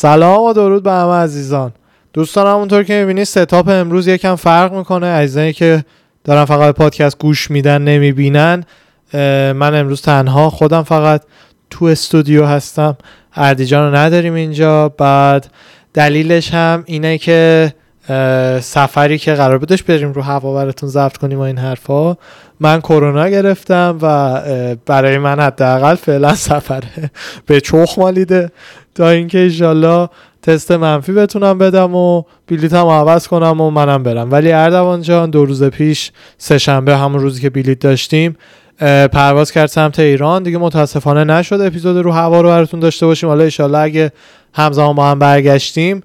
سلام 0.00 0.42
و 0.42 0.52
درود 0.52 0.82
به 0.82 0.92
همه 0.92 1.12
عزیزان. 1.12 1.72
دوستان 2.12 2.46
همونطور 2.46 2.84
که 2.84 3.00
می‌بینید 3.00 3.24
ستاپ 3.24 3.68
امروز 3.68 4.06
یکم 4.06 4.34
فرق 4.34 4.72
می‌کنه. 4.72 5.06
عزیزانی 5.06 5.52
که 5.52 5.84
دارن 6.24 6.44
فقط 6.44 6.74
پادکست 6.74 7.18
گوش 7.18 7.50
میدن 7.50 7.82
نمی‌بینن 7.82 8.64
من 9.52 9.74
امروز 9.74 10.02
تنها 10.02 10.50
خودم 10.50 10.82
فقط 10.82 11.22
تو 11.70 11.84
استودیو 11.84 12.44
هستم. 12.44 12.96
اردیجان 13.34 13.90
رو 13.90 13.96
نداریم 13.96 14.34
اینجا. 14.34 14.88
بعد 14.88 15.46
دلیلش 15.94 16.54
هم 16.54 16.82
اینه 16.86 17.18
که 17.18 17.72
سفری 18.60 19.18
که 19.18 19.34
قرار 19.34 19.58
بودش 19.58 19.82
بریم 19.82 20.12
رو 20.12 20.22
هوا 20.22 20.54
براتون 20.54 20.88
ضبط 20.88 21.16
کنیم 21.16 21.38
و 21.38 21.42
این 21.42 21.58
حرفا 21.58 22.16
من 22.60 22.80
کرونا 22.80 23.28
گرفتم 23.28 23.98
و 24.02 24.40
برای 24.86 25.18
من 25.18 25.40
حداقل 25.40 25.94
فعلا 25.94 26.34
سفر 26.48 26.82
به 27.46 27.60
چخ 27.60 27.98
مالیده. 27.98 28.50
تا 28.98 29.08
اینکه 29.08 29.38
ایشالله 29.38 30.08
تست 30.42 30.72
منفی 30.72 31.12
بتونم 31.12 31.58
بدم 31.58 31.94
و 31.94 32.22
بلیتم 32.48 32.86
عوض 32.86 33.28
کنم 33.28 33.60
و 33.60 33.70
منم 33.70 34.02
برم. 34.02 34.32
ولی 34.32 34.52
اردوان 34.52 35.02
جان 35.02 35.30
دو 35.30 35.44
روز 35.44 35.64
پیش 35.64 36.12
سه 36.38 36.58
شنبه 36.58 36.96
همون 36.96 37.20
روزی 37.20 37.42
که 37.42 37.50
بلیت 37.50 37.78
داشتیم 37.78 38.36
پرواز 39.12 39.52
کرد 39.52 39.66
سمت 39.66 39.98
ایران. 39.98 40.42
دیگه 40.42 40.58
متاسفانه 40.58 41.24
نشد 41.24 41.60
اپیزود 41.60 41.96
رو 41.96 42.12
هوا 42.12 42.40
رو 42.40 42.48
براتون 42.48 42.80
داشته 42.80 43.06
باشیم. 43.06 43.28
حالا 43.28 43.44
ایشالله 43.44 43.78
اگه 43.78 44.12
همزمان 44.54 44.94
با 44.94 45.06
هم 45.06 45.18
برگشتیم 45.18 46.02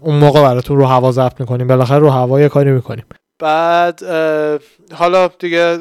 اون 0.00 0.18
موقع 0.18 0.42
براتون 0.42 0.76
رو 0.76 0.86
هوا 0.86 1.12
ضبط 1.12 1.40
می‌کنیم. 1.40 1.66
بالاخره 1.66 1.98
رو 1.98 2.10
هوا 2.10 2.40
یه 2.40 2.48
کاری 2.48 2.70
می‌کنیم. 2.70 3.04
بعد 3.38 4.02
حالا 4.94 5.30
دیگه 5.38 5.78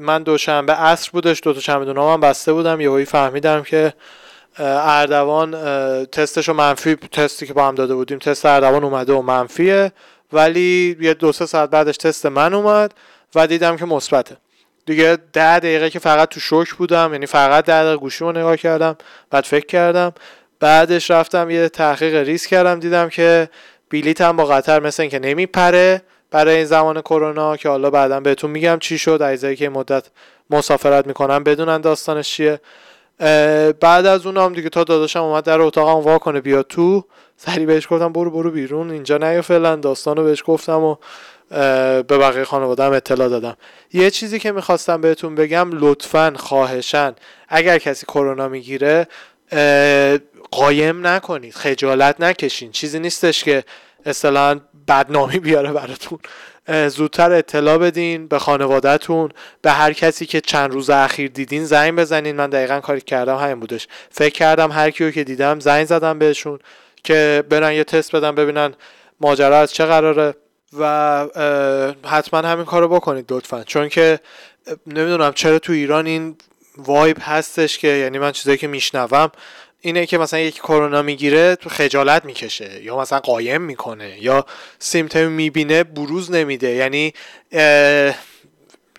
من 0.00 0.22
دوشنبه 0.22 0.72
عصر 0.72 1.10
بودش 1.12 1.40
دو 1.44 1.52
تا 1.52 1.60
چمدون 1.60 1.96
من 1.96 2.20
بسته 2.20 2.52
بودم. 2.52 2.80
یهویی 2.80 3.04
فهمیدم 3.04 3.62
که 3.62 3.92
اردوان 4.58 5.52
تستش 6.04 6.48
منفی 6.48 6.94
تستی 6.94 7.46
که 7.46 7.52
با 7.52 7.68
هم 7.68 7.74
داده 7.74 7.94
بودیم 7.94 8.18
تست 8.18 8.46
اردوان 8.46 8.84
اومده 8.84 9.12
و 9.12 9.22
منفیه. 9.22 9.92
ولی 10.32 10.96
یه 11.00 11.14
دو 11.14 11.32
سه 11.32 11.46
ساعت 11.46 11.70
بعدش 11.70 11.96
تست 11.96 12.26
من 12.26 12.54
اومد 12.54 12.94
و 13.34 13.46
دیدم 13.46 13.76
که 13.76 13.84
مثبته. 13.84 14.36
دیگه 14.86 15.18
ده 15.32 15.58
دقیقه 15.58 15.90
که 15.90 15.98
فقط 15.98 16.28
تو 16.28 16.40
شوک 16.40 16.74
بودم 16.74 17.08
یعنی 17.12 17.26
فقط 17.26 17.64
ده 17.64 17.82
دقیقه 17.82 17.96
گوشی 17.96 18.24
رو 18.24 18.32
نگاه 18.32 18.56
کردم 18.56 18.96
بعد 19.30 19.44
فکر 19.44 19.66
کردم. 19.66 20.12
بعدش 20.60 21.10
رفتم 21.10 21.50
یه 21.50 21.68
تحقیق 21.68 22.14
ریس 22.14 22.46
کردم 22.46 22.80
دیدم 22.80 23.08
که 23.08 23.48
بلیتم 23.90 24.36
با 24.36 24.44
قطر 24.44 24.80
مثل 24.80 25.02
اینکه 25.02 25.18
نمیپره 25.18 26.02
برای 26.30 26.56
این 26.56 26.64
زمان 26.64 27.00
کرونا 27.00 27.56
که 27.56 27.68
حالا 27.68 27.90
بعدا 27.90 28.20
بهتون 28.20 28.50
میگم 28.50 28.78
چی 28.80 28.98
شد. 28.98 29.22
عیزایی 29.22 29.56
که 29.56 29.68
مدت 29.68 30.04
مسافرت 30.50 31.06
می‌کنم 31.06 31.44
بدونن 31.44 31.80
داستانش 31.80 32.30
چیه. 32.30 32.60
بعد 33.80 34.06
از 34.06 34.26
اونم 34.26 34.52
دیگه 34.52 34.68
تا 34.68 34.84
داداشم 34.84 35.22
اومد 35.22 35.44
در 35.44 35.60
اتاقم 35.60 36.00
وا 36.00 36.18
کنه 36.18 36.40
بیا 36.40 36.62
تو. 36.62 37.04
سری 37.36 37.66
بهش 37.66 37.86
گفتم 37.90 38.12
برو 38.12 38.30
برو 38.30 38.50
بیرون. 38.50 38.90
اینجا 38.90 39.18
نیا 39.18 39.42
فعلا 39.42 39.76
داستانو 39.76 40.24
بهش 40.24 40.42
گفتم 40.46 40.80
و 40.80 40.96
به 42.02 42.02
بقیه 42.02 42.44
خانوادم 42.44 42.92
اطلاع 42.92 43.28
دادم. 43.28 43.56
یه 43.92 44.10
چیزی 44.10 44.38
که 44.38 44.52
می‌خواستم 44.52 45.00
بهتون 45.00 45.34
بگم 45.34 45.70
لطفا 45.72 46.32
خواهشن 46.36 47.14
اگر 47.48 47.78
کسی 47.78 48.06
کرونا 48.06 48.48
می‌گیره 48.48 49.08
قایم 50.50 51.06
نکنید 51.06 51.54
خجالت 51.54 52.20
نکشین. 52.20 52.70
چیزی 52.72 52.98
نیستش 52.98 53.44
که 53.44 53.64
اصطلاحا 54.06 54.60
بدنامی 54.88 55.38
بیاره 55.38 55.72
براتون. 55.72 56.18
زودتر 56.88 57.32
اطلاع 57.32 57.78
بدین 57.78 58.28
به 58.28 58.38
خانوادهتون. 58.38 59.30
به 59.62 59.70
هر 59.70 59.92
کسی 59.92 60.26
که 60.26 60.40
چند 60.40 60.72
روز 60.72 60.90
اخیر 60.90 61.30
دیدین 61.30 61.64
زنگ 61.64 61.96
بزنین. 61.96 62.36
من 62.36 62.50
دقیقا 62.50 62.80
کاری 62.80 63.00
کردم 63.00 63.36
همین 63.36 63.60
بودش. 63.60 63.88
فکر 64.10 64.34
کردم 64.34 64.72
هر 64.72 64.90
کیو 64.90 65.10
که 65.10 65.24
دیدم 65.24 65.60
زنگ 65.60 65.84
زدم 65.84 66.18
بهشون 66.18 66.58
که 67.04 67.44
برن 67.48 67.72
یه 67.72 67.84
تست 67.84 68.16
بدن 68.16 68.34
ببینن 68.34 68.74
ماجرا 69.20 69.58
از 69.58 69.72
چه 69.72 69.84
قراره 69.84 70.34
و 70.78 71.26
حتما 72.06 72.40
همین 72.40 72.64
کارو 72.64 72.88
بکنید 72.88 73.32
لطفا. 73.32 73.64
چون 73.64 73.88
که 73.88 74.20
نمی‌دونم 74.86 75.32
چرا 75.32 75.58
تو 75.58 75.72
ایران 75.72 76.06
این 76.06 76.36
وایب 76.76 77.16
هستش 77.20 77.78
که 77.78 77.88
یعنی 77.88 78.18
من 78.18 78.32
چیزایی 78.32 78.58
که 78.58 78.66
میشنوم 78.66 79.30
اینه 79.84 80.06
که 80.06 80.18
مثلا 80.18 80.40
یک 80.40 80.54
کرونا 80.54 81.02
می‌گیره 81.02 81.56
تو 81.56 81.68
خجالت 81.68 82.24
می‌کشه 82.24 82.82
یا 82.82 82.98
مثلا 82.98 83.20
قایم 83.20 83.62
می‌کنه 83.62 84.22
یا 84.22 84.46
سیمتوم 84.78 85.32
می‌بینه 85.32 85.84
بروز 85.84 86.30
نمیده. 86.30 86.70
یعنی 86.70 87.12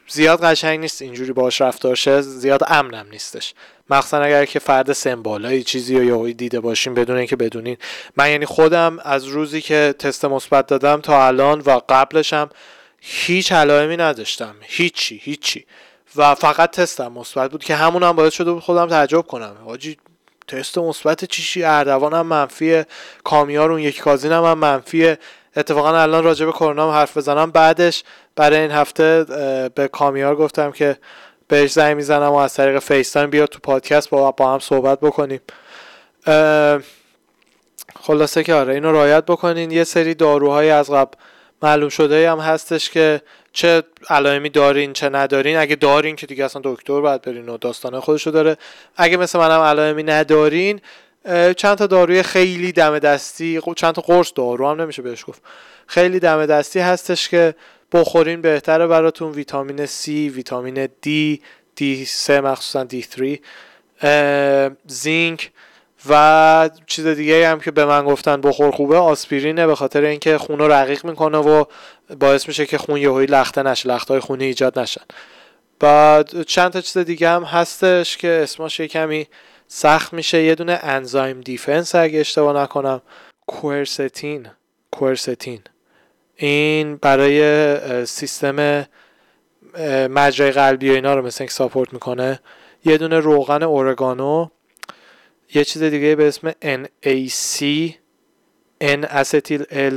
زیاد 0.08 0.44
قشنگ 0.44 0.80
نیست 0.80 1.02
اینجوری 1.02 1.34
باش 1.34 1.62
رفتار 1.62 1.96
شه 1.96 2.22
زیاد 2.22 2.62
امنم 2.68 3.08
نیستش. 3.12 3.54
مخصوصا 3.90 4.18
اگر 4.18 4.46
که 4.46 4.60
فرد 4.60 4.94
سمبالایی 4.94 5.64
چیزی 5.64 6.06
یا 6.06 6.32
دیده 6.32 6.60
باشیم 6.60 6.94
بدون 6.94 7.18
اینکه 7.18 7.36
بدونین. 7.36 7.78
من 8.18 8.32
یعنی 8.32 8.46
خودم 8.46 9.00
از 9.04 9.26
روزی 9.26 9.62
که 9.62 9.96
تست 10.00 10.26
مثبت 10.26 10.68
دادم 10.68 11.02
تا 11.02 11.28
الان 11.28 11.60
و 11.60 11.80
قبلشم 11.90 12.50
هیچ 13.00 13.52
علائمی 13.52 13.98
نداشتم. 13.98 14.56
هیچی 14.62 15.22
هیچی. 15.24 15.66
و 16.16 16.36
فقط 16.36 16.72
تستم 16.72 17.12
مثبت 17.12 17.52
بود 17.52 17.64
که 17.64 17.76
همون 17.76 18.04
هم 18.04 18.12
باعث 18.12 18.34
شده 18.34 18.52
بود 18.52 18.64
خودم 18.64 18.88
تعجب 18.88 19.22
کنم. 19.22 19.56
حاجی 19.66 19.98
تست 20.48 20.78
مثبت 20.78 21.26
چیشی؟ 21.26 21.64
اردوان 21.64 22.14
هم 22.14 22.28
منفیه 22.28 22.86
کامیار 23.24 23.72
اون 23.72 23.80
یک 23.80 24.00
cousin 24.00 24.32
هم, 24.32 24.44
هم 24.44 24.58
منفیه 24.58 25.18
اتفاقا 25.56 25.98
الان 25.98 26.24
راجع 26.24 26.46
به 26.46 26.52
کرونا 26.52 26.94
حرف 26.94 27.18
بزنم. 27.18 27.52
بعدش 27.52 28.04
برای 28.36 28.60
این 28.60 28.72
هفته 28.72 29.24
به 29.76 29.88
کامیار 29.88 30.36
گفتم 30.36 30.72
که 30.72 30.98
بهش 31.48 31.72
زنگ 31.72 31.96
می‌زنم 31.96 32.32
و 32.32 32.36
از 32.36 32.54
طریق 32.54 32.80
FaceTime 32.80 33.30
بیاد 33.30 33.50
تو 33.50 33.60
پادکست 33.60 34.10
با, 34.10 34.32
با 34.32 34.54
هم 34.54 34.60
صحبت 34.60 35.00
بکنیم. 35.00 35.42
خلاصه 38.00 38.44
که 38.44 38.54
آره 38.54 38.74
اینو 38.74 38.92
رعایت 38.92 39.26
بکنین. 39.26 39.72
یه 39.72 39.84
سری 39.84 40.14
داروهای 40.14 40.70
از 40.70 40.92
قبل 40.92 41.12
معلوم 41.64 41.90
شده 41.90 42.32
هم 42.32 42.40
هستش 42.40 42.90
که 42.90 43.22
چه 43.54 43.84
علائمی 44.10 44.50
دارین 44.50 44.94
چه 44.94 45.10
ندارین. 45.10 45.58
اگه 45.58 45.76
دارین 45.76 46.16
که 46.16 46.28
دیگه 46.28 46.46
اصلا 46.46 46.62
دکتر 46.66 47.02
باید 47.02 47.22
برین 47.22 47.50
و 47.50 47.58
داستانه 47.58 48.00
خودشو 48.00 48.32
داره. 48.32 48.58
اگه 48.96 49.18
مثل 49.18 49.40
منم 49.40 49.62
علائمی 49.62 50.04
ندارین 50.04 50.82
چند 51.58 51.78
تا 51.78 51.88
داروی 51.88 52.24
خیلی 52.24 52.72
دم 52.72 53.00
دستی 53.00 53.62
چند 53.76 53.94
تا 53.94 54.02
قرص 54.02 54.32
دارو 54.36 54.70
هم 54.70 54.82
نمیشه 54.82 55.02
بهش 55.02 55.26
گفت. 55.28 55.42
خیلی 55.88 56.20
دم 56.20 56.46
دستی 56.46 56.80
هستش 56.80 57.30
که 57.30 57.56
بخورین 57.92 58.42
بهتره 58.42 58.88
براتون. 58.88 59.32
ویتامین 59.32 59.86
C 59.86 60.08
ویتامین 60.08 60.86
D 60.86 61.40
D3 61.80 62.30
مخصوصا 62.30 62.88
D3 62.92 63.38
زینک. 64.88 65.52
و 66.10 66.70
چیز 66.88 67.08
دیگه 67.08 67.48
هم 67.50 67.60
که 67.60 67.72
به 67.72 67.86
من 67.86 68.06
گفتن 68.06 68.42
بخور 68.42 68.72
خوبه 68.72 68.98
آسپرینه 68.98 69.68
به 69.68 69.76
خاطر 69.76 70.04
اینکه 70.04 70.38
خون 70.38 70.60
رو 70.60 70.68
رقیق 70.68 71.06
می‌کنه 71.06 71.38
و 71.38 71.66
باعث 72.20 72.48
میشه 72.48 72.66
که 72.66 72.78
خون 72.78 72.98
یهویی 72.98 73.28
لخته 73.28 73.64
نشه 73.64 73.90
لخته 73.90 74.14
های 74.14 74.20
خونی 74.20 74.46
ایجاد 74.46 74.80
نشن. 74.80 75.02
بعد 75.80 76.42
چند 76.42 76.72
تا 76.72 76.82
چیز 76.82 76.98
دیگه 76.98 77.30
هم 77.30 77.44
هستش 77.44 78.18
که 78.18 78.40
اسمش 78.44 78.82
کمی 78.82 79.28
سخت 79.68 80.14
میشه. 80.14 80.44
یه 80.44 80.56
دونه 80.56 80.80
enzyme 80.84 81.42
defense 81.42 81.96
اگه 81.96 82.20
اشتباه 82.20 82.64
نکنم 82.64 83.02
quercetin 83.48 84.48
quercetin 84.92 85.62
این 86.36 86.96
برای 86.96 88.06
سیستم 88.06 88.86
مجرای 90.10 90.52
قلبی 90.52 90.90
و 90.90 90.94
اینا 90.94 91.16
رو 91.16 91.26
مثل 91.26 91.48
support 91.48 91.94
می‌کنه. 91.94 92.40
یه 92.86 92.98
دونه 92.98 93.20
روغن 93.20 93.64
oregano. 93.64 94.48
یه 95.54 95.64
چیز 95.64 95.84
دیگه 95.84 96.16
به 96.16 96.28
اسم 96.28 96.52
NAC 96.52 97.64
N 98.84 99.06
acetyl 99.06 99.62
L 99.72 99.94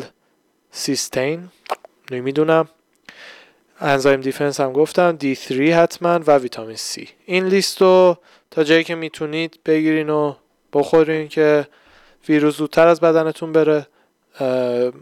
cysteine 0.71 1.49
نمی‌دونم. 2.11 2.69
enzyme 3.81 4.21
defense 4.21 4.61
هم 4.61 4.73
گفتم. 4.73 5.19
D3 5.23 5.53
حتما 5.53 6.21
و 6.27 6.39
ویتامین 6.39 6.77
C. 6.77 7.09
این 7.27 7.47
لیست 7.47 7.83
رو 7.83 8.19
تا 8.51 8.65
جایی 8.65 8.85
که 8.85 8.95
می‌تونید 8.95 9.59
بگیرین 9.67 10.11
و 10.11 10.35
بخورین 10.73 11.29
که 11.29 11.67
ویروس 12.29 12.57
زودتر 12.57 12.89
از 12.89 13.01
بدنتون 13.01 13.53
بره. 13.53 13.87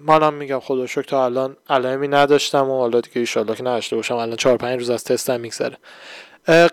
منم 0.07 0.35
میگم 0.35 0.61
خدا 0.61 0.87
شکر 0.87 1.03
تا 1.03 1.25
الان 1.25 1.57
علائمی 1.69 2.09
نداشتم 2.09 2.71
و 2.71 2.79
حالا 2.79 3.01
دیگه 3.01 3.21
ایشالله 3.21 3.55
که 3.55 3.63
نداشته 3.63 3.97
باشم. 3.97 4.15
الان 4.15 4.37
4 4.37 4.57
5 4.57 4.79
روز 4.79 4.91
از 4.91 5.05
تستم 5.05 5.41
میگذره. 5.41 5.77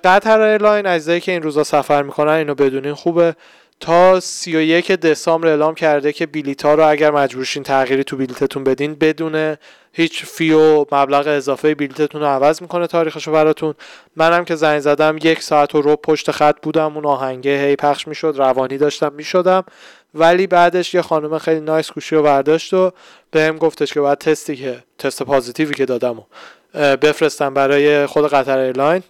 قطر 0.04 0.42
airline 0.42 0.86
عزیزایی 0.86 1.22
که 1.22 1.32
این 1.32 1.42
روزا 1.42 1.64
سفر 1.64 2.04
می‌کنن 2.04 2.32
اینو 2.32 2.56
بدونین 2.56 2.94
خوبه. 2.94 3.36
تا 3.80 4.20
31 4.20 4.92
دسامبر 4.92 5.48
اعلام 5.48 5.76
کرده 5.76 6.14
که 6.14 6.26
بلیط 6.26 6.66
ها 6.66 6.74
رو 6.74 6.90
اگر 6.90 7.12
مجبورشین 7.12 7.64
تغییری 7.64 8.04
تو 8.04 8.18
بلیتتون 8.18 8.64
بدین 8.64 8.96
بدون 8.96 9.58
هیچ 9.94 10.26
fee 10.26 10.52
و 10.52 10.80
مبلغ 10.92 11.28
اضافه 11.28 11.76
بلیتتون 11.76 12.22
رو 12.22 12.28
عوض 12.28 12.62
می‌کنه 12.62 12.88
تاریخشو 12.88 13.32
براتون. 13.32 13.74
منم 14.16 14.46
که 14.46 14.56
زنگ 14.56 14.80
زدم 14.80 15.18
یک 15.24 15.44
ساعت 15.44 15.76
و 15.76 15.82
رو 15.82 15.96
پشت 15.96 16.32
خط 16.32 16.56
بودم 16.62 16.96
اون 16.96 17.06
آهنگه 17.06 17.66
هی 17.66 17.76
پخش 17.76 18.08
می‌شد 18.08 18.34
روانی 18.38 18.78
داشتم 18.78 19.14
می‌شدم. 19.14 19.64
ولی 20.14 20.48
بعدش 20.48 20.94
یه 20.94 21.02
خانم 21.02 21.38
خیلی 21.38 21.60
nice 21.60 21.92
گوشی 21.92 22.16
رو 22.16 22.24
برداشت 22.24 22.74
و 22.74 22.92
بهم 23.32 23.58
گفتش 23.58 23.94
که 23.94 24.02
باید 24.02 24.18
تستی 24.18 24.56
که 24.56 24.84
تست 24.98 25.24
positive 25.24 25.68
ی 25.68 25.74
که 25.74 25.86
دادم 25.86 26.20
و 26.20 26.24
بفرستم 26.98 27.54
برای 27.54 28.06
خود 28.06 28.28
قطر 28.28 28.58
airline. 28.58 29.04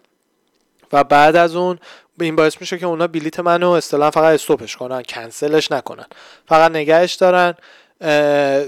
و 0.94 1.04
بعد 1.04 1.36
از 1.36 1.56
اون 1.56 1.80
این 2.20 2.36
باعث 2.36 2.58
میشه 2.62 2.78
که 2.78 2.86
اونا 2.86 3.08
بلیت 3.08 3.40
منو 3.40 3.70
اصطلاحا 3.70 4.12
فقط 4.12 4.34
استوپش 4.34 4.76
کنن 4.76 5.04
کنسلش 5.04 5.72
نکنن. 5.72 6.06
فقط 6.46 6.72
نگهش 6.72 7.14
دارن 7.14 7.54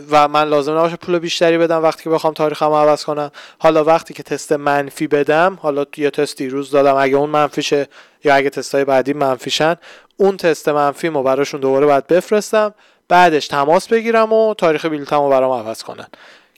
و 0.09 0.27
من 0.27 0.43
لازم 0.49 0.77
نباشه 0.77 0.95
پول 0.95 1.19
بیشتری 1.19 1.57
بدم 1.57 1.83
وقتی 1.83 2.03
که 2.03 2.09
بخوام 2.09 2.33
تاریخم 2.33 2.71
عوض 2.71 3.03
کنم. 3.03 3.31
حالا 3.59 3.83
وقتی 3.83 4.13
که 4.13 4.23
تست 4.23 4.51
منفی 4.51 5.07
بدم 5.07 5.59
حالا 5.61 5.85
یه 5.97 6.09
تست 6.09 6.37
دیروز 6.37 6.71
دادم 6.71 6.95
اگه 6.95 7.15
اون 7.15 7.29
منفیشه 7.29 7.87
یا 8.23 8.35
اگه 8.35 8.49
تستای 8.49 8.85
بعدی 8.85 9.13
منفیشن 9.13 9.75
اون 10.17 10.37
تست 10.37 10.69
منفی 10.69 11.09
مو 11.09 11.23
براشون 11.23 11.59
دوباره 11.59 11.85
باید 11.85 12.07
بفرستم 12.07 12.73
بعدش 13.07 13.47
تماس 13.47 13.87
بگیرم 13.87 14.33
و 14.33 14.53
تاریخ 14.53 14.85
بلیتمو 14.85 15.29
برام 15.29 15.51
عوض 15.51 15.83
کنن. 15.83 16.07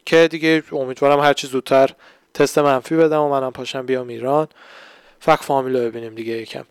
که 0.05 0.27
دیگه 0.27 0.63
امیدوارم 0.71 1.19
هرچی 1.19 1.47
زودتر 1.47 1.89
تست 2.33 2.59
منفی 2.59 2.95
بدم 2.95 3.21
و 3.21 3.29
منم 3.29 3.51
پاشم 3.51 3.85
بیام 3.85 4.07
ایران. 4.07 4.47
فک 5.19 5.39
فامیل 5.41 5.77
رو 5.77 5.85
ببینیم 5.85 6.15
دیگه 6.15 6.33
یکم. 6.33 6.63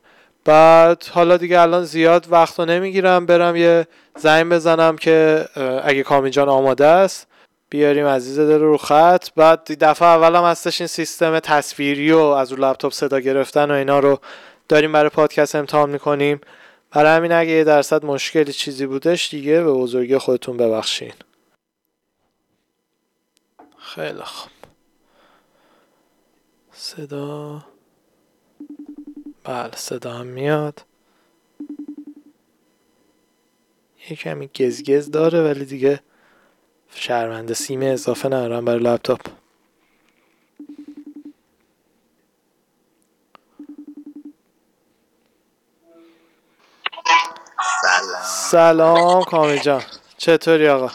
بعد 0.46 1.04
حالا 1.12 1.36
دیگه 1.36 1.60
الان 1.60 1.84
زیاد 1.84 2.26
وقت 2.30 2.58
رو 2.58 2.64
نمی‌گیرم 2.64 3.26
برم 3.26 3.56
یه 3.56 3.86
زنگ 4.16 4.52
بزنم 4.52 4.96
که 4.96 5.44
اگه 5.84 6.02
کامی 6.02 6.30
جان 6.30 6.48
آماده 6.48 6.86
است 6.86 7.26
بیاریم 7.70 8.06
عزیز 8.06 8.38
دل 8.38 8.60
رو 8.60 8.76
خط. 8.76 9.28
بعد 9.36 9.84
دفعه 9.84 10.08
اولم 10.08 10.44
هستش 10.44 10.80
این 10.80 10.88
سیستم 10.88 11.40
تصویری 11.40 12.12
و 12.12 12.18
از 12.18 12.52
رو 12.52 12.64
لپتاپ 12.64 12.92
صدا 12.92 13.20
گرفتن 13.20 13.70
و 13.70 13.74
اینا 13.74 13.98
رو 13.98 14.20
داریم 14.68 14.92
برای 14.92 15.10
پادکست 15.10 15.54
امتحان 15.54 15.90
می‌کنیم. 15.90 16.40
برای 16.90 17.16
همین 17.16 17.32
اگه 17.32 17.50
یه 17.50 17.64
درصد 17.64 18.04
مشکلی 18.04 18.52
چیزی 18.52 18.86
بودش 18.86 19.30
دیگه 19.30 19.62
به 19.62 19.72
بزرگی 19.72 20.18
خودتون 20.18 20.56
ببخشین. 20.56 21.12
خیلی 23.78 24.22
خوب. 24.22 24.50
صدا. 26.72 27.64
بله 29.46 29.70
صدا 29.76 30.12
هم 30.12 30.26
میاد. 30.26 30.84
یه 34.10 34.16
کمی 34.16 34.50
گزگز 34.60 35.10
داره 35.10 35.42
ولی 35.42 35.64
دیگه 35.64 36.00
شرمنده 36.90 37.54
سیم 37.54 37.82
اضافه 37.82 38.26
ندارم 38.28 38.64
برای 38.64 38.78
لپتاپ. 38.80 39.20
سلام. 47.82 48.22
سلام 48.22 49.24
کامی 49.24 49.58
جان. 49.60 49.82
چطوری 50.16 50.68
آقا؟ 50.68 50.90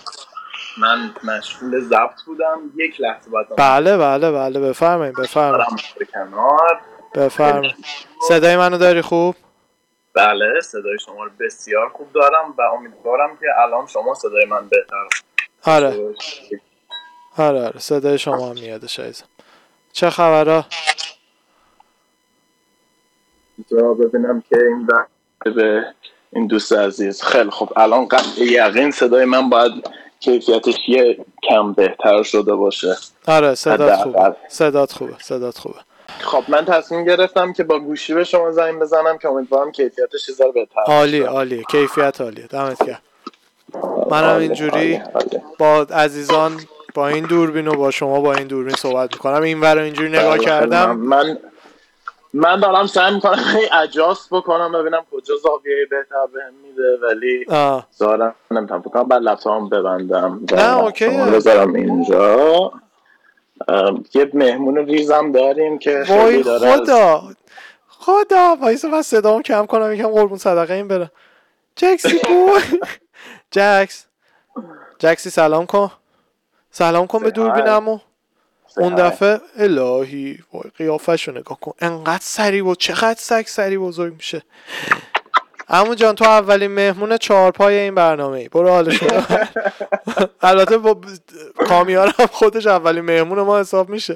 من 0.78 1.14
مشغول 1.24 1.80
ضبط 1.80 2.22
بودم. 2.26 2.72
یک 2.76 3.02
لحظه 3.02 3.32
بعد 3.32 3.48
بله 3.58 3.98
بله 3.98 4.32
بله. 4.32 4.60
بفرمایید 4.60 5.16
بفرمایید. 5.16 5.68
کنار. 6.14 6.82
بفرمایید. 7.16 7.76
صدای 8.28 8.58
منو 8.58 8.78
داری 8.78 9.02
خوب؟ 9.02 9.36
بله 10.14 10.60
صدای 10.62 11.00
شما 11.06 11.24
رو 11.24 11.32
بسیار 11.40 11.90
خوب 11.90 12.12
دارم 12.14 12.56
و 12.58 12.62
امیدوارم 12.62 13.38
که 13.38 13.46
الان 13.64 13.88
شما 13.88 14.14
صدای 14.14 14.46
من 14.46 14.68
بهتر 14.70 15.08
آره. 15.64 16.16
آره 17.38 17.66
آره 17.68 17.80
صدای 17.80 18.18
شما 18.18 18.50
هم 18.50 18.54
میاد 18.54 18.86
شایزم 18.86 19.26
چه 19.94 20.10
خبرها؟ 20.10 20.66
ببینم 24.00 24.44
که 24.50 24.58
این 24.58 24.88
به 25.56 25.86
این 26.34 26.48
دوست 26.48 26.74
عزیز. 26.74 27.24
خیلی 27.24 27.50
خوب. 27.50 27.74
الان 27.76 28.08
قطع 28.08 28.42
یقین 28.42 28.92
صدای 28.92 29.26
من 29.26 29.50
باید 29.50 29.90
کیفیتش 30.20 30.76
یه 30.88 31.26
کم 31.50 31.74
بهتر 31.74 32.24
شده 32.24 32.56
باشه. 32.56 32.96
آره 33.28 33.56
صدات 33.56 33.96
خوبه 33.96 34.36
صدات 34.48 34.92
خوبه 34.94 35.16
صدات 35.20 35.58
خوبه. 35.58 35.80
خب 36.20 36.44
من 36.48 36.66
تصمیم 36.66 37.06
گرفتم 37.06 37.54
که 37.54 37.64
با 37.64 37.80
گوشی 37.80 38.14
به 38.14 38.24
شما 38.24 38.52
زنگ 38.52 38.80
بزنم 38.80 39.18
که 39.18 39.28
امیدوارم 39.30 39.72
کیفیتش 39.72 40.30
یه 40.30 40.52
بهتر 40.54 40.82
عالی 40.88 41.22
عالی 41.22 41.64
کیفیت 41.72 42.22
عالیه. 42.22 42.48
دمت 42.48 42.86
گرم. 42.86 43.02
منم 44.12 44.40
اینجوری 44.40 45.02
با 45.58 45.82
عزیزان 45.82 46.60
با 46.94 47.08
این 47.08 47.26
دوربین 47.26 47.68
و 47.68 47.76
با 47.76 47.92
شما 47.92 48.22
با 48.22 48.34
این 48.34 48.48
دوربین 48.48 48.76
صحبت 48.76 49.14
می‌کنم. 49.14 49.42
این 49.42 49.62
ور 49.62 49.78
اینجوری 49.78 50.10
نگاه 50.10 50.38
بله، 50.38 50.46
کردم. 50.46 50.98
من 50.98 51.38
من 52.34 52.60
دارم 52.60 52.88
سعی 52.88 53.14
می‌کنم 53.14 53.44
اجاست 53.84 54.30
بکنم 54.32 54.72
ببینم 54.72 55.06
کجا 55.12 55.36
زاویه 55.44 55.86
بهتر 55.90 56.28
بهم 56.34 56.54
میده 56.64 56.98
ولی 57.08 57.46
ظاهرا 57.98 58.36
نمی‌تونم. 58.52 58.82
فکر 58.82 59.04
بعد 59.04 59.22
لپتاپم 59.22 59.70
ببندم. 59.70 60.42
نه 60.52 60.84
اوکی 60.84 61.08
بذارم 61.10 61.74
اینجا. 61.74 62.72
یه 64.14 64.30
مهمون 64.34 64.78
ریزم 64.78 65.32
داریم 65.32 65.80
که 65.80 66.04
خیلی 66.06 66.44
داره 66.44 66.76
خدا. 66.76 67.24
خدا 67.88 68.58
وایسا 68.62 68.88
من 68.88 69.02
صدامو 69.02 69.42
کم 69.42 69.66
کنم 69.66 69.94
یکم 69.94 70.08
قربون 70.08 70.38
صدقه 70.38 70.74
این 70.74 70.88
بره. 70.88 71.12
جکسی 71.76 72.20
کو 72.20 72.50
جکس. 73.56 74.06
جکسی 75.00 75.30
سلام 75.30 75.66
کن. 75.66 75.92
سلام 76.72 77.08
کن 77.08 77.20
به 77.24 77.32
دوربینمو. 77.32 78.00
اون 78.78 78.96
دفعه 78.96 79.42
الهی 79.58 80.40
وای 80.54 80.64
قیافش 80.78 81.28
رو 81.28 81.38
نگاه 81.38 81.60
کن. 81.60 81.72
انقدر 81.80 82.24
سری 82.24 82.62
بود 82.62 82.78
چقدر 82.78 83.20
سگ 83.20 83.44
سری 83.48 83.78
بزرگ 83.78 84.14
میشه. 84.14 84.42
همون 85.72 85.96
جان 85.96 86.16
تو 86.16 86.26
اولین 86.26 86.72
مهمون 86.72 87.18
چهارپای 87.18 87.78
این 87.78 87.96
برنامه 87.96 88.38
ای 88.38 88.50
برو 88.50 88.70
حالش 88.70 89.00
البته 90.42 90.78
با 90.78 90.98
کامیار 91.68 92.14
هم 92.20 92.26
خودش 92.26 92.68
اولین 92.68 93.06
مهمون 93.06 93.42
ما 93.42 93.60
حساب 93.60 93.90
میشه. 93.90 94.16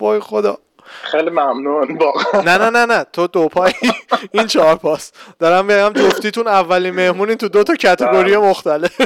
وای 0.00 0.20
خدا. 0.20 0.58
خیلی 1.02 1.30
ممنون 1.30 1.98
با 1.98 2.12
نه 2.34 2.58
نه 2.58 2.70
نه 2.70 2.86
نه. 2.86 3.04
تو 3.12 3.26
دو 3.26 3.48
پای 3.48 3.72
این 4.32 4.46
چهار 4.46 4.76
پاس 4.76 5.12
دارم 5.38 5.66
بگم 5.66 5.92
جفتیتون 5.92 6.46
اولین 6.46 6.94
مهمونی 6.94 7.36
تو 7.36 7.48
دو 7.48 7.62
تا 7.64 7.74
کتگوری 7.74 8.36
بله. 8.36 8.50
مختلف. 8.50 9.00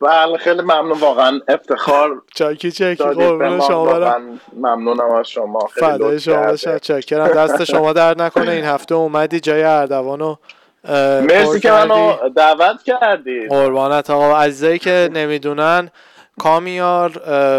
بله 0.00 0.38
خیلی 0.38 0.62
ممنون 0.62 0.98
واقعا. 0.98 1.40
افتخار 1.48 2.22
چاکی 2.34 2.72
چاکی 2.72 3.04
قربون 3.04 3.60
شما 3.60 4.16
ممنونم 4.56 5.10
از 5.10 5.28
شما. 5.28 5.58
فدای 5.76 6.20
شما 6.20 6.56
چاکرم 6.56 7.28
دست 7.28 7.64
شما 7.64 7.92
درد 7.92 8.22
نکنه. 8.22 8.50
این 8.50 8.64
هفته 8.74 8.94
اومدی 8.94 9.40
جای 9.40 9.62
اردوانو 9.62 10.36
مرسی 10.88 11.60
که 11.60 11.70
منو 11.72 12.28
دعوت 12.36 12.82
کردی. 12.82 13.48
قربانت 13.48 14.10
آقا. 14.10 14.38
عزیزایی 14.38 14.78
که 14.78 15.10
نمی‌دونن 15.12 15.90
کامیار 16.38 17.10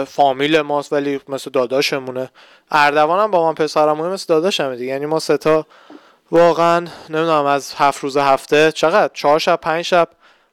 فامیل 0.05 0.61
ماست 0.61 0.93
ولی 0.93 1.19
مثل 1.29 1.51
داداشمونه. 1.51 2.29
اردوان 2.71 3.19
هم 3.19 3.31
با 3.31 3.47
من 3.47 3.53
پسرمونه 3.53 4.09
مثل 4.13 4.25
داداشمه 4.27 4.75
دیگه. 4.75 4.91
یعنی 4.91 5.05
ما 5.05 5.19
ستا 5.19 5.65
واقعا 6.31 6.77
نمی‌دونم 7.09 7.45
از 7.45 7.73
هفت 7.77 8.03
روز 8.03 8.17
هفته 8.17 8.71
چقدر؟ 8.71 9.11
چهار 9.13 9.39
شب 9.39 9.55
پنج 9.61 9.81
شب 9.85 10.07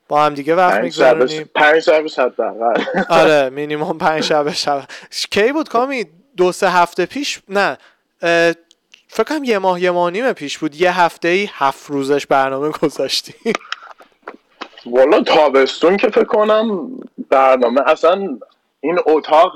با 0.08 0.24
هم 0.24 0.34
دیگه 0.34 0.54
وقت 0.54 0.80
میگذرونیم. 0.80 1.50
پنج 1.54 1.78
شب 1.78 2.06
شب 2.06 2.32
آره 3.20 3.50
مینیمم 3.50 3.98
پنج 3.98 4.22
شب 4.22 4.52
شب. 4.52 4.82
کی 5.30 5.52
بود 5.52 5.68
کامی؟ 5.68 6.04
دو 6.36 6.52
سه 6.52 6.70
هفته 6.70 7.06
پیش؟ 7.06 7.40
نه. 7.48 7.78
فکر 9.14 9.24
کنم 9.24 9.44
یه 9.44 9.58
ماه 9.58 9.82
یه 9.82 9.90
ماه 9.90 10.10
نیم 10.10 10.32
پیش 10.32 10.58
بود 10.58 10.80
یه 10.80 11.00
هفته 11.00 11.28
ای 11.28 11.48
هفت 11.52 11.90
روزش 11.90 12.26
برنامه 12.26 12.70
گذاشتیم 12.82 13.52
والا 14.86 15.22
تابستون 15.22 15.96
که 15.96 16.08
فکر 16.08 16.24
کنم 16.24 16.90
برنامه 17.30 17.80
اصلا 17.90 18.38
این 18.80 18.98
اتاق 19.06 19.52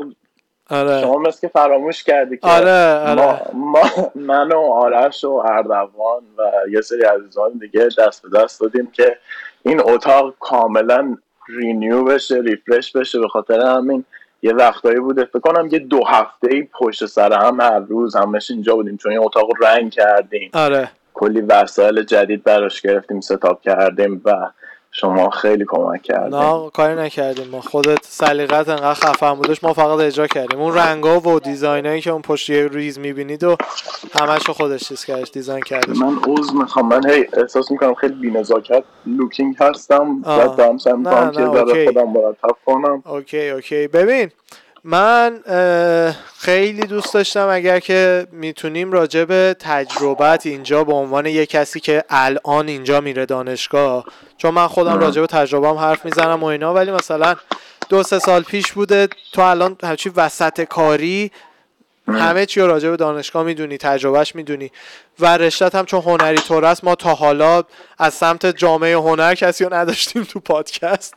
آره. 0.70 1.00
شما 1.00 1.18
مثل 1.18 1.40
که 1.40 1.48
فراموش 1.48 2.04
کردی 2.04 2.36
که 2.36 2.46
آره, 2.46 2.94
آره. 2.94 3.14
ما, 3.14 3.40
ما 3.54 4.10
من 4.14 4.52
و 4.52 4.58
آرش 4.58 5.24
و 5.24 5.30
اردوان 5.30 6.22
و 6.38 6.68
یه 6.70 6.80
سری 6.80 7.02
عزیزان 7.02 7.52
دیگه 7.60 7.88
دست 7.98 8.22
به 8.22 8.38
دست 8.38 8.60
دادیم 8.60 8.90
که 8.92 9.18
این 9.62 9.80
اتاق 9.80 10.34
کاملا 10.40 11.16
renew 11.48 12.04
بشه 12.04 12.34
refresh 12.34 12.92
بشه 12.92 13.20
به 13.20 13.28
خاطر 13.28 13.60
همین 13.60 14.04
یه 14.42 14.52
وقتایی 14.52 15.00
بوده. 15.00 15.24
فکر 15.24 15.38
کنم 15.40 15.68
یه 15.72 15.78
دو 15.78 16.00
هفته 16.06 16.48
ای 16.50 16.68
پشت 16.80 17.06
سر 17.06 17.32
هم 17.32 17.60
هر 17.60 17.78
روز 17.78 18.16
همش 18.16 18.50
اینجا 18.50 18.74
بودیم. 18.74 18.96
چون 18.96 19.12
این 19.12 19.20
اتاق 19.24 19.48
رنگ 19.62 19.90
کردیم. 19.90 20.50
آره. 20.54 20.90
کلی 21.14 21.40
وسایل 21.40 22.02
جدید 22.02 22.44
براش 22.44 22.80
گرفتیم 22.80 23.20
setup 23.20 23.60
کردیم 23.62 24.22
و 24.24 24.50
شما 25.00 25.30
خیلی 25.30 25.64
کمک 25.68 26.02
کردیم 26.02 26.34
نه 26.36 26.70
کاری 26.70 26.94
نکردیم. 26.94 27.48
ما 27.48 27.60
خودت 27.60 27.98
سلیقت 28.02 28.68
انقدر 28.68 28.94
خفن 28.94 29.32
بودش 29.32 29.64
ما 29.64 29.72
فقط 29.72 30.00
اجرا 30.00 30.26
کردیم. 30.26 30.60
اون 30.60 30.74
رنگا 30.74 31.20
و 31.20 31.40
design 31.40 31.85
ایی 31.85 32.00
که 32.00 32.10
اون 32.10 32.22
پشت 32.22 32.50
ریز 32.50 32.98
می‌بینید 32.98 33.44
و 33.44 33.56
همشو 34.20 34.52
خودش 34.52 34.88
چیز 34.88 35.04
کردش 35.04 35.30
design 35.30 35.62
کردش. 35.62 35.96
من 35.96 36.18
عذر 36.26 36.52
می‌خوام. 36.52 36.88
من 36.88 37.10
هی 37.10 37.26
احساس 37.32 37.70
می‌کنم 37.70 37.94
خیلی 37.94 38.14
بی‌نزاکت 38.14 38.84
looking 39.06 39.56
هستم. 39.60 40.20
بعد 40.20 40.56
دارم 40.56 40.78
سعی 40.78 40.92
می‌کنم 40.92 41.30
که 41.66 41.84
خودم 41.84 42.08
مرتب 42.12 42.56
کنم. 42.66 43.02
okay 43.06 43.48
okay. 43.48 43.88
ببین 43.88 44.30
من 44.88 45.40
خیلی 46.38 46.86
دوست 46.86 47.14
داشتم 47.14 47.48
اگر 47.50 47.80
که 47.80 48.26
می‌تونیم 48.32 48.92
راجع 48.92 49.24
به 49.24 49.56
تجربت 49.60 50.46
اینجا 50.46 50.84
به 50.84 50.92
عنوان 50.92 51.26
یه 51.26 51.46
کسی 51.46 51.80
که 51.80 52.04
الان 52.10 52.68
اینجا 52.68 53.00
میره 53.00 53.26
دانشگاه 53.26 54.04
چون 54.36 54.54
من 54.54 54.66
خودم 54.66 54.98
راجع 54.98 55.20
به 55.20 55.26
تجربهم 55.26 55.76
حرف 55.76 56.04
می‌زنم 56.04 56.42
و 56.42 56.44
اینا 56.44 56.74
ولی 56.74 56.90
مثلا 56.90 57.36
دو 57.88 58.02
سه 58.02 58.18
سال 58.18 58.42
پیش 58.42 58.72
بوده 58.72 59.08
تو 59.32 59.42
الان 59.42 59.76
همچی 59.82 60.08
وسط 60.16 60.60
کاری 60.64 61.30
همه 62.08 62.46
چی 62.46 62.60
رو 62.60 62.66
راجع 62.66 62.90
به 62.90 62.96
دانشگاه 62.96 63.42
می‌دونی 63.42 63.78
تجربهش 63.78 64.34
می‌دونی. 64.34 64.72
و 65.20 65.36
رشتت 65.36 65.74
هم 65.74 65.84
چون 65.84 66.02
هنری 66.02 66.36
طور 66.36 66.64
است 66.64 66.84
ما 66.84 66.94
تا 66.94 67.14
حالا 67.14 67.62
از 67.98 68.14
سمت 68.14 68.46
جامعه 68.46 68.96
هنر 68.96 69.34
کسی 69.34 69.64
رو 69.64 69.74
نداشتیم 69.74 70.22
تو 70.24 70.40
پادکست. 70.40 71.14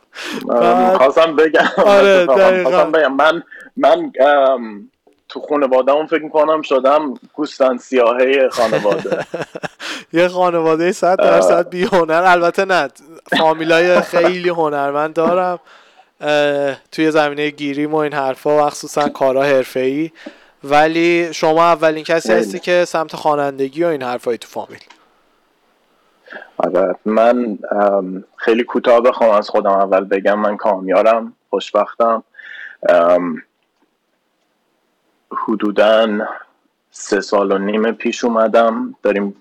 خواستم 0.96 1.36
بگم. 1.36 1.68
آره 1.76 2.26
بگم. 2.26 3.16
من 3.16 3.42
من 3.80 4.12
تو 5.28 5.40
خانواده 5.40 5.92
اون 5.92 6.06
فکر 6.06 6.22
می‌کنم 6.22 6.62
شدم 6.62 7.14
گوستان 7.34 7.78
سیاهه 7.78 8.48
خانواده. 8.48 9.26
یه 10.12 10.28
خانواده 10.28 10.92
صد 10.92 11.18
درصد 11.18 11.68
بی 11.68 11.84
هنر 11.84 12.22
البته 12.26 12.64
نه 12.64 12.88
فامیلای 13.38 14.00
خیلی 14.00 14.48
هنرمند 14.48 15.14
دارم. 15.14 15.58
توی 16.92 17.10
زمینه 17.10 17.50
گیری 17.50 17.86
و 17.86 17.96
این 17.96 18.12
حرفا 18.12 18.66
و 18.66 18.70
خصوصا 18.70 19.08
کارا 19.08 19.42
ای 19.74 20.10
ولی 20.64 21.28
شما 21.32 21.64
اولین 21.64 22.04
کسی 22.04 22.32
هستی 22.32 22.58
که 22.58 22.84
سمت 22.84 23.16
خوانندگی 23.16 23.84
و 23.84 23.86
این 23.86 24.02
حرفایی 24.02 24.38
تو 24.38 24.48
فامیل؟ 24.48 24.80
آره 26.56 26.96
من 27.04 27.58
خیلی 28.36 28.64
کوتاه 28.64 29.00
بخوام 29.00 29.30
از 29.30 29.50
خودم 29.50 29.70
اول 29.70 30.04
بگم. 30.04 30.38
من 30.38 30.56
کامیارم 30.56 31.32
خوشبختم. 31.50 32.22
حدودا 35.36 36.26
سه 36.90 37.20
سال 37.20 37.52
و 37.52 37.58
نیم 37.58 37.92
پیش 37.92 38.24
اومدم. 38.24 38.94
داریم 39.02 39.36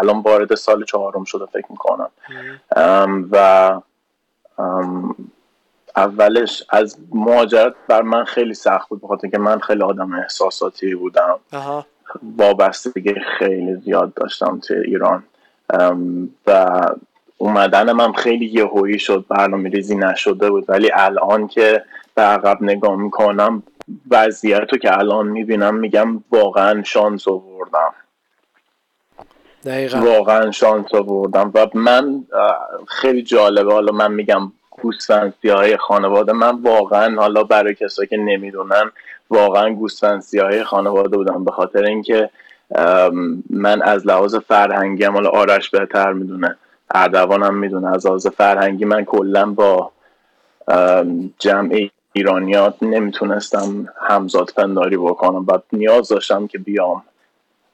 الان 0.00 0.20
وارد 0.20 0.54
سال 0.54 0.84
چهارم 0.84 1.24
شده 1.24 1.46
فکر 1.46 1.66
می‌کنم. 1.70 2.10
و 3.30 3.80
اولش 5.96 6.62
از 6.70 6.96
مهاجرت 7.14 7.74
بر 7.88 8.02
من 8.02 8.24
خیلی 8.24 8.54
سخت 8.54 8.88
بود 8.88 9.00
بخاطر 9.02 9.28
که 9.28 9.38
من 9.38 9.58
خیلی 9.58 9.82
آدم 9.82 10.12
احساساتی 10.12 10.94
بودم. 10.94 11.38
وابستگی 12.38 13.14
خیلی 13.38 13.74
زیاد 13.74 14.14
داشتم 14.14 14.60
توی 14.60 14.76
ایران. 14.76 15.22
و 16.46 16.80
اومدن 17.38 17.92
من 17.92 18.12
خیلی 18.12 18.46
یهویی 18.46 18.98
شد 18.98 19.24
برنامه 19.28 19.68
ریزی 19.70 19.96
نشده 19.96 20.50
بود. 20.50 20.64
ولی 20.68 20.90
الان 20.94 21.48
که 21.48 21.84
به 22.14 22.22
عقب 22.22 22.62
نگاه 22.62 22.96
می‌کنم 22.96 23.62
وضعیت 24.10 24.66
رو 24.72 24.78
که 24.78 24.98
الان 24.98 25.28
می‌بینم 25.28 25.74
میگم 25.74 26.24
واقعا 26.32 26.82
شانس 26.82 27.28
آوردم. 27.28 27.94
واقعا 29.94 30.50
شانس 30.50 30.94
آوردم 30.94 31.50
و 31.54 31.66
من 31.74 32.24
خیلی 32.88 33.22
جالبه. 33.22 33.72
حالا 33.72 33.92
من 33.92 34.12
میگم 34.12 34.52
گوسفند 34.70 35.34
های 35.44 35.76
خانواده. 35.76 36.32
من 36.32 36.62
واقعا 36.62 37.16
حالا 37.20 37.44
برای 37.44 37.74
کسایی 37.74 38.08
که 38.08 38.16
نمی‌دونن 38.16 38.90
واقعا 39.30 39.70
گوسفند 39.70 40.24
های 40.34 40.64
خانواده 40.64 41.16
بودم. 41.16 41.44
به 41.44 41.50
خاطر 41.50 41.84
اینکه 41.84 42.30
من 43.50 43.82
از 43.82 44.06
لحاظ 44.06 44.36
فرهنگی 44.36 45.04
هم 45.04 45.12
حالا 45.12 45.30
آرش 45.30 45.70
بهتر 45.70 46.12
می‌دونه 46.12 46.56
اردوانم 46.94 47.54
می‌دونه. 47.54 47.94
از 47.94 48.06
لحاظ 48.06 48.26
فرهنگی 48.26 48.84
من 48.84 49.04
کلا 49.04 49.46
با 49.46 49.92
جمع 51.38 51.88
ایرانیات 52.12 52.74
نمی‌تونستم 52.82 53.88
همزاد 54.08 54.52
پنداری 54.56 54.96
بکنم. 54.96 55.46
و 55.48 55.58
نیاز 55.72 56.08
داشتم 56.08 56.46
که 56.46 56.58
بیام. 56.58 57.02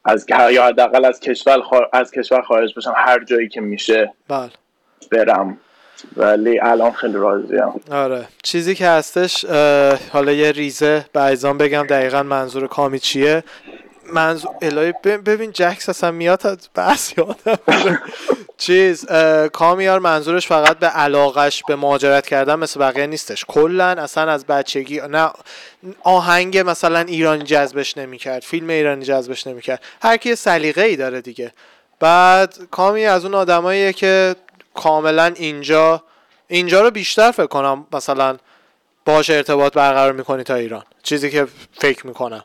از 0.04 0.26
یا 0.52 0.66
حداقل 0.66 1.04
از 1.04 1.20
کشور 1.20 1.62
از 1.92 2.10
کشور 2.10 2.42
خارج 2.42 2.74
بشم 2.76 2.94
هر 2.96 3.24
جایی 3.24 3.48
که 3.48 3.60
میشه 3.60 4.12
بله. 4.28 4.50
برم. 5.10 5.58
ولی 6.16 6.60
الان 6.60 6.90
خیلی 6.92 7.14
راضیم. 7.14 7.80
آره. 7.90 8.28
چیزی 8.42 8.74
که 8.74 8.88
هستش 8.88 9.44
حالا 10.12 10.32
یه 10.32 10.52
ریزه 10.52 11.04
به 11.12 11.20
بگم 11.58 11.82
دقیقا 11.82 12.22
منظور 12.22 12.66
کامی 12.66 12.98
چیه؟ 12.98 13.44
منظور 14.12 14.50
الهی 14.62 14.92
ببین 15.02 15.50
جکس 15.52 15.88
اصلا 15.88 16.10
میاد 16.10 16.46
از 16.46 16.68
بحث 16.74 17.18
یادم 17.18 18.00
چیز 18.58 19.06
کامیار 19.52 19.98
منظورش 19.98 20.46
فقط 20.46 20.78
به 20.78 20.86
علاقش 20.86 21.62
به 21.68 21.76
مهاجرت 21.76 22.26
کردن 22.26 22.54
مثل 22.54 22.80
بقیه 22.80 23.06
نیستش. 23.06 23.44
کلا 23.48 23.84
اصلا 23.84 24.32
از 24.32 24.46
بچگی 24.46 25.00
نه 25.00 25.30
آهنگ 26.02 26.58
مثلا 26.58 26.98
ایرانی 26.98 27.44
جذبش 27.44 27.98
نمی‌کرد 27.98 28.42
فیلم 28.42 28.70
ایرانی 28.70 29.04
جذبش 29.04 29.46
نمی‌کرد. 29.46 29.82
هر 30.02 30.16
کی 30.16 30.34
سلیقه 30.34 30.82
ای 30.82 30.96
داره 30.96 31.20
دیگه. 31.20 31.52
بعد 32.00 32.58
کامی 32.70 33.04
از 33.04 33.24
اون 33.24 33.34
آدماییه 33.34 33.92
که 33.92 34.36
کاملا 34.74 35.24
اینجا 35.24 36.02
اینجا 36.48 36.82
رو 36.82 36.90
بیشتر 36.90 37.30
فکر 37.30 37.46
کنم 37.46 37.86
مثلا 37.92 38.36
باش 39.04 39.30
ارتباط 39.30 39.72
برقرار 39.72 40.12
می‌کنی 40.12 40.42
تا 40.42 40.54
ایران. 40.54 40.82
چیزی 41.02 41.30
که 41.30 41.46
فکر 41.80 42.06
می‌کنم. 42.06 42.44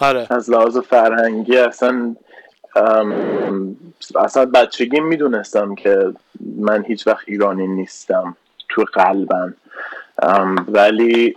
آره. 0.00 0.26
از 0.30 0.50
لحاظ 0.50 0.78
فرهنگی 0.78 1.56
اصلا 1.56 2.16
اصلا 4.16 4.44
بچگی 4.44 5.00
می‌دونستم 5.00 5.74
که 5.74 6.12
من 6.56 6.84
هیچ 6.84 7.06
وقت 7.06 7.24
ایرانی 7.26 7.66
نیستم 7.66 8.36
تو 8.68 8.84
قلبم. 8.92 9.54
ولی 10.68 11.34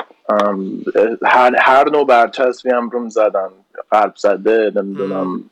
هر, 1.25 1.55
هر 1.59 1.89
نوع 1.89 2.05
برچسبی 2.05 2.71
هم 2.71 2.89
روم 2.89 3.09
زدن. 3.09 3.49
قلب 3.91 4.13
زده 4.15 4.71
نمی‌دونم 4.75 5.43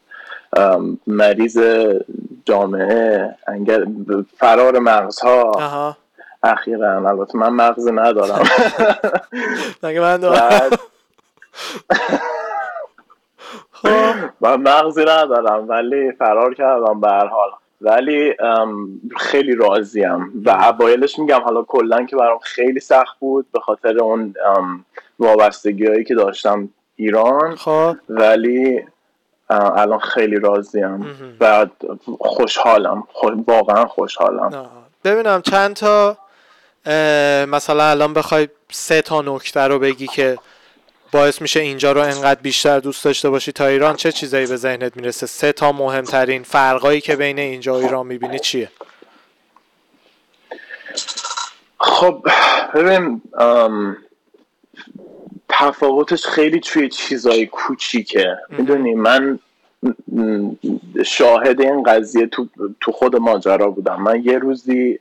مریض 1.08 1.60
جامعه 2.46 3.36
انگل 3.48 3.86
فرار 4.38 4.80
مغزها. 4.80 5.96
اخیرا 6.44 7.10
البته 7.10 7.38
من 7.38 7.50
مغز 7.50 7.88
ندارم. 7.88 8.44
مگه 9.84 10.00
من 10.00 10.18
دارم؟ 10.18 10.70
من 14.46 14.62
مغزی 14.62 15.02
ندارم 15.02 15.70
ولی 15.70 16.12
فرار 16.12 16.54
کردم 16.54 17.02
به 17.02 17.08
هر 17.08 17.28
حال. 17.28 17.50
ولی 17.82 18.34
خیلی 19.18 19.56
راضیم 19.56 20.44
و 20.46 20.50
اوایلش 20.50 21.20
میگم 21.20 21.42
حالا 21.42 21.64
کلا 21.64 22.06
که 22.06 22.16
برام 22.16 22.40
خیلی 22.40 22.80
سخت 22.80 23.20
بود 23.20 23.46
به 23.52 23.60
خاطر 23.60 24.00
اون 24.00 24.36
وابستگی 25.20 25.86
هایی 25.88 26.04
که 26.04 26.16
داشتم 26.16 26.70
ایران. 26.96 27.56
خب. 27.56 27.96
ولی 28.10 28.86
الان 29.50 30.00
خیلی 30.00 30.40
راضیم. 30.40 31.06
و 31.40 31.66
خوشحالم. 32.20 33.04
واقعا 33.48 33.86
خوشحالم. 33.86 34.70
ببینم 35.04 35.42
چند 35.42 35.76
تا 35.76 36.18
مثلا 37.46 37.84
الان 37.84 38.14
بخوای 38.14 38.48
سه 38.72 39.02
تا 39.02 39.22
نکته 39.22 39.62
رو 39.62 39.80
بگی 39.80 40.08
که 40.08 40.38
باعث 41.16 41.42
میشه 41.42 41.60
اینجا 41.60 41.92
رو 41.92 42.02
انقدر 42.02 42.42
بیشتر 42.42 42.80
دوست 42.80 43.06
داشته 43.06 43.30
باشی 43.30 43.52
تا 43.52 43.66
ایران 43.66 43.96
چه 43.96 44.12
چیزایی 44.12 44.46
به 44.46 44.56
ذهنت 44.56 44.98
می‌رسه؟ 44.98 45.26
سه 45.26 45.52
تا 45.52 45.72
مهمترین 45.72 46.44
فرقایی 46.44 47.02
که 47.02 47.16
بین 47.16 47.40
اینجا 47.40 47.74
و 47.74 47.78
ایران 47.78 48.08
می‌بینی 48.08 48.40
چیه؟ 48.40 48.70
خب 51.80 52.28
ببین 52.74 53.22
تفاوتش 55.50 56.26
خیلی 56.26 56.60
توی 56.60 56.90
چیزای 56.90 57.46
کوچیکه. 57.46 58.38
می‌دونی 58.50 58.96
من 58.96 59.40
شاهد 61.06 61.62
این 61.62 61.84
قضیه 61.84 62.28
تو, 62.28 62.48
تو 62.82 62.92
خود 62.92 63.16
ماجرا 63.16 63.70
بودم. 63.70 64.02
من 64.02 64.24
یه 64.24 64.38
روزی 64.38 65.00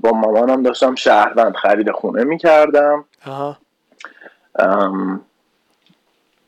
با 0.00 0.10
مامانم 0.12 0.62
داشتم 0.62 0.94
شهروند 0.94 1.56
خرید 1.56 1.90
خونه 1.90 2.24
می‌کردم 2.24 3.04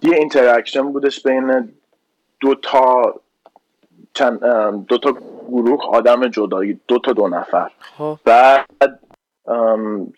یه 0.02 0.16
interaction 0.16 0.92
بودش 0.92 1.22
بین 1.22 1.72
دو 2.40 2.54
تا 2.54 3.14
چند 4.14 4.40
دو 4.86 4.98
تا 4.98 5.16
گروه 5.48 5.86
آدم 5.88 6.28
جدایی 6.28 6.80
دو 6.88 6.98
تا 6.98 7.12
دو 7.12 7.28
نفر. 7.28 7.70
خب. 7.98 8.18
بعد 8.24 8.98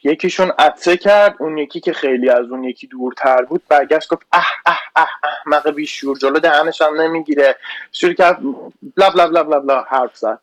یکیشون 0.05 0.53
عطسه 0.59 0.97
کرد 0.97 1.37
اون 1.41 1.59
یکی 1.59 1.81
که 1.81 1.93
خیلی 1.93 2.31
از 2.31 2.51
اون 2.51 2.65
یکی 2.65 2.87
دورتر 2.87 3.43
بود 3.43 3.63
برگشت 3.69 4.09
گفت 4.09 4.27
اه 4.33 4.47
اه 4.67 4.81
اه 4.97 5.09
احمق 5.25 5.71
بیشور 5.71 6.19
جلو 6.19 6.39
دهنش 6.39 6.83
هم 6.83 7.01
نمی‌گیره. 7.01 7.57
شروع 7.93 8.13
کرد 8.13 8.43
بلا 8.97 9.11
بلا 9.11 9.27
بلا 9.27 9.43
بلا 9.43 9.61
بلا 9.61 9.83
حرف 9.83 10.17
زد. 10.17 10.39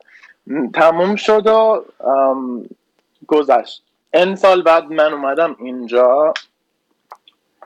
تموم 0.73 1.15
شد 1.15 1.47
و 1.47 1.85
گذشت. 3.27 3.83
این 4.13 4.35
سال 4.35 4.61
بعد 4.61 4.83
من 4.83 5.13
اومدم 5.13 5.55
اینجا. 5.59 6.33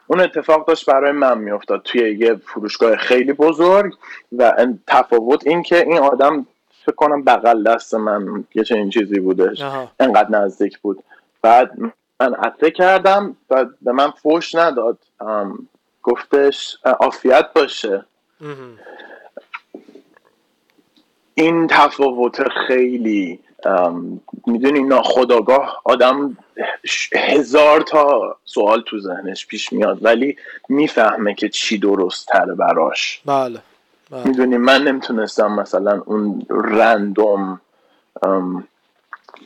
اون 0.07 0.21
اتفاق 0.21 0.67
داشت 0.67 0.89
برای 0.89 1.11
من 1.11 1.37
میافتاد 1.37 1.81
توی 1.81 2.17
یه 2.19 2.35
فروشگاه 2.35 2.95
خیلی 2.95 3.33
بزرگ 3.33 3.93
و 4.37 4.67
تفاوت 4.87 5.47
این 5.47 5.63
که 5.63 5.87
این 5.87 5.97
آدم 5.97 6.47
فکر 6.85 6.95
کنم 6.95 7.23
بغل 7.23 7.63
دست 7.63 7.93
من 7.93 8.45
یه 8.55 8.63
چنین 8.63 8.89
چیزی 8.89 9.19
بودش. 9.19 9.63
انقدر 9.99 10.29
نزدیک 10.29 10.79
بود. 10.79 11.03
بعد 11.41 11.71
من 12.19 12.33
عطه 12.33 12.71
کردم 12.71 13.37
و 13.49 13.65
به 13.81 13.91
من 13.91 14.11
فوش 14.11 14.55
نداد. 14.55 14.97
گفتش 16.03 16.77
آفیت 16.99 17.45
باشه. 17.55 18.05
این 21.33 21.67
تفاوت 21.67 22.49
خیلی 22.67 23.39
می‌دونی 24.47 24.83
ناخداگاه 24.83 25.81
آدم 25.83 26.37
هزار 27.13 27.81
تا 27.81 28.35
سوال 28.45 28.81
تو 28.81 28.99
ذهنش 28.99 29.47
پیش 29.47 29.73
میاد 29.73 30.05
ولی 30.05 30.37
می‌فهمه 30.69 31.33
که 31.33 31.49
چی 31.49 31.77
درست 31.77 32.27
تره 32.27 32.53
براش. 32.53 33.21
بله, 33.25 33.59
بله. 34.11 34.27
می‌دونی 34.27 34.57
من 34.57 34.83
نمی‌تونستم 34.83 35.51
مثلا 35.51 36.01
اون 36.05 36.45
رندوم 36.49 37.61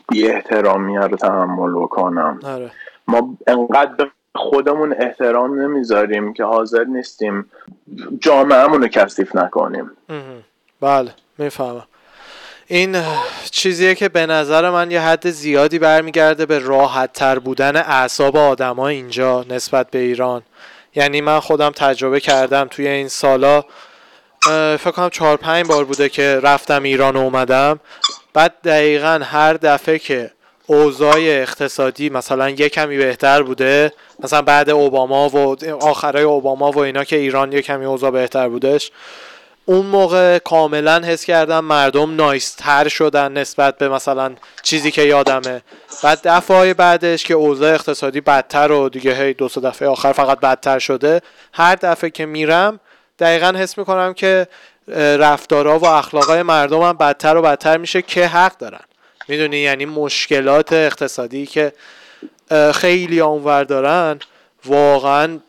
بی 0.09 0.27
احترامی 0.27 0.97
رو 0.97 1.17
تحمل 1.17 1.73
بکنم. 1.83 2.39
آره. 2.43 2.71
ما 3.07 3.37
انقدر 3.47 4.07
خودمون 4.35 4.95
احترام 4.99 5.61
نمی‌ذاریم 5.61 6.33
که 6.33 6.43
حاضر 6.43 6.83
نیستیم 6.83 7.51
جامعهمون 8.19 8.81
رو 8.81 8.87
کثیف 8.87 9.35
نکنیم. 9.35 9.91
بله 10.81 11.11
می‌فهمم. 11.37 11.87
این 12.69 13.03
چیزیه 13.51 13.95
که 13.95 14.09
به 14.09 14.25
نظر 14.25 14.69
من 14.69 14.91
یه 14.91 15.01
حد 15.01 15.29
زیادی 15.29 15.79
برمیگرده 15.79 16.45
به 16.45 16.59
راحت 16.59 17.13
تر 17.13 17.39
بودن 17.39 17.75
اعصاب 17.75 18.37
آدما 18.37 18.87
اینجا 18.87 19.45
نسبت 19.49 19.91
به 19.91 19.99
ایران. 19.99 20.43
یعنی 20.95 21.21
من 21.21 21.39
خودم 21.39 21.69
تجربه 21.69 22.19
کردم 22.19 22.67
توی 22.71 22.87
این 22.87 23.07
سالا 23.07 23.63
فکر 24.77 24.91
کنم 24.91 25.09
چهار 25.09 25.37
پنج 25.37 25.67
بار 25.67 25.85
بوده 25.85 26.09
که 26.09 26.39
رفتم 26.43 26.83
ایران 26.83 27.15
و 27.15 27.19
اومدم. 27.19 27.79
بعد 28.33 28.53
دقیقا 28.63 29.21
هر 29.23 29.53
دفعه 29.53 29.99
که 29.99 30.31
اوضاع 30.65 31.17
اقتصادی 31.17 32.09
مثلا 32.09 32.49
یه 32.49 32.69
کمی 32.69 32.97
بهتر 32.97 33.43
بوده 33.43 33.91
مثلا 34.19 34.41
بعد 34.41 34.69
اوباما 34.69 35.29
و 35.29 35.55
آخرای 35.81 36.23
اوباما 36.23 36.71
و 36.71 36.79
اینا 36.79 37.03
که 37.03 37.15
ایران 37.15 37.51
یه 37.51 37.61
کمی 37.61 37.85
اوضاع 37.85 38.11
بهتر 38.11 38.49
بودش 38.49 38.91
اون 39.69 39.85
موقع 39.85 40.39
کاملا 40.39 41.01
حس 41.05 41.25
کردم 41.25 41.59
مردم 41.59 42.15
نایستر 42.15 42.87
شدن 42.87 43.31
نسبت 43.31 43.77
به 43.77 43.89
مثلا 43.89 44.35
چیزی 44.63 44.91
که 44.91 45.01
یادمه. 45.01 45.61
بعد 46.03 46.19
دفعه 46.23 46.73
بعدش 46.73 47.23
که 47.23 47.33
اوضاع 47.33 47.73
اقتصادی 47.73 48.21
بدتر 48.21 48.71
و 48.71 48.89
دیگه 48.89 49.13
هی 49.23 49.33
دو 49.33 49.49
سه 49.49 49.61
دفعه 49.61 49.87
آخر 49.87 50.11
فقط 50.11 50.39
بدتر 50.39 50.79
شده 50.79 51.21
هر 51.53 51.75
دفعه 51.75 52.09
که 52.09 52.25
میرم 52.25 52.79
دقیقا 53.19 53.53
حس 53.57 53.77
می‌کنم 53.77 54.13
که 54.13 54.47
رفتارها 54.97 55.79
و 55.79 55.85
اخلاقای 55.85 56.43
مردم 56.43 56.81
هم 56.81 56.97
بدتر 56.97 57.37
و 57.37 57.41
بدتر 57.41 57.77
میشه 57.77 58.01
که 58.01 58.27
حق 58.27 58.57
دارن. 58.57 58.83
می‌دونی؟ 59.27 59.57
یعنی 59.57 59.85
مشکلات 59.85 60.73
اقتصادی 60.73 61.45
که 61.45 61.73
خیلی 62.73 63.19
اونور 63.19 63.63
دارن 63.63 64.19
واقعا 64.65 65.39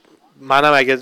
منم 0.40 0.72
اگه 0.74 0.98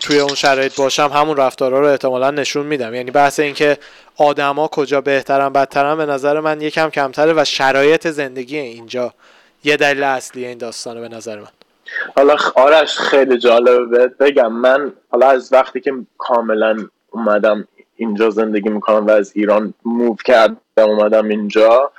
توی 0.00 0.18
اون 0.18 0.34
شرایط 0.34 0.76
باشم 0.76 1.10
همون 1.14 1.36
رفتارها 1.36 1.80
رو 1.80 1.86
احتمالا 1.86 2.30
نشون 2.30 2.66
میدم. 2.66 2.94
یعنی 2.94 3.10
بحث 3.10 3.40
اینکه 3.40 3.78
آدما 4.16 4.68
کجا 4.68 5.00
بهترن 5.00 5.48
بدترن 5.48 5.96
به 5.96 6.06
نظر 6.06 6.40
من 6.40 6.60
یکم 6.60 6.90
کمتره 6.90 7.32
و 7.36 7.44
شرایط 7.44 8.08
زندگی 8.08 8.58
اینجا 8.58 9.14
یه 9.64 9.76
دلیل 9.76 10.02
اصلی 10.02 10.46
این 10.46 10.58
داستانه 10.58 11.00
به 11.00 11.08
نظر 11.08 11.38
من. 11.38 11.48
حالا 12.16 12.36
آرش 12.54 12.98
خیلی 12.98 13.38
جالبه 13.38 14.06
بگم. 14.06 14.52
من 14.52 14.92
حالا 15.10 15.30
از 15.30 15.52
وقتی 15.52 15.80
که 15.80 15.92
کاملا 16.18 16.76
اومدم 17.10 17.68
اینجا 17.96 18.30
زندگی 18.30 18.68
می‌کنم 18.68 19.06
و 19.06 19.10
از 19.10 19.32
ایران 19.34 19.74
موو 19.84 20.16
کردم 20.24 20.56
اومدم 20.76 21.28
اینجا 21.28 21.92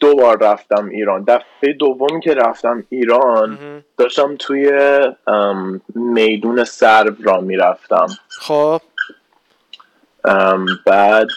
دو 0.00 0.14
بار 0.14 0.38
رفتم 0.42 0.88
ایران. 0.88 1.24
دفعه 1.24 1.72
دوم 1.72 2.20
که 2.20 2.34
رفتم 2.34 2.84
ایران 2.88 3.58
داشتم 3.98 4.36
توی 4.38 4.70
میدون 5.94 6.64
سرب 6.64 7.16
را 7.20 7.40
می‌رفتم. 7.40 8.06
خب. 8.28 8.80
بعد 10.86 11.28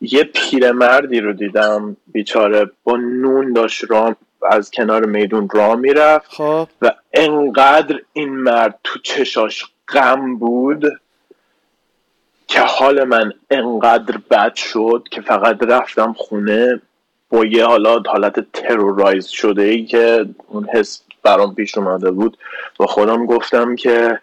یه 0.00 0.24
پیرمردی 0.24 1.20
رو 1.20 1.32
دیدم 1.32 1.96
بیچاره 2.06 2.70
با 2.84 2.96
نون 2.96 3.52
داشت 3.52 3.90
را 3.90 4.16
از 4.50 4.70
کنار 4.70 5.06
میدون 5.06 5.48
را 5.52 5.74
می‌رفت 5.74 6.30
خب. 6.30 6.68
و 6.82 6.92
انقدر 7.12 8.00
این 8.12 8.28
مرد 8.28 8.78
تو 8.84 8.98
چشاش 8.98 9.64
غم 9.88 10.36
بود 10.36 10.84
که 12.46 12.60
حال 12.60 13.04
من 13.04 13.32
انقدر 13.50 14.18
بد 14.30 14.54
شد 14.54 15.04
که 15.10 15.20
فقط 15.20 15.62
رفتم 15.62 16.12
خونه 16.12 16.80
با 17.30 17.44
یه 17.44 17.66
حالا 17.66 18.02
حالت 18.06 18.52
ترورایز 18.52 19.26
شده 19.26 19.62
ای 19.62 19.84
که 19.84 20.26
اون 20.48 20.68
حس 20.74 21.02
برام 21.22 21.54
پیش 21.54 21.78
اومده 21.78 22.10
بود. 22.10 22.36
با 22.76 22.86
خودم 22.86 23.26
گفتم 23.26 23.76
که 23.76 24.18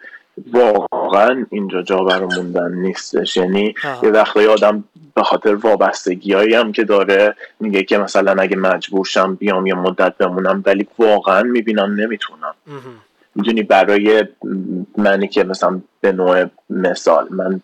واقعا 0.52 1.46
اینجا 1.50 1.82
جا 1.82 1.96
برای 1.96 2.28
موندن 2.36 2.72
نیستش. 2.72 3.36
یعنی 3.36 3.74
یه 4.02 4.10
وقتی 4.10 4.46
آدم 4.46 4.84
به 5.14 5.22
خاطر 5.22 5.54
وابستگی 5.54 6.54
هم 6.54 6.72
که 6.72 6.84
داره 6.84 7.34
میگه 7.60 7.82
که 7.82 7.98
مثلا 7.98 8.42
اگه 8.42 8.56
مجبور 8.56 9.04
شم 9.04 9.34
بیام 9.34 9.66
یه 9.66 9.74
مدت 9.74 10.16
بمونم 10.18 10.62
ولی 10.66 10.86
واقعا 10.98 11.42
می‌بینم 11.42 11.94
نمی‌تونم. 12.00 12.54
می‌دونی 13.34 13.62
برای 13.62 14.24
منی 14.96 15.28
که 15.28 15.44
مثلا 15.44 15.80
به 16.00 16.12
نوع 16.12 16.44
مثال 16.70 17.26
من 17.30 17.60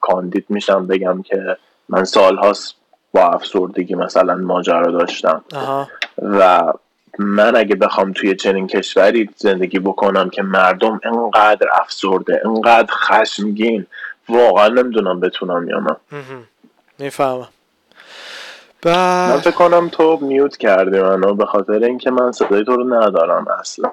کاندید 0.00 0.46
میشم 0.48 0.86
بگم 0.86 1.22
که 1.22 1.56
من 1.88 2.04
سالهاست 2.04 2.74
با 3.14 3.20
افسردگی 3.20 3.94
مثلا 3.94 4.34
ماجرا 4.34 4.90
داشتم. 4.92 5.44
و 6.22 6.72
من 7.18 7.56
اگه 7.56 7.74
بخوام 7.74 8.12
توی 8.12 8.36
چنین 8.36 8.66
کشوری 8.66 9.30
زندگی 9.36 9.78
بکنم 9.78 10.30
که 10.30 10.42
مردم 10.42 11.00
انقدر 11.04 11.66
افسرده 11.80 12.42
انقدر 12.44 12.92
خشمگین 12.92 13.86
واقعا 14.28 14.68
نمی‌دونم 14.68 15.20
بتونم 15.20 15.68
یا 15.68 15.78
نه. 15.78 15.96
می‌فهمم. 16.98 17.48
من 18.84 19.40
فکر 19.40 19.50
کنم 19.50 19.88
تو 19.88 20.18
میوت 20.22 20.56
کردی 20.56 21.00
منو 21.00 21.34
به 21.34 21.46
خاطر 21.46 21.72
اینکه 21.84 22.10
من 22.10 22.32
صدای 22.32 22.64
تو 22.64 22.76
رو 22.76 22.94
ندارم 22.94 23.46
اصلا. 23.60 23.90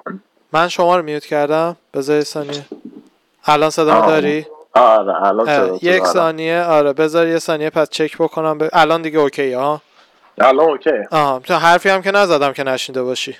من 0.52 0.68
شما 0.68 0.96
رو 0.96 1.02
میوت 1.02 1.26
کردم. 1.26 1.76
بذار 1.94 2.20
ثانیه. 2.20 2.64
الان 3.44 3.70
صدا 3.70 4.00
داری؟ 4.00 4.46
آره 4.74 5.22
الان 5.22 5.78
یک 5.82 6.04
ثانیه. 6.04 6.62
آره 6.62 6.92
بذار 6.92 7.28
یه 7.28 7.38
ثانیه 7.38 7.70
پس 7.70 7.90
چک 7.90 8.18
بکنم. 8.18 8.58
ب... 8.58 8.68
الان 8.72 9.02
دیگه 9.02 9.18
اوکی 9.18 9.52
ها 9.52 9.82
الان 10.38 10.70
اوکی. 10.70 10.90
آها 11.10 11.40
تو 11.44 11.54
حرفی 11.54 11.88
هم 11.88 12.02
که 12.02 12.10
نزدم 12.10 12.52
که 12.52 12.62
نشینده 12.62 13.02
باشی. 13.02 13.36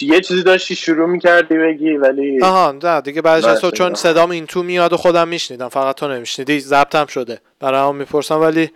یه 0.00 0.20
چیزی 0.20 0.42
داشتی 0.42 0.74
شروع 0.74 1.08
می‌کردی 1.08 1.58
بگی 1.58 1.96
ولی 1.96 2.42
آها 2.42 2.74
نه 2.82 3.00
دیگه 3.00 3.22
بعدش 3.22 3.44
از 3.44 3.60
تو 3.60 3.70
چون 3.70 3.94
صدام 3.94 4.30
این 4.30 4.46
تو 4.46 4.62
میاد 4.62 4.92
و 4.92 4.96
خودم 4.96 5.28
میشنیدم. 5.28 5.68
فقط 5.68 5.96
تو 5.96 6.08
نمیشنیدی. 6.08 6.60
ضبطم 6.60 7.06
شده. 7.06 7.40
برای 7.60 7.88
هم 7.88 7.96
می‌پرسم 7.96 8.40
ولی 8.40 8.70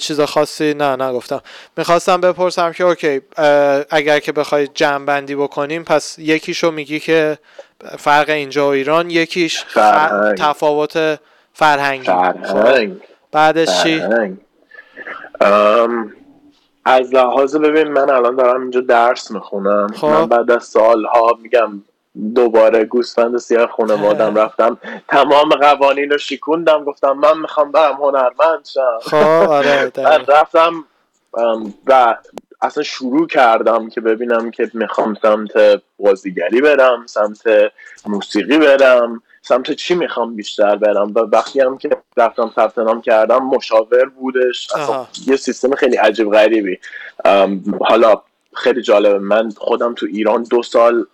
چیز 0.00 0.20
خاصی 0.20 0.74
نه 0.74 0.96
نگفتم 0.96 1.40
می‌خواستم 1.76 2.20
بپرسم 2.20 2.72
که 2.72 2.84
اوکی 2.84 3.20
اگر 3.90 4.18
که 4.18 4.32
بخوای 4.32 4.66
جمع 4.66 5.04
بندی 5.04 5.34
بکنیم 5.34 5.84
پس 5.84 6.18
یکیشو 6.18 6.70
میگی 6.70 7.00
که 7.00 7.38
فرق 7.98 8.30
اینجا 8.30 8.66
و 8.66 8.70
ایران 8.70 9.10
یکیش 9.10 9.64
تفاوت 10.38 11.18
فرهنگی 11.52 12.04
فرهنگ. 12.04 12.92
خب. 12.92 13.02
بعدش 13.32 13.82
چی؟ 13.82 14.02
از 16.84 17.14
لحاظ 17.14 17.56
ببین 17.56 17.88
من 17.88 18.10
الان 18.10 18.36
دارم 18.36 18.60
اینجا 18.60 18.80
درس 18.80 19.30
می‌خونم 19.30 19.86
خب. 19.96 20.06
من 20.06 20.26
بعد 20.26 20.50
از 20.50 20.64
سالها 20.64 21.38
میگم 21.42 21.82
دوباره 22.34 22.84
گوسفند 22.84 23.36
سیاه 23.36 23.66
خانوادم 23.66 24.34
رفتم. 24.34 24.78
تمام 25.08 25.48
قوانین 25.48 26.10
رو 26.10 26.18
شیکوندم 26.18 26.84
گفتم 26.84 27.12
من 27.12 27.38
می‌خوام 27.38 27.72
برم 27.72 27.94
هنرمند 27.94 28.66
شم. 28.74 28.98
خب 29.02 29.50
آره 29.50 29.92
رفتم 30.40 30.84
و 31.86 32.16
اصلا 32.60 32.82
شروع 32.82 33.26
کردم 33.26 33.88
که 33.88 34.00
ببینم 34.00 34.50
که 34.50 34.70
می‌خوام 34.74 35.16
سمت 35.22 35.82
بازیگری 35.98 36.60
برم 36.60 37.06
سمت 37.06 37.42
موسیقی 38.06 38.58
برم 38.58 39.22
سمت 39.42 39.72
چی 39.72 39.94
می‌خوام 39.94 40.36
بیشتر 40.36 40.76
برم. 40.76 41.12
و 41.14 41.18
وقتی 41.18 41.60
هم 41.60 41.78
که 41.78 41.88
رفتم 42.16 42.52
ثبت 42.56 42.78
نام 42.78 43.00
کردم 43.00 43.38
مشاور 43.38 44.04
بودش. 44.04 44.68
یه 45.26 45.36
سیستم 45.36 45.74
خیلی 45.74 45.96
عجیب 45.96 46.30
غریبی. 46.30 46.78
حالا 47.80 48.22
خیلی 48.54 48.82
جالبه. 48.82 49.18
من 49.18 49.50
خودم 49.56 49.94
تو 49.94 50.06
ایران 50.06 50.42
دو 50.42 50.62
سال 50.62 51.06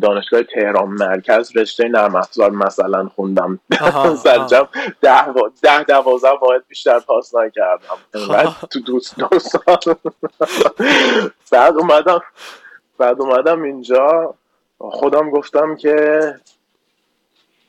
دانشگاه 0.00 0.42
تهران 0.42 0.88
مرکز 0.88 1.56
رشته 1.56 1.88
نرم 1.88 2.14
افزار 2.14 2.50
مثلا 2.50 3.08
خوندم. 3.08 3.58
سرجم 4.24 4.68
ده, 5.00 5.24
ده 5.62 5.82
دوازده 5.82 6.30
واحد 6.30 6.62
بیشتر 6.68 6.98
پاس 6.98 7.34
نکردم. 7.34 7.96
خب. 8.12 8.66
تو 8.66 8.80
دوست 8.80 9.18
دو 9.18 9.38
سال 9.38 9.94
بعد 11.52 11.76
اومدم 11.76 12.20
بعد 12.98 13.20
اومدم 13.20 13.62
اینجا. 13.62 14.34
خودم 14.78 15.30
گفتم 15.30 15.76
که 15.76 16.20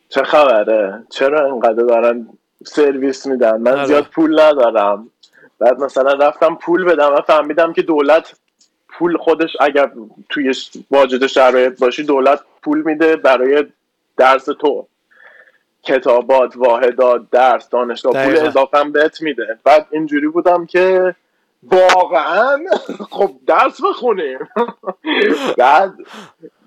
چه 0.09 0.23
خبره؟ 0.23 1.03
چرا 1.09 1.45
اینقدر 1.45 1.83
دارن 1.83 2.27
سرویس 2.65 3.25
میدن؟ 3.25 3.57
من 3.57 3.71
آره. 3.71 3.85
زیاد 3.85 4.03
پول 4.03 4.39
ندارم. 4.41 5.09
بعد 5.59 5.79
مثلا 5.79 6.13
رفتم 6.13 6.55
پول 6.55 6.83
بدم 6.83 7.13
و 7.13 7.21
فهمیدم 7.21 7.73
که 7.73 7.81
دولت 7.81 8.35
پول 9.01 9.17
خودش 9.17 9.57
اگر 9.59 9.91
توی 10.29 10.53
واجد 10.91 11.27
شرایط 11.27 11.79
باشی 11.79 12.03
دولت 12.03 12.39
پول 12.63 12.81
میده 12.81 13.15
برای 13.15 13.65
درس 14.17 14.45
تو. 14.45 14.87
کتابات 15.83 16.57
واحدات 16.57 17.21
درس 17.31 17.69
دانشگاه. 17.69 18.25
پول 18.25 18.37
اضافه 18.37 18.83
بهت 18.83 19.21
میده. 19.21 19.57
بعد 19.63 19.87
اینجوری 19.91 20.27
بودم 20.27 20.65
که 20.65 21.15
واقعا؟ 21.63 22.59
خب 23.11 23.31
درس 23.47 23.81
بخونیم 23.81 24.39
بعد 25.57 25.93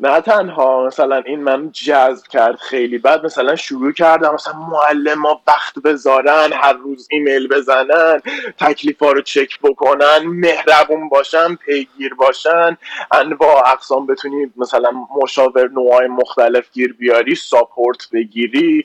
نه 0.01 0.21
تنها 0.21 0.87
مثلا 0.87 1.17
این 1.17 1.41
من 1.41 1.71
جذب 1.73 2.27
کرد 2.27 2.57
خیلی 2.57 2.99
بعد 2.99 3.25
مثلا 3.25 3.57
شروع 3.57 3.93
کردم 3.93 4.35
مثلا 4.35 4.53
معلم 4.55 5.27
ها 5.27 5.43
وقت 5.47 5.79
بذارن 5.85 6.53
هر 6.53 6.73
روز 6.73 7.09
ایمیل 7.11 7.49
بزنن 7.49 8.21
تکلیف 8.59 9.03
ها 9.03 9.13
رو 9.13 9.21
چک 9.23 9.61
بکنن 9.63 10.19
مهربون 10.25 11.09
باشن 11.09 11.55
پیگیر 11.55 12.15
باشن. 12.15 12.77
انواع 13.13 13.69
اقسام 13.69 14.07
بتونی 14.07 14.53
مثلا 14.57 14.91
مشاور 15.23 15.69
نوعای 15.69 16.09
مختلف 16.09 16.73
گیر 16.73 16.93
بیاری 16.93 17.35
ساپورت 17.35 18.09
بگیری. 18.13 18.85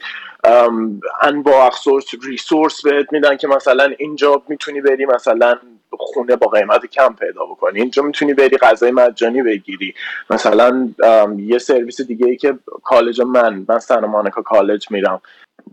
انواع 1.22 1.66
اقسام 1.66 2.00
ریسورس 2.24 2.82
بهت 2.82 3.14
میدن 3.14 3.38
که 3.38 3.48
مثلا 3.48 3.90
اینجا 3.98 4.42
می‌تونی 4.48 4.82
بری 4.82 5.06
مثلا 5.06 5.56
خونه 5.92 6.36
با 6.36 6.48
قیمت 6.48 6.86
کم 6.86 7.16
پیدا 7.20 7.46
بکنی. 7.46 7.80
اینجا 7.80 8.04
می‌تونی 8.04 8.34
بری 8.34 8.58
غذای 8.58 8.92
مجانی 8.92 9.44
بگیری. 9.44 9.94
مثلا 10.30 10.90
یه 11.38 11.58
سرویس 11.58 12.02
دیگه 12.02 12.26
ای 12.26 12.36
که 12.38 12.60
کالج 12.84 13.22
من 13.22 13.66
من 13.70 13.80
سن 13.80 14.06
مانکا 14.06 14.42
کالج 14.42 14.92
میرم. 14.92 15.22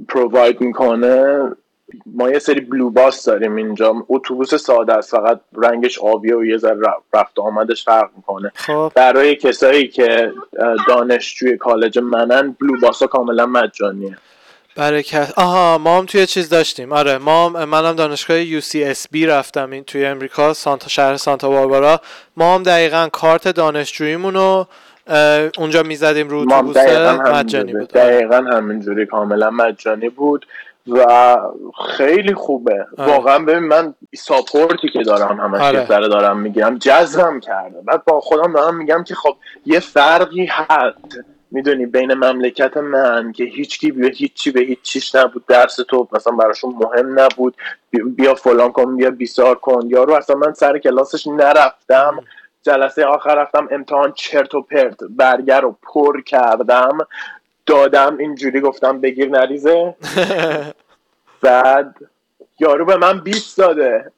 پروواید 0.09 0.61
می‌کنه. 0.61 1.43
ما 2.07 2.31
یه 2.31 2.39
سری 2.39 2.61
بلو 2.61 2.91
باس 2.91 3.25
داریم 3.25 3.57
اینجا. 3.57 3.95
اتوبوس 4.09 4.55
ساده 4.55 4.93
است. 4.93 5.11
فقط 5.11 5.41
رنگش 5.57 5.99
آبیه 5.99 6.37
و 6.37 6.45
یه 6.45 6.57
ذره 6.57 6.81
رفت 7.15 7.39
آمدش 7.39 7.85
فرق 7.85 8.11
می‌کنه. 8.17 8.53
خب. 8.55 8.93
برای 8.95 9.37
کسایی 9.37 9.89
که 9.89 10.33
دانشجوی 10.89 11.57
کالج 11.57 11.99
منن 11.99 12.57
بلو 12.61 12.81
باس 12.81 13.03
ها 13.03 13.07
کاملا 13.07 13.47
مجانیه. 13.47 14.17
برکت. 14.77 15.33
آها 15.37 15.79
ما 15.79 15.99
هم 15.99 16.07
توی 16.07 16.27
چیز 16.27 16.49
داشتیم. 16.49 16.93
آره 16.93 17.19
ما 17.19 17.49
هم 17.49 17.65
منم 17.65 17.93
دانشگاه 17.93 18.61
UCSB 18.61 19.23
رفتم 19.27 19.71
این 19.71 19.85
توی 19.85 20.07
امریکا 20.07 20.53
سانتا 20.55 20.89
شهر 20.89 21.17
سانتا 21.17 21.51
باربارا. 21.51 22.01
ما 22.37 22.55
هم 22.55 22.63
دقیقا 22.63 23.09
کارت 23.13 23.49
دانشجوییمون 23.49 24.35
رو 24.35 24.67
اونجا 25.59 25.83
می‌زدیم 25.83 26.29
رو 26.29 26.39
اتوبوس 26.39 26.77
مجانی 26.77 27.73
بود. 27.73 27.99
آره. 27.99 28.07
دقیقا 28.07 28.37
همینجوری 28.37 29.07
کاملا 29.07 29.51
مجانی 29.51 30.09
بود 30.09 30.47
و 30.89 31.37
خیلی 31.97 32.35
خوبه. 32.35 32.87
آره. 32.99 33.13
واقعا 33.13 33.39
ببین 33.39 33.59
من 33.59 33.95
ساپورتی 34.17 34.89
که 34.89 35.03
دارم 35.03 35.41
همش 35.41 35.61
آره. 35.61 36.09
دارم 36.09 36.39
می‌گیرم 36.39 36.79
جذبم 36.79 37.41
کرده. 37.41 37.81
بعد 37.85 38.05
با 38.05 38.21
خودم 38.21 38.53
دارم 38.53 38.77
میگم 38.77 39.05
که 39.05 39.15
خب 39.15 39.37
یه 39.67 39.81
فرقی 39.81 40.49
هست. 40.51 41.19
می‌دونی 41.57 41.87
بین 41.87 42.15
مملکت 42.15 42.77
من 42.77 43.33
که 43.33 43.45
هیچکی 43.45 43.91
به 43.91 44.07
هیچی 44.07 44.51
به 44.51 44.61
هیچ 44.61 44.83
چیش 44.83 45.15
نبود 45.15 45.47
درس 45.47 45.77
تو 45.77 46.09
مثلا 46.13 46.33
براشون 46.33 46.75
مهم 46.75 47.21
نبود 47.21 47.55
بیا 48.17 48.35
فلان 48.35 48.73
کن 48.73 48.97
بیا 48.97 49.11
بیسار 49.11 49.55
کن. 49.55 49.87
یارو 49.87 50.15
اصلا 50.15 50.37
من 50.37 50.53
سر 50.53 50.79
کلاسش 50.79 51.27
نرفتم. 51.27 52.25
جلسه 52.63 53.05
آخر 53.07 53.35
رفتم 53.35 53.69
امتحان 53.71 54.13
چرت 54.13 54.55
و 54.55 54.63
پرت 54.63 54.97
برگر 55.11 55.61
رو 55.61 55.77
پر 55.83 56.21
کردم. 56.21 56.99
دادم 57.67 58.17
اینجوری 58.19 58.61
گفتم 58.61 59.01
بگیر 59.01 59.31
نریزه. 59.31 59.97
بعد 61.43 61.97
یارو 62.61 62.85
به 62.85 62.97
من 62.97 63.21
20 63.21 63.59
داده. 63.59 64.13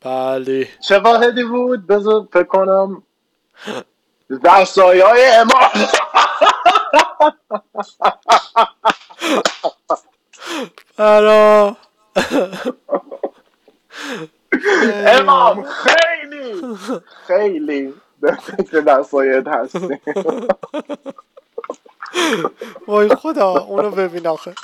بله. 0.00 0.68
چه 0.88 0.98
واحدی 0.98 1.44
بود؟ 1.44 1.86
بذار 1.86 2.28
فکر 2.32 2.42
کنم. 2.44 3.02
دستایی 4.44 5.00
های 5.00 5.26
امام. 5.26 5.88
برا 10.96 11.76
امام 15.06 15.62
خیلی 15.64 16.62
خیلی 17.26 17.94
به 18.20 18.32
فکر 18.34 18.80
دستایت 18.80 19.48
هستی 19.48 20.00
وای 22.88 23.08
خدا 23.08 23.50
اونو 23.50 23.90
ببین 23.90 24.26
آخه 24.26 24.54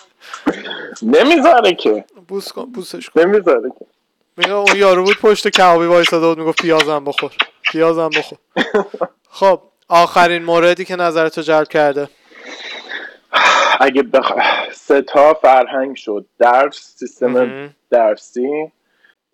نمی‌ذاره 1.02 1.74
که 1.74 2.04
بوس 2.28 2.52
کن 2.52 2.64
بوسش 2.64 3.10
کن 3.10 3.20
نمی‌ذاره 3.20 3.70
که 3.78 3.86
میگه 4.36 4.52
اون 4.52 4.76
یارو 4.76 5.04
بود 5.04 5.18
پشت 5.20 5.48
کبابی 5.48 5.86
وایساده 5.86 6.26
بود 6.26 6.38
می‌گفت 6.38 6.62
پیازم 6.62 7.04
بخور 7.04 7.32
پیازم 7.72 8.08
بخور 8.08 8.38
خب 9.30 9.62
آخرین 9.88 10.42
موردی 10.42 10.84
که 10.84 10.96
نظرتو 10.96 11.42
جلب 11.42 11.68
کرده 11.68 12.08
اگه 13.80 14.02
بخ... 14.02 14.32
سه 14.72 15.02
تا 15.02 15.34
فرهنگ 15.34 15.96
شد 15.96 16.26
درس 16.38 16.94
سیستم 16.96 17.70
درسی. 17.90 18.72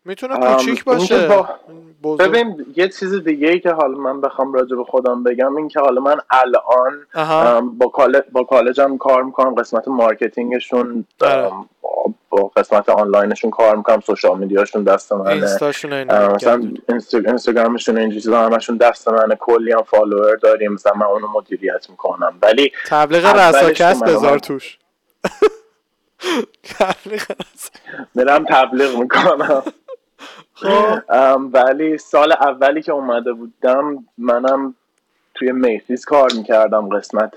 می‌تونه 0.04 0.36
کوچیک 0.36 0.84
باشه. 0.84 1.28
با... 2.02 2.16
ببین 2.16 2.66
یه 2.76 2.88
چیز 2.88 3.14
دیگه 3.14 3.48
ای 3.48 3.60
که 3.60 3.70
حالا 3.70 3.98
من 3.98 4.20
بخوام 4.20 4.52
راجع 4.52 4.76
به 4.76 4.84
خودم 4.84 5.22
بگم 5.22 5.56
این 5.56 5.68
که 5.68 5.80
حالا 5.80 6.00
من 6.00 6.16
الان 6.30 7.06
با, 7.78 7.86
کال... 7.86 8.20
با 8.32 8.44
کالجم 8.44 8.96
کار 8.96 9.22
می‌کنم 9.22 9.54
قسمت 9.54 9.88
marketing 9.88 10.69
شون 10.69 11.04
آره. 11.20 11.52
با 12.36 12.50
قسمت 12.56 12.88
آنلاینشون 12.88 13.50
کار 13.50 13.76
می‌کنم 13.76 14.00
social 14.00 14.38
media 14.38 14.63
شون 14.63 14.82
دست 14.82 15.12
منه. 15.12 15.34
مثلا 16.34 16.62
اینستاگرامشون 17.26 17.98
این 17.98 18.12
چیزا 18.12 18.46
همشون 18.46 18.76
دست 18.76 19.08
منه 19.08 19.34
کلی 19.34 19.72
هم 19.72 19.82
follower 19.82 20.36
داریم 20.36 20.72
مثلا 20.72 20.92
من 20.92 21.06
اونو 21.06 21.26
مدیریت 21.34 21.90
می‌کنم. 21.90 22.34
ولی 22.42 22.72
تبلیغ 22.86 23.26
ریساکست 23.26 24.04
بذار 24.04 24.38
توش. 24.38 24.78
میرم 28.14 28.44
تبلیغ 28.54 28.98
می‌کنم 28.98 29.62
خب. 30.54 30.98
ولی 31.52 31.98
سال 31.98 32.32
اولی 32.32 32.82
که 32.82 32.92
اومده 32.92 33.32
بودم 33.32 34.04
منم 34.18 34.74
توی 35.34 35.52
میسیز 35.52 36.04
کار 36.04 36.32
می‌کردم 36.36 36.88
قسمت 36.88 37.34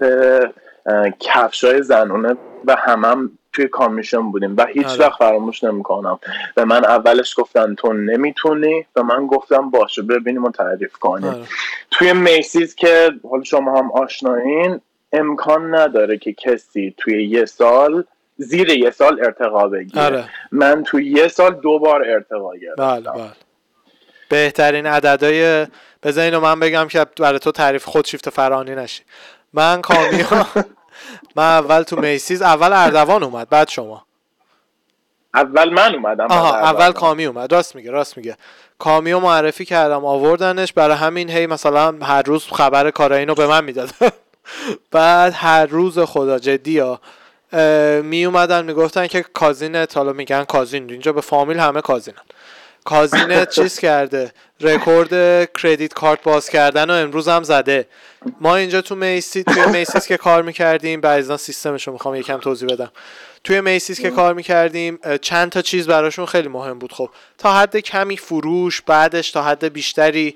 کفشای 1.20 1.82
زنونه 1.82 2.38
و 2.66 2.76
همم 2.76 3.39
توی 3.54 3.68
کامیشن 3.68 4.32
بودیم 4.32 4.56
و 4.58 4.66
هیچ 4.66 4.88
آره. 4.88 5.00
وقت 5.00 5.20
فراموش 5.20 5.64
نمی‌کنم 5.64 6.20
و 6.58 6.66
من 6.66 6.86
اولش 6.86 7.40
گفتن 7.40 7.76
تو 7.76 7.94
نمی‌تونی 7.94 8.86
و 8.96 9.04
من 9.04 9.28
گفتم 9.28 9.70
باشه 9.70 10.02
ببینیم 10.02 10.44
و 10.44 10.52
تعریف 10.52 10.94
کنیم 10.94 11.30
آره. 11.30 11.44
توی 11.92 12.14
میسیز 12.14 12.76
که 12.76 13.12
حالا 13.30 13.44
شما 13.44 13.78
هم 13.78 13.92
آشنایین 13.92 14.82
امکان 15.14 15.76
نداره 15.76 16.18
که 16.18 16.34
کسی 16.34 16.96
توی 16.98 17.28
یه 17.28 17.46
سال 17.46 18.04
زیر 18.38 18.70
یه 18.70 18.92
سال 18.92 19.26
ارتقا 19.26 19.68
بگیره 19.68 20.06
آره. 20.06 20.30
من 20.52 20.84
توی 20.84 21.06
یه 21.06 21.28
سال 21.28 21.54
دو 21.56 21.80
بار 21.80 22.04
ارتقا 22.04 22.56
گرفتم 22.56 22.84
بله 22.84 23.12
بله 23.12 23.32
بهترین 24.30 24.86
عددهای 24.86 25.68
بذار 26.04 26.30
رو 26.30 26.40
من 26.40 26.60
بگم 26.60 26.88
که 26.88 27.06
برای 27.20 27.40
تو 27.40 27.52
تعریف 27.52 27.86
خود 27.86 28.06
شیفت 28.06 28.30
فرانی 28.30 28.76
نشی 28.76 29.04
من 29.54 29.82
کامیون 29.82 30.46
من 31.36 31.44
اول 31.44 31.82
تو 31.84 31.96
میسیز 31.96 32.42
اول 32.42 32.74
اردوان 32.74 33.24
اومد 33.24 33.50
بعد 33.50 33.70
شما. 33.70 34.06
اول 35.34 35.70
من 35.74 35.96
اومدم 35.96 36.28
آها 36.30 36.56
اول 36.58 36.92
کامی 36.92 37.26
اومد. 37.26 37.54
راست 37.54 37.76
میگه 37.76 37.92
راست 37.92 38.18
میگه. 38.18 38.38
کامیو 38.80 39.20
معرفی 39.20 39.66
کردم 39.66 40.06
آوردنش 40.06 40.74
برای 40.74 40.98
همین 40.98 41.30
هی 41.30 41.48
مثلا 41.48 41.96
هر 42.02 42.22
روز 42.22 42.46
خبر 42.46 42.92
کارا 42.92 43.34
به 43.34 43.48
من 43.48 43.64
می‌داد 43.64 43.90
بعد 44.92 45.34
هر 45.36 45.66
روز 45.66 46.00
خدا 46.00 46.40
جدی 46.40 46.80
ها. 46.80 47.00
می 48.02 48.26
اومدن 48.26 48.66
می‌گفتن 48.66 49.08
که 49.08 49.22
cousin 49.22 49.76
حالا 49.96 50.14
میگن 50.14 50.44
cousin 50.44 50.90
اینجا 50.92 51.14
به 51.14 51.22
فامیل 51.22 51.60
همه 51.60 51.82
cousin 51.82 52.09
ن. 52.09 52.18
cousin 52.86 53.37
ه 53.37 53.46
چیز 53.56 53.80
کرده؟ 53.80 54.32
record 54.62 55.10
credit 55.54 55.94
card 55.94 56.24
باز 56.24 56.50
کردن 56.50 56.90
و 56.90 56.94
امروز 56.94 57.28
هم 57.28 57.44
زده. 57.44 57.88
ما 58.42 58.56
اینجا 58.56 58.82
تو 58.82 58.96
Macy 58.96 59.44
توی 59.44 59.66
Macy's 59.66 60.08
که 60.08 60.18
کار 60.18 60.44
می‌کردیم 60.44 61.02
بعضا 61.02 61.38
سیستمش 61.38 61.88
رو 61.88 61.94
می‌خوام 61.94 62.16
یکم 62.16 62.38
توضیح 62.38 62.70
بدم. 62.70 62.92
توی 63.44 63.62
Macy's 63.62 64.00
که 64.02 64.10
کار 64.10 64.34
می‌کردیم 64.34 65.00
چند 65.22 65.52
تا 65.52 65.62
چیز 65.62 65.88
براشون 65.88 66.26
خیلی 66.26 66.48
مهم 66.48 66.80
بود. 66.80 66.94
خب 66.94 67.10
تا 67.38 67.54
حد 67.54 67.78
کمی 67.78 68.18
فروش 68.18 68.82
بعدش 68.82 69.32
تا 69.32 69.44
حد 69.44 69.74
بیشتری 69.74 70.36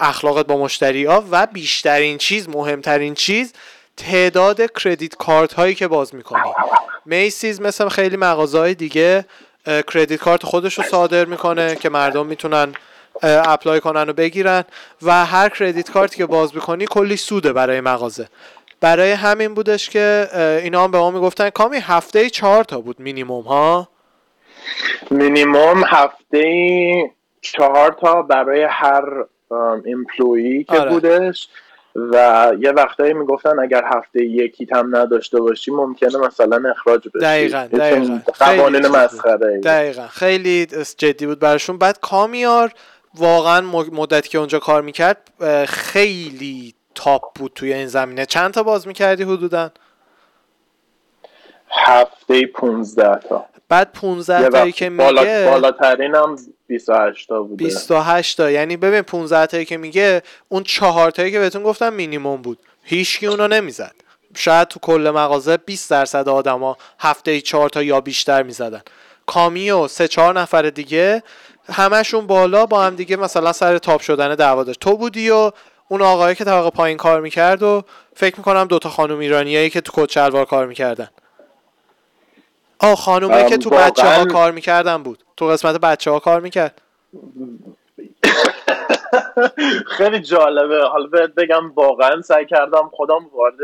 اخلاقت 0.00 0.46
با 0.46 0.56
مشتری 0.56 1.04
ها 1.04 1.24
و 1.30 1.46
بیشترین 1.46 2.18
چیز 2.18 2.48
مهمترین 2.48 3.14
چیز 3.14 3.52
تعداد 3.96 4.72
credit 4.72 5.14
card 5.14 5.52
هایی 5.52 5.74
که 5.74 5.88
باز 5.88 6.14
می‌کنی 6.14 6.52
Macy's 7.04 7.60
مثل 7.60 7.88
خیلی 7.88 8.16
مغازه 8.16 8.74
دیگه 8.74 9.24
credit 9.66 10.20
card 10.20 10.42
خودش 10.42 10.78
رو 10.78 10.84
صادر 10.84 11.24
می‌کنه 11.24 11.76
که 11.76 11.88
مردم 11.88 12.26
می‌تونن 12.26 12.74
apply 13.22 13.80
کنن 13.80 14.08
و 14.08 14.12
بگیرن 14.12 14.64
و 15.02 15.24
هر 15.24 15.48
credit 15.48 15.90
card 15.90 16.11
ی 16.11 16.16
که 16.16 16.26
باز 16.26 16.54
می‌کنی 16.54 16.86
کلی 16.90 17.16
سوده 17.16 17.52
برای 17.52 17.80
مغازه. 17.80 18.28
برای 18.80 19.12
همین 19.12 19.54
بودش 19.54 19.90
که 19.90 20.28
اینا 20.62 20.84
هم 20.84 20.90
به 20.90 20.98
ما 20.98 21.10
می‌گفتن 21.10 21.50
کامی 21.50 21.76
هفته 21.76 22.30
چهار 22.30 22.64
تا 22.64 22.80
بود 22.80 23.00
مینیموم 23.00 23.44
ها؟ 23.44 23.88
مینیموم 25.10 25.84
هفته 25.86 26.42
چهار 27.40 27.96
تا 28.00 28.22
برای 28.22 28.66
هر 28.70 29.04
ایمپلوی 29.84 30.64
که 30.64 30.78
آره. 30.78 30.90
بودش. 30.90 31.48
و 32.12 32.52
یه 32.60 32.70
وقتایی 32.70 33.12
می‌گفتن 33.12 33.58
اگر 33.58 33.84
هفته 33.84 34.24
یکی 34.24 34.66
هم 34.72 34.96
نداشته 34.96 35.40
باشی 35.40 35.70
ممکنه 35.70 36.18
مثلا 36.18 36.70
اخراج 36.70 37.08
بشی. 37.08 37.24
دقیقا 37.24 37.68
دقیقا. 37.72 38.20
قوانین. 38.38 38.86
مسخره 38.86 39.60
دقیقا. 39.60 40.06
خیلی 40.06 40.66
جدی 40.98 41.26
بود 41.26 41.38
براشون. 41.38 41.78
بعد 41.78 42.00
کامیار 42.00 42.72
واقعا 43.16 43.60
مدتی 43.92 44.28
که 44.28 44.38
اونجا 44.38 44.58
کار 44.58 44.82
می‌کرد 44.82 45.30
خیلی 45.68 46.74
تاپ 46.94 47.22
بود 47.34 47.52
توی 47.54 47.72
این 47.72 47.86
زمینه. 47.86 48.26
چند 48.26 48.54
تا 48.54 48.62
باز 48.62 48.86
می‌کردی 48.86 49.22
حدودا؟ 49.22 49.70
هفته 51.70 52.46
15 52.46 53.28
تا. 53.28 53.46
بعد 53.68 53.90
یه 53.94 54.00
15 54.00 54.48
تایی 54.48 54.72
که 54.72 54.90
بالا... 54.90 55.20
میگه 55.20 55.48
بالاترین 55.50 56.14
هم 56.14 56.36
28 56.66 57.28
تا 57.28 57.42
بوده. 57.42 57.64
28 57.64 58.36
تا. 58.36 58.50
یعنی 58.50 58.76
ببین 58.76 59.02
15 59.02 59.46
تایی 59.46 59.64
که 59.64 59.76
میگه 59.76 60.22
اون 60.48 60.62
چهار 60.62 61.10
تایی 61.10 61.32
که 61.32 61.38
بهتون 61.38 61.62
گفتم 61.62 61.92
مینیمم 61.92 62.36
بود. 62.36 62.58
هیچکی 62.82 63.26
اونو 63.26 63.48
نمی‌زد. 63.48 63.94
شاید 64.34 64.68
تو 64.68 64.80
کل 64.80 65.10
مغازه 65.14 65.56
20 65.56 65.90
درصد 65.90 66.28
آدما 66.28 66.76
هفته 66.98 67.30
ای 67.30 67.40
4 67.40 67.68
تا 67.68 67.82
یا 67.82 68.00
بیشتر 68.00 68.42
می‌زدن. 68.42 68.82
کامی 69.26 69.70
و 69.70 69.88
سه 69.88 70.08
چهار 70.08 70.40
نفر 70.40 70.62
دیگه 70.62 71.22
همشون 71.72 72.26
بالا 72.26 72.66
با 72.66 72.82
هم 72.82 72.94
دیگه 72.94 73.16
مثلا 73.16 73.52
سر 73.52 73.78
تاپ 73.78 74.00
شدن 74.00 74.34
دعوا 74.34 74.64
داشت 74.64 74.80
تو 74.80 74.96
بودی 74.96 75.30
و 75.30 75.50
اون 75.88 76.02
آقایی 76.02 76.34
که 76.34 76.44
طبقه 76.44 76.70
پایین 76.70 76.96
کار 76.96 77.20
می‌کرد 77.20 77.62
و 77.62 77.82
فکر 78.14 78.36
می‌کنم 78.36 78.64
دوتا 78.64 78.88
خانم 78.88 79.18
ایرانیایی 79.18 79.70
که 79.70 79.80
تو 79.80 79.92
کت 79.94 80.10
شلوار 80.10 80.44
کار 80.44 80.66
می‌کردن. 80.66 81.08
آه 82.78 82.96
خانومه 82.96 83.48
که 83.48 83.56
تو 83.56 83.70
بچه 83.70 84.06
ها 84.06 84.24
کار 84.24 84.52
می‌کردن 84.52 85.02
بود. 85.02 85.24
تو 85.36 85.46
قسمت 85.46 85.80
بچه 85.80 86.10
ها 86.10 86.18
کار 86.18 86.40
می‌کرد. 86.40 86.82
خیلی 89.86 90.20
جالبه. 90.20 90.82
حالا 90.88 91.06
بهت 91.06 91.34
بگم 91.34 91.72
واقعا 91.74 92.22
سعی 92.22 92.46
کردم 92.46 92.90
خودم 92.92 93.30
وارد 93.34 93.54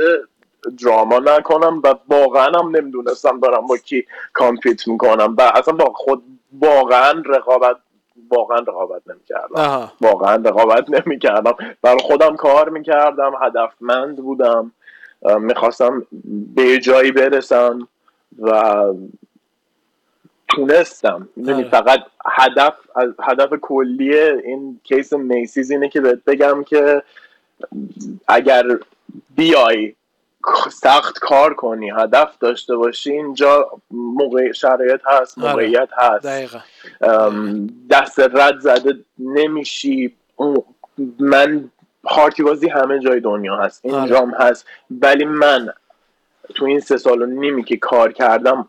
دراما 0.84 1.18
نکنم 1.18 1.80
و 1.84 1.94
واقعا 2.08 2.58
هم 2.58 2.76
نمی‌دونستم 2.76 3.40
دارم 3.40 3.66
با 3.66 3.76
کی 3.76 4.06
کامپیت 4.32 4.88
می‌کنم. 4.88 5.34
و 5.38 5.52
اصلا 5.54 5.74
با 5.74 5.92
خود 5.94 6.22
واقعا 6.52 7.22
رقابت 7.26 7.76
واقعا 8.30 8.58
رقابت 8.58 9.02
نمی‌کردم. 9.06 9.92
واقعا 10.00 10.34
رقابت 10.34 10.90
نمی‌کردم. 10.90 11.54
برای 11.82 11.98
خودم 11.98 12.36
کار 12.36 12.68
می‌کردم 12.68 13.32
هدفمند 13.42 14.16
بودم. 14.16 14.72
می‌خواستم 15.38 16.06
به 16.54 16.78
جایی 16.78 17.12
برسم 17.12 17.88
و 18.38 18.84
تونستم. 20.48 21.28
می‌دونی 21.36 21.62
آره. 21.62 21.70
فقط 21.70 22.00
هدف 22.26 22.74
از 22.94 23.08
هدف 23.22 23.52
کلی 23.60 24.18
این 24.18 24.80
کیس 24.84 25.12
میسیز 25.12 25.70
اینه 25.70 25.88
که 25.88 26.00
بهت 26.00 26.24
بگم 26.24 26.64
که 26.64 27.02
اگر 28.28 28.62
بیای 29.36 29.94
سخت 30.70 31.18
کار 31.18 31.54
کنی 31.54 31.90
هدف 31.90 32.38
داشته 32.40 32.76
باشی 32.76 33.12
اینجا 33.12 33.70
موقع 33.90 34.52
شرایط 34.52 35.00
هست 35.06 35.38
آره. 35.38 35.50
موقعیت 35.50 35.88
هست. 35.96 36.26
دقیقا. 36.26 36.58
دست 37.90 38.20
رد 38.20 38.58
زده 38.58 38.98
نمیشی. 39.18 40.16
من 41.18 41.70
پارتی 42.02 42.42
بازی 42.42 42.68
همه 42.68 42.98
جای 42.98 43.20
دنیا 43.20 43.56
هست. 43.56 43.80
اینجام 43.84 44.30
هست. 44.30 44.66
ولی 44.90 45.24
من 45.24 45.72
تو 46.54 46.64
این 46.64 46.80
سه 46.80 46.96
سال 46.96 47.22
و 47.22 47.26
نیمی 47.26 47.64
که 47.64 47.76
کار 47.76 48.12
کردم 48.12 48.68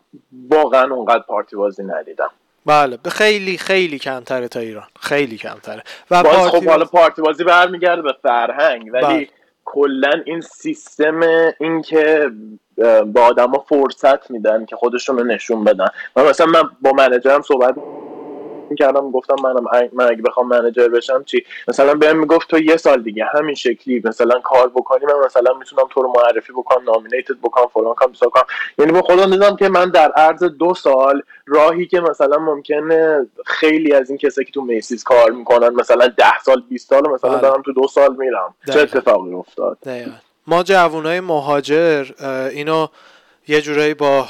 واقعا 0.50 0.94
اونقدر 0.94 1.22
پارتی 1.28 1.56
بازی 1.56 1.82
ندیدم. 1.82 2.30
بله. 2.66 2.96
به 2.96 3.10
خیلی 3.10 3.58
خیلی 3.58 3.98
کمتره 3.98 4.48
تا 4.48 4.60
ایران. 4.60 4.86
خیلی 5.00 5.36
کمتره. 5.36 5.82
و 6.10 6.22
باز 6.22 6.36
پارتی 6.36 6.60
خب 6.60 6.68
حالا 6.68 6.84
پارتی 6.84 7.22
بازی 7.22 7.44
برمیگرده 7.44 8.02
به 8.02 8.14
فرهنگ 8.22 8.92
بله. 8.92 9.28
کلا 9.74 10.22
این 10.26 10.40
سیستم 10.40 11.20
این 11.60 11.82
که 11.82 12.30
با 13.06 13.22
آدما 13.22 13.58
فرصت 13.68 14.30
میدن 14.30 14.64
که 14.64 14.76
خودشون 14.76 15.18
رو 15.18 15.24
نشون 15.24 15.64
بدن. 15.64 15.86
من 16.16 16.28
مثلا 16.28 16.46
من 16.46 16.62
با 16.80 16.92
منجرم 16.92 17.42
صحبت 17.42 17.74
می‌کردم 18.70 19.10
گفتم 19.10 19.36
منم 19.44 19.90
من 19.92 20.04
اگه 20.04 20.22
بخوام 20.22 20.48
منجر 20.48 20.88
بشم 20.88 21.24
چی؟ 21.24 21.44
مثلا 21.68 21.94
بهم 21.94 22.18
می‌گفت 22.18 22.48
تو 22.48 22.58
یه 22.58 22.76
سال 22.76 23.02
دیگه 23.02 23.24
همین 23.34 23.54
شکلی 23.54 24.02
مثلا 24.04 24.40
کار 24.40 24.68
بکنی 24.68 25.06
من 25.06 25.26
مثلا 25.26 25.54
می‌تونم 25.58 25.88
تو 25.90 26.02
رو 26.02 26.12
معرفی 26.16 26.52
بکنم 26.52 26.90
نامینیتد 26.90 27.34
بکنم 27.42 27.66
فلان 27.66 27.94
کنم 27.94 28.10
بیسار 28.10 28.28
کنم 28.28 28.44
یعنی 28.78 28.92
به 28.92 29.02
خدا 29.02 29.26
دیدم 29.26 29.56
که 29.56 29.68
من 29.68 29.90
در 29.90 30.12
عرض 30.12 30.44
دو 30.44 30.74
سال 30.74 31.22
راهی 31.46 31.86
که 31.86 32.00
مثلا 32.00 32.38
ممکنه 32.38 33.26
خیلی 33.46 33.92
از 33.92 34.10
این 34.10 34.18
کسایی 34.18 34.44
که 34.44 34.52
تو 34.52 34.62
میسیز 34.62 35.04
کار 35.04 35.30
می‌کنن 35.30 35.68
مثلا 35.68 36.06
ده 36.06 36.38
سال 36.44 36.62
20 36.68 36.88
سال 36.88 37.08
مثلا 37.08 37.30
بله. 37.30 37.40
دارم 37.40 37.62
تو 37.62 37.72
دو 37.72 37.88
سال 37.88 38.16
میرم. 38.16 38.54
چه. 38.72 38.80
اتفاقی 38.80 39.34
افتاد؟ 39.34 39.78
دقیقا. 39.82 40.10
ما 40.46 40.62
جوانای 40.62 41.20
مهاجر 41.20 42.06
اینو 42.50 42.86
یه 43.48 43.60
جورایی 43.60 43.94
با 43.94 44.26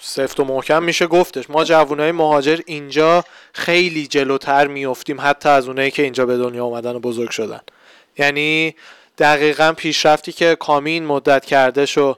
سفت 0.00 0.40
و 0.40 0.44
محکم 0.44 0.82
میشه 0.82 1.06
گفتش. 1.06 1.50
ما 1.50 1.64
جوانای 1.64 2.12
مهاجر 2.12 2.60
اینجا 2.66 3.24
خیلی 3.52 4.06
جلوتر 4.06 4.66
میفتیم 4.66 5.16
حتی 5.20 5.48
از 5.48 5.68
اونایی 5.68 5.90
که 5.90 6.02
اینجا 6.02 6.26
به 6.26 6.36
دنیا 6.36 6.64
اومدن 6.64 6.96
و 6.96 6.98
بزرگ 6.98 7.30
شدن. 7.30 7.60
یعنی 8.18 8.74
دقیقا 9.18 9.72
پیشرفتی 9.76 10.32
که 10.32 10.56
کامین 10.60 11.06
مدت 11.06 11.44
کرده 11.44 11.86
شو 11.86 12.16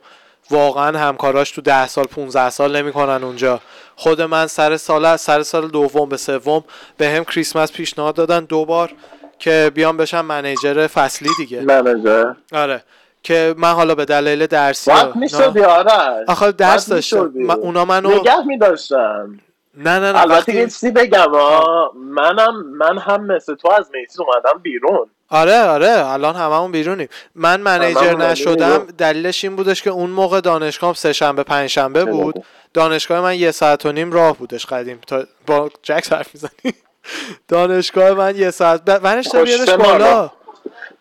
واقعا 0.51 0.99
همکاراش 0.99 1.51
تو 1.51 1.61
ده 1.61 1.87
سال 1.87 2.05
15 2.05 2.51
سال 2.51 2.83
نمی‌کنن 2.83 3.25
اونجا. 3.25 3.61
خود 3.97 4.23
من 4.23 4.47
سر 4.47 4.77
سال 4.77 5.17
سر 5.17 5.43
سال 5.43 5.69
دوم 5.69 6.09
به 6.09 6.17
سوم 6.17 6.65
به 6.97 7.09
هم 7.09 7.25
کریسمس 7.25 7.73
پیشنهاد 7.73 8.15
دادن 8.15 8.45
دو 8.45 8.65
بار 8.65 8.93
که 9.39 9.71
بیام 9.75 9.97
بشم 9.97 10.25
منیجر 10.25 10.87
فصلی 10.87 11.31
دیگه. 11.39 11.61
منجر 11.61 12.33
آره. 12.53 12.83
که 13.27 13.55
من 13.59 13.73
حالا 13.73 13.95
به 13.95 14.05
دلیل 14.05 14.47
درسی 14.47 14.91
و 14.91 14.95
باید 14.95 15.05
اینا- 15.07 15.19
می‌شدی 15.21 15.61
آرش. 15.61 16.29
آخه 16.29 16.53
درس 16.53 16.89
داشتم. 16.89 17.31
من- 17.35 17.55
اونا 17.55 17.85
منو 17.85 18.11
نگه 18.21 18.45
میداشتم. 18.47 19.39
نه 19.77 19.99
نه 19.99 20.13
نه 20.13 20.21
البته 20.21 20.55
یه 20.55 20.61
وقتی 20.63 20.73
چیزی 20.73 20.91
بگم 20.91 21.35
ها 21.35 21.93
منم 21.95 22.67
من 22.67 22.99
هم 22.99 23.27
مثل 23.27 23.55
تو 23.55 23.69
از 23.79 23.91
میسیز 23.95 24.21
اومدم 24.21 24.59
بیرون. 24.63 25.07
آره 25.31 25.61
آره 25.63 26.13
الان 26.13 26.35
هممون 26.37 26.73
بیرونیم. 26.73 27.09
من 27.35 27.61
منیجر 27.61 28.17
نشدم. 28.17 28.79
دلیلش 28.99 29.45
این 29.45 29.57
بودش 29.57 29.83
که 29.83 29.91
اون 29.91 30.11
موقع 30.11 30.41
دانشگاهم 30.41 30.93
سه 30.95 31.13
شنبه 31.13 31.43
پنج 31.43 31.67
شنبه 31.71 32.05
بود؟ 32.05 32.45
دانشگاه 32.75 33.21
من 33.21 33.35
یه 33.35 33.51
ساعت 33.51 33.87
و 33.87 33.93
نیم 33.93 34.13
راه 34.13 34.37
بودش 34.37 34.67
قدیم. 34.67 34.99
تا 35.07 35.25
با 35.47 35.71
جک 35.83 36.13
حرف 36.13 36.29
می‌زنی. 36.35 36.75
دانشگاه 37.49 38.11
من 38.13 38.37
یه 38.37 38.51
ساعت 38.51 38.83
ب... 38.85 39.01
ونش 39.03 39.25
تا 39.29 39.43
بیارش 39.45 39.71
بالا. 39.71 40.31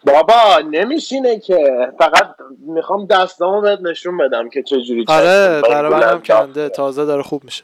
بابا 0.05 0.59
نمیشینه 0.71 1.39
که. 1.39 1.87
فقط 1.99 2.35
می‌خوام 2.67 3.05
دستامو 3.05 3.61
بهت 3.61 3.79
نشون 3.81 4.17
بدم 4.17 4.49
که 4.49 4.63
چجوری 4.63 5.05
آره 5.07 5.61
چسبیم. 5.61 5.73
برای 5.73 5.91
منم 5.91 5.99
گولم 5.99 6.21
کنده. 6.21 6.69
تازه 6.69 7.05
داره 7.05 7.23
خوب 7.23 7.43
میشه. 7.43 7.63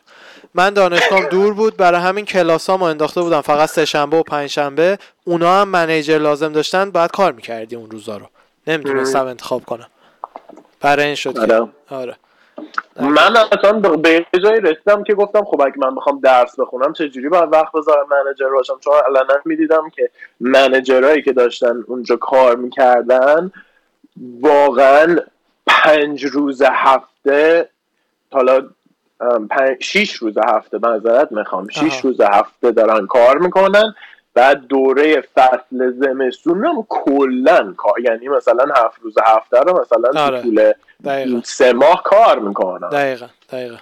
من 0.54 0.70
دانشگاهم 0.70 1.26
دور 1.26 1.54
بود 1.54 1.78
برای 1.78 2.02
همین 2.02 2.26
کلاسامو 2.26 2.84
انداخته 2.84 3.22
بودم. 3.22 3.42
فقط 3.42 3.70
سه 3.70 3.86
شنبه 3.86 4.18
و 4.18 4.24
پنج 4.24 4.50
شنبه. 4.50 4.98
اونا 5.26 5.62
هم 5.62 5.68
منیجر 5.68 6.18
لازم 6.18 6.52
داشتن 6.52 6.92
باید 6.92 7.12
کار 7.12 7.32
می‌کردی 7.32 7.76
اون 7.76 7.92
روزا 7.92 8.18
رو. 8.18 8.26
نمی‌تونستم 8.68 9.26
انتخاب 9.26 9.66
کنم. 9.66 9.88
برای 10.82 11.06
این 11.06 11.16
شد 11.16 11.40
آره. 11.40 11.68
آره. 11.90 12.16
من 13.00 13.38
اصلا 13.52 13.80
به 13.80 14.10
یه 14.34 14.40
جایی 14.44 14.62
رسیدم 14.62 15.04
که 15.04 15.14
گفتم 15.14 15.44
خب 15.44 15.62
اگه 15.62 15.78
من 15.78 15.96
بخوام 15.96 16.20
درس 16.20 16.60
بخونم 16.60 16.94
چجوری 16.94 17.30
باید 17.30 17.54
وقت 17.54 17.72
بذارم 17.72 18.06
منجر 18.10 18.50
باشم 18.50 18.80
چون 18.80 18.94
علنا 19.08 19.42
می‌دیدم 19.46 19.90
که 19.90 20.10
منجرهایی 20.40 21.22
که 21.22 21.34
داشتن 21.34 21.84
اونجا 21.88 22.16
کار 22.16 22.56
می‌کردن 22.56 23.52
واقعا 24.42 25.16
پنج 25.68 26.26
روز 26.26 26.62
هفته 26.66 27.70
حالا 28.32 28.68
پنج 29.50 29.84
شیش 29.84 30.14
روز 30.14 30.38
هفته 30.48 30.80
معذرت 30.84 31.32
می‌خوام 31.32 31.68
شیش. 31.68 32.00
روز 32.00 32.22
هفته 32.22 32.72
دارن 32.72 33.08
کار 33.08 33.38
می‌کنن 33.38 33.96
بعد 34.34 34.68
دوره 34.68 35.24
فصل 35.36 35.92
زمستون 35.92 36.66
هم 36.66 36.86
کلا 36.90 37.74
کار 37.78 38.00
یعنی 38.00 38.28
مثلا 38.28 38.66
هفت 38.76 39.02
روز 39.02 39.16
هفته 39.24 39.60
رو 39.60 39.82
مثلا 39.82 40.24
آره. 40.26 40.42
تو 40.42 40.48
طول 40.48 41.42
سه 41.44 41.74
ماه 41.74 42.04
کار 42.04 42.40
می‌کنن. 42.40 42.90
دقیقا 42.90 43.28
دقیقا. 43.50 43.78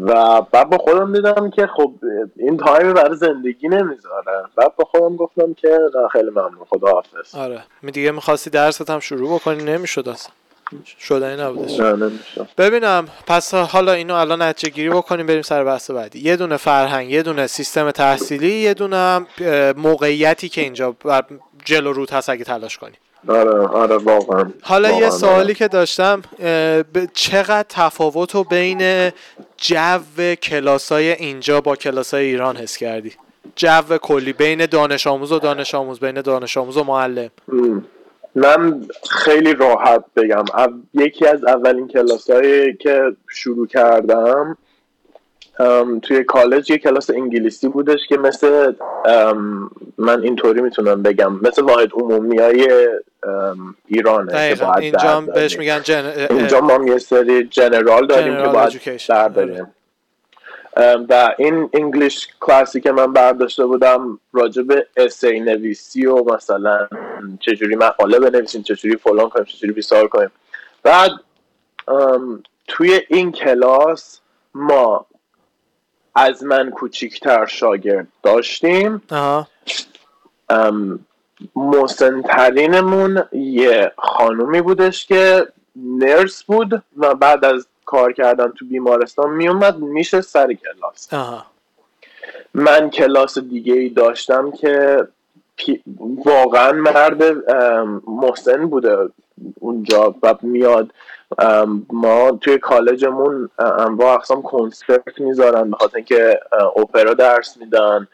و 0.00 0.40
بعد 0.40 0.70
با 0.70 0.78
خودم 0.78 1.12
دیدم 1.12 1.50
که 1.50 1.66
خب 1.66 1.92
این 2.36 2.56
تایم 2.56 2.92
برای 2.92 3.16
زندگی 3.16 3.68
نمی‌ذاره. 3.68 4.42
بعد 4.56 4.76
با 4.76 4.84
خودم 4.84 5.16
گفتم 5.16 5.54
که 5.54 5.78
نه 5.94 6.08
خیلی 6.08 6.30
ممنون 6.30 6.66
خدا 6.70 6.90
حافظ 6.90 7.34
آره. 7.34 7.62
می 7.82 7.92
دیگه 7.92 8.10
می‌خواستی 8.10 8.50
درست 8.50 8.90
هم 8.90 9.00
شروع 9.00 9.34
بکنی 9.34 9.64
نمی‌شد 9.64 10.08
اصلا. 10.08 10.32
شدنی 10.98 11.42
نمیشه 11.42 11.96
ببینم 12.58 13.08
پس 13.26 13.54
حالا 13.54 13.92
اینو 13.92 14.14
الان 14.14 14.42
نتیجه 14.42 14.74
گیری 14.74 14.88
بکنیم 14.90 15.26
بریم 15.26 15.42
سر 15.42 15.64
بحث 15.64 15.90
بعدی. 15.90 16.18
یه 16.18 16.36
دونه 16.36 16.56
فرهنگ 16.56 17.10
یه 17.10 17.22
دونه 17.22 17.46
سیستم 17.46 17.90
تحصیلی 17.90 18.50
یه 18.50 18.74
دونه 18.74 19.26
موقعیتی 19.76 20.48
که 20.48 20.60
اینجا 20.60 20.92
بر 20.92 21.24
جلو 21.64 21.92
رود 21.92 22.10
هست 22.10 22.28
اگه 22.28 22.44
تلاش 22.44 22.78
کنی 22.78 22.94
آره 23.28 23.66
آره 23.66 23.96
واقعا. 23.96 24.52
حالا 24.62 24.88
یه 24.88 24.94
آره. 24.94 25.10
سوالی 25.10 25.54
که 25.54 25.68
داشتم 25.68 26.22
چقدر 27.14 27.66
تفاوت 27.68 28.34
رو 28.34 28.44
بین 28.44 29.10
جو 29.56 30.34
کلاسای 30.42 31.12
اینجا 31.12 31.60
با 31.60 31.76
کلاسای 31.76 32.24
ایران 32.24 32.56
حس 32.56 32.76
کردی؟ 32.76 33.12
جو 33.56 33.98
کلی 34.02 34.32
بین 34.32 34.66
دانش 34.66 35.06
آموز 35.06 35.32
و 35.32 35.38
دانش 35.38 35.74
آموز 35.74 36.00
بین 36.00 36.20
دانش 36.20 36.56
آموز 36.56 36.76
و 36.76 36.84
معلم. 36.84 37.30
من 38.38 38.84
خیلی 39.10 39.54
راحت 39.54 40.04
بگم. 40.16 40.44
یکی 40.94 41.26
از 41.26 41.44
اولین 41.44 41.88
کلاس 41.88 42.30
هایی 42.30 42.74
که 42.74 43.02
شروع 43.30 43.66
کردم 43.66 44.58
توی 46.02 46.24
کالج 46.24 46.70
یه 46.70 46.78
کلاس 46.78 47.10
انگلیسی 47.10 47.68
بودش 47.68 47.98
که 48.08 48.16
مثل 48.16 48.72
من 49.98 50.22
اینطوری 50.22 50.60
می‌تونم 50.60 51.02
بگم. 51.02 51.40
مثل 51.42 51.62
واحد 51.62 51.92
عمومی 51.92 52.38
های 52.38 52.88
ایرانه 53.86 54.54
که 54.54 54.64
باید 54.64 54.78
اینجا 54.78 55.20
بهش 55.20 55.58
میگن 55.58 55.80
جن... 55.82 56.12
اینجا 56.30 56.60
ما 56.60 56.84
یه 56.86 56.98
سری 56.98 57.44
جنرال 57.44 58.06
داریم 58.06 58.36
که 58.36 58.48
باید 58.48 58.80
برداریم 59.08 59.66
و 61.08 61.34
این 61.38 61.70
انگلیش 61.72 62.28
کلاسی 62.40 62.80
که 62.80 62.92
من 62.92 63.12
برداشته 63.12 63.66
بودم 63.66 64.20
راجع 64.32 64.62
به 64.62 64.86
اسی 64.96 65.40
نویسی 65.40 66.06
و 66.06 66.34
مثلا 66.34 66.88
چجوری 67.36 67.76
مقاله 67.76 68.18
بنویسیم 68.18 68.62
چجوری 68.62 68.96
فلان 68.96 69.28
کنیم 69.28 69.44
چجوری 69.44 69.72
بیسار 69.72 70.08
کنیم. 70.08 70.30
بعد 70.82 71.10
توی 72.68 73.00
این 73.08 73.32
کلاس 73.32 74.20
ما 74.54 75.06
از 76.14 76.44
من 76.44 76.70
کوچیکتر 76.70 77.46
شاگرد 77.46 78.06
داشتیم. 78.22 79.02
مسنترینمون 81.56 83.24
یه 83.32 83.92
خانومی 83.98 84.60
بودش 84.60 85.06
که 85.06 85.48
نرس 85.76 86.42
بود 86.42 86.82
و 86.96 87.14
بعد 87.14 87.44
از 87.44 87.66
کار 87.84 88.12
کردن 88.12 88.50
تو 88.50 88.64
بیمارستان 88.64 89.30
میومد 89.30 89.78
میشه 89.78 90.20
سر 90.20 90.52
کلاس. 90.52 91.08
من 92.54 92.90
کلاس 92.90 93.38
دیگه 93.38 93.72
ای 93.72 93.88
داشتم 93.88 94.50
که 94.50 94.98
واقعا 96.24 96.72
مرد 96.72 97.22
محسن 98.06 98.66
بوده 98.66 99.08
اونجا 99.60 100.14
و 100.22 100.34
میاد. 100.42 100.90
ما 101.92 102.38
توی 102.40 102.58
کالجمون 102.58 103.50
با 103.98 104.14
اقسام 104.14 104.42
کنسرت 104.42 105.20
می‌ذارن 105.20 105.70
به 105.70 105.76
خاطر 105.76 105.96
اینکه 105.96 106.40
اپرا 106.76 107.14
درس 107.14 107.56
میدن 107.56 108.08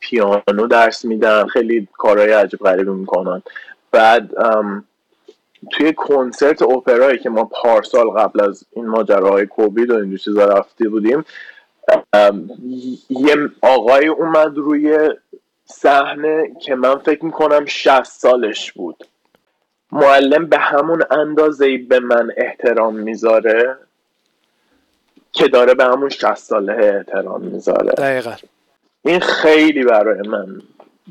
پیانو 0.00 0.66
درس 0.70 1.04
میدن 1.04 1.46
خیلی 1.46 1.88
کارهای 1.92 2.32
عجیب 2.32 2.60
غریبی 2.60 2.90
می‌کنن. 2.90 3.42
بعد 3.92 4.30
توی 5.70 5.92
کنسرت 5.96 6.62
اپرایی 6.62 7.18
که 7.18 7.30
ما 7.30 7.44
پارسال 7.44 8.10
قبل 8.10 8.40
از 8.40 8.64
این 8.72 8.86
ماجراهای 8.86 9.46
کووید 9.46 9.90
و 9.90 9.96
این 9.96 10.16
چیزا 10.16 10.44
رفته 10.44 10.88
بودیم 10.88 11.24
یه 13.10 13.36
آقای 13.62 14.06
اومد 14.06 14.56
روی 14.56 15.10
صحنه 15.64 16.52
که 16.60 16.74
من 16.74 16.98
فکر 16.98 17.24
می‌کنم 17.24 17.66
60 17.66 18.02
سالش 18.04 18.72
بود. 18.72 19.06
معلم 19.92 20.46
به 20.46 20.58
همون 20.58 21.02
اندازه 21.10 21.78
به 21.78 22.00
من 22.00 22.30
احترام 22.36 22.94
می‌ذاره 22.94 23.76
که 25.32 25.48
داره 25.48 25.74
به 25.74 25.84
همون 25.84 26.08
60 26.08 26.34
ساله 26.34 26.72
احترام 26.96 27.42
می‌ذاره. 27.42 27.92
دقیقا. 27.92 28.34
این 29.04 29.20
خیلی 29.20 29.84
برای 29.84 30.28
من 30.28 30.62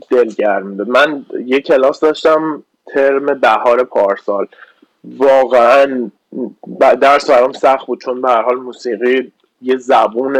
دلگرم 0.09 0.77
بود. 0.77 0.89
من 0.89 1.25
یه 1.45 1.61
کلاس 1.61 1.99
داشتم 1.99 2.63
ترم 2.93 3.39
بهار 3.39 3.83
پارسال. 3.83 4.47
واقعا 5.03 6.09
درس 7.01 7.29
برام 7.29 7.51
سخت 7.51 7.87
بود 7.87 8.01
چون 8.01 8.21
به 8.21 8.29
حال 8.31 8.55
موسیقی 8.55 9.31
یه 9.61 9.77
زبون 9.77 10.37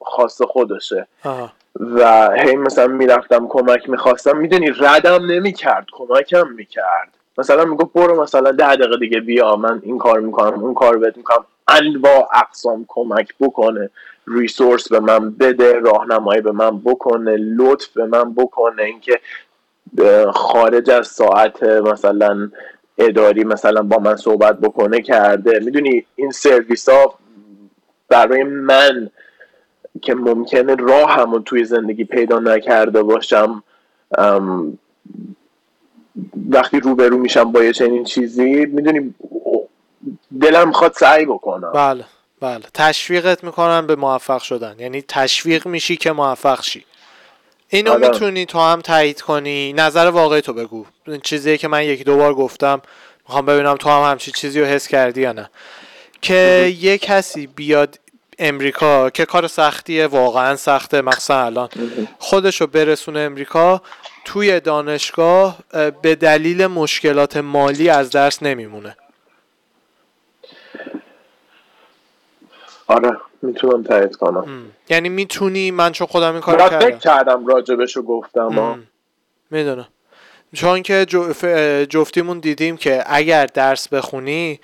خاص 0.00 0.42
خودشه. 0.42 1.06
و 1.80 2.30
هی 2.38 2.56
مثلا 2.56 2.86
می‌رفتم 2.86 3.46
کمک 3.48 3.90
می‌خواستم. 3.90 4.36
می‌دونی 4.36 4.70
ردم 4.80 5.26
نمی‌کرد 5.26 5.86
کمکم 5.92 6.48
می‌کرد. 6.48 7.08
مثلا 7.38 7.64
می‌گفت 7.64 7.92
برو 7.92 8.22
مثلا 8.22 8.52
ده 8.52 8.76
دقیقه 8.76 8.96
دیگه 8.96 9.20
بیا 9.20 9.56
من 9.56 9.80
این 9.82 9.98
کار 9.98 10.20
می‌کنم 10.20 10.60
اون 10.60 10.74
کار 10.74 10.98
بهت 10.98 11.16
می‌کنم. 11.16 11.44
انواع 11.68 12.28
اقسام 12.34 12.84
کمک 12.88 13.34
بکنه 13.40 13.90
ریسورس 14.26 14.88
به 14.88 15.00
من 15.00 15.30
بده 15.30 15.78
راهنمایی 15.78 16.40
به 16.40 16.52
من 16.52 16.78
بکنه 16.78 17.36
لطف 17.36 17.88
به 17.88 18.06
من 18.06 18.34
بکنه. 18.34 18.82
اینکه 18.82 19.20
خارج 20.32 20.90
از 20.90 21.06
ساعت 21.06 21.62
مثلا 21.62 22.50
اداری 22.98 23.44
مثلا 23.44 23.82
با 23.82 23.98
من 23.98 24.16
صحبت 24.16 24.58
بکنه 24.60 25.02
کرده. 25.02 25.60
می‌دونی 25.60 26.06
این 26.16 26.30
سرویس 26.30 26.88
ها 26.88 27.14
برای 28.08 28.42
من 28.42 29.10
که 30.02 30.14
ممکنه 30.14 30.74
راه 30.74 31.10
همون 31.10 31.42
توی 31.42 31.64
زندگی 31.64 32.04
پیدا 32.04 32.38
نکرده 32.38 33.02
باشم 33.02 33.62
وقتی 36.50 36.80
روبرو 36.80 37.18
میشم 37.18 37.52
با 37.52 37.64
یه 37.64 37.72
چنین 37.72 38.04
چیزی 38.04 38.66
می‌دونی 38.66 39.14
دلم 40.40 40.68
می‌خواد 40.68 40.92
سعی 40.92 41.24
بکنم. 41.24 41.72
بله 41.72 42.04
بله. 42.40 42.64
تشویقت 42.74 43.44
می‌کنم 43.44 43.86
به 43.86 43.96
موفق 43.96 44.42
شدن. 44.42 44.76
یعنی 44.78 45.04
تشویق 45.08 45.66
میشی 45.66 45.96
که 45.96 46.12
موفق 46.12 46.62
شی. 46.62 46.84
اینو 47.68 47.92
آره. 47.92 48.08
می‌تونی 48.08 48.46
تو 48.46 48.58
هم 48.58 48.80
تایید 48.80 49.20
کنی. 49.20 49.72
نظر 49.72 50.06
واقعی 50.06 50.40
تو 50.40 50.52
بگو. 50.52 50.84
چیزی 51.22 51.58
که 51.58 51.68
من 51.68 51.84
یکی 51.84 52.04
دو 52.04 52.16
بار 52.16 52.34
گفتم. 52.34 52.82
می‌خوام 53.28 53.46
ببینم 53.46 53.74
تو 53.74 53.90
هم 53.90 54.10
همچی 54.10 54.30
چیزی 54.30 54.60
رو 54.60 54.66
حس 54.66 54.88
کردی 54.88 55.20
یا 55.20 55.32
نه. 55.32 55.50
که 56.22 56.72
یه 56.80 56.98
کسی 56.98 57.46
بیاد 57.46 57.98
امریکا 58.38 59.10
که 59.10 59.24
کار 59.24 59.46
سختیه 59.46 60.06
واقعا 60.06 60.56
سخته 60.56 61.00
مخصوصا 61.00 61.44
الان. 61.44 61.68
خودش 62.18 62.60
رو 62.60 62.66
برسونه 62.66 63.20
امریکا 63.20 63.82
توی 64.24 64.60
دانشگاه 64.60 65.58
به 66.02 66.14
دلیل 66.14 66.66
مشکلات 66.66 67.36
مالی 67.36 67.88
از 67.88 68.10
درس 68.10 68.42
نمیمونه. 68.42 68.96
آره 72.86 73.16
می‌تونم 73.42 73.82
تایید 73.82 74.16
کنم. 74.16 74.72
یعنی 74.88 75.08
می‌تونی؟ 75.08 75.70
من 75.70 75.92
چون 75.92 76.06
خودم 76.06 76.32
این 76.32 76.40
کار 76.40 76.58
کردم. 76.58 76.78
فکر 76.78 76.96
کردم 76.96 77.46
راجبشو 77.46 78.02
گفتم 78.02 78.82
می‌دونم. 79.50 79.88
چون 80.54 80.82
که 80.82 81.06
جفتیمون 81.90 82.38
دیدیم 82.38 82.76
که 82.76 83.04
اگر 83.06 83.46
درس 83.46 83.88
بخونی 83.88 84.60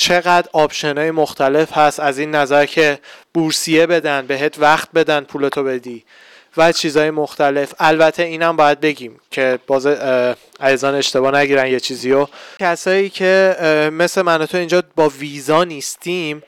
چقدر 0.00 0.48
آپشن 0.52 0.98
های 0.98 1.10
مختلف 1.10 1.72
هست 1.72 2.00
از 2.00 2.18
این 2.18 2.34
نظر 2.34 2.66
که 2.66 2.98
بورسیه 3.34 3.86
بدن 3.86 4.26
بهت 4.26 4.58
وقت 4.58 4.88
بدن 4.94 5.20
پولتو 5.20 5.64
بدی 5.64 6.04
و 6.56 6.72
چیزهای 6.72 7.10
مختلف. 7.10 7.74
البته 7.78 8.22
اینم 8.22 8.56
باید 8.56 8.80
بگیم 8.80 9.20
که 9.30 9.58
باز 9.66 9.86
عزیزان 10.60 10.94
اشتباه 10.94 11.34
نگیرن 11.34 11.66
یه 11.66 11.80
چیزیو. 11.80 12.26
کسایی 12.60 13.10
که 13.10 13.56
مثل 13.92 14.22
من 14.22 14.46
تو 14.46 14.56
اینجا 14.56 14.82
با 14.96 15.08
ویزا 15.08 15.64
نیستیم 15.64 16.42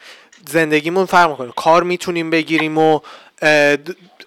زندگیمون 0.49 1.07
فرق 1.07 1.31
می‌کنه. 1.31 1.53
کار 1.57 1.83
می‌تونیم 1.83 2.31
بگیریم 2.31 2.79
و 2.79 3.01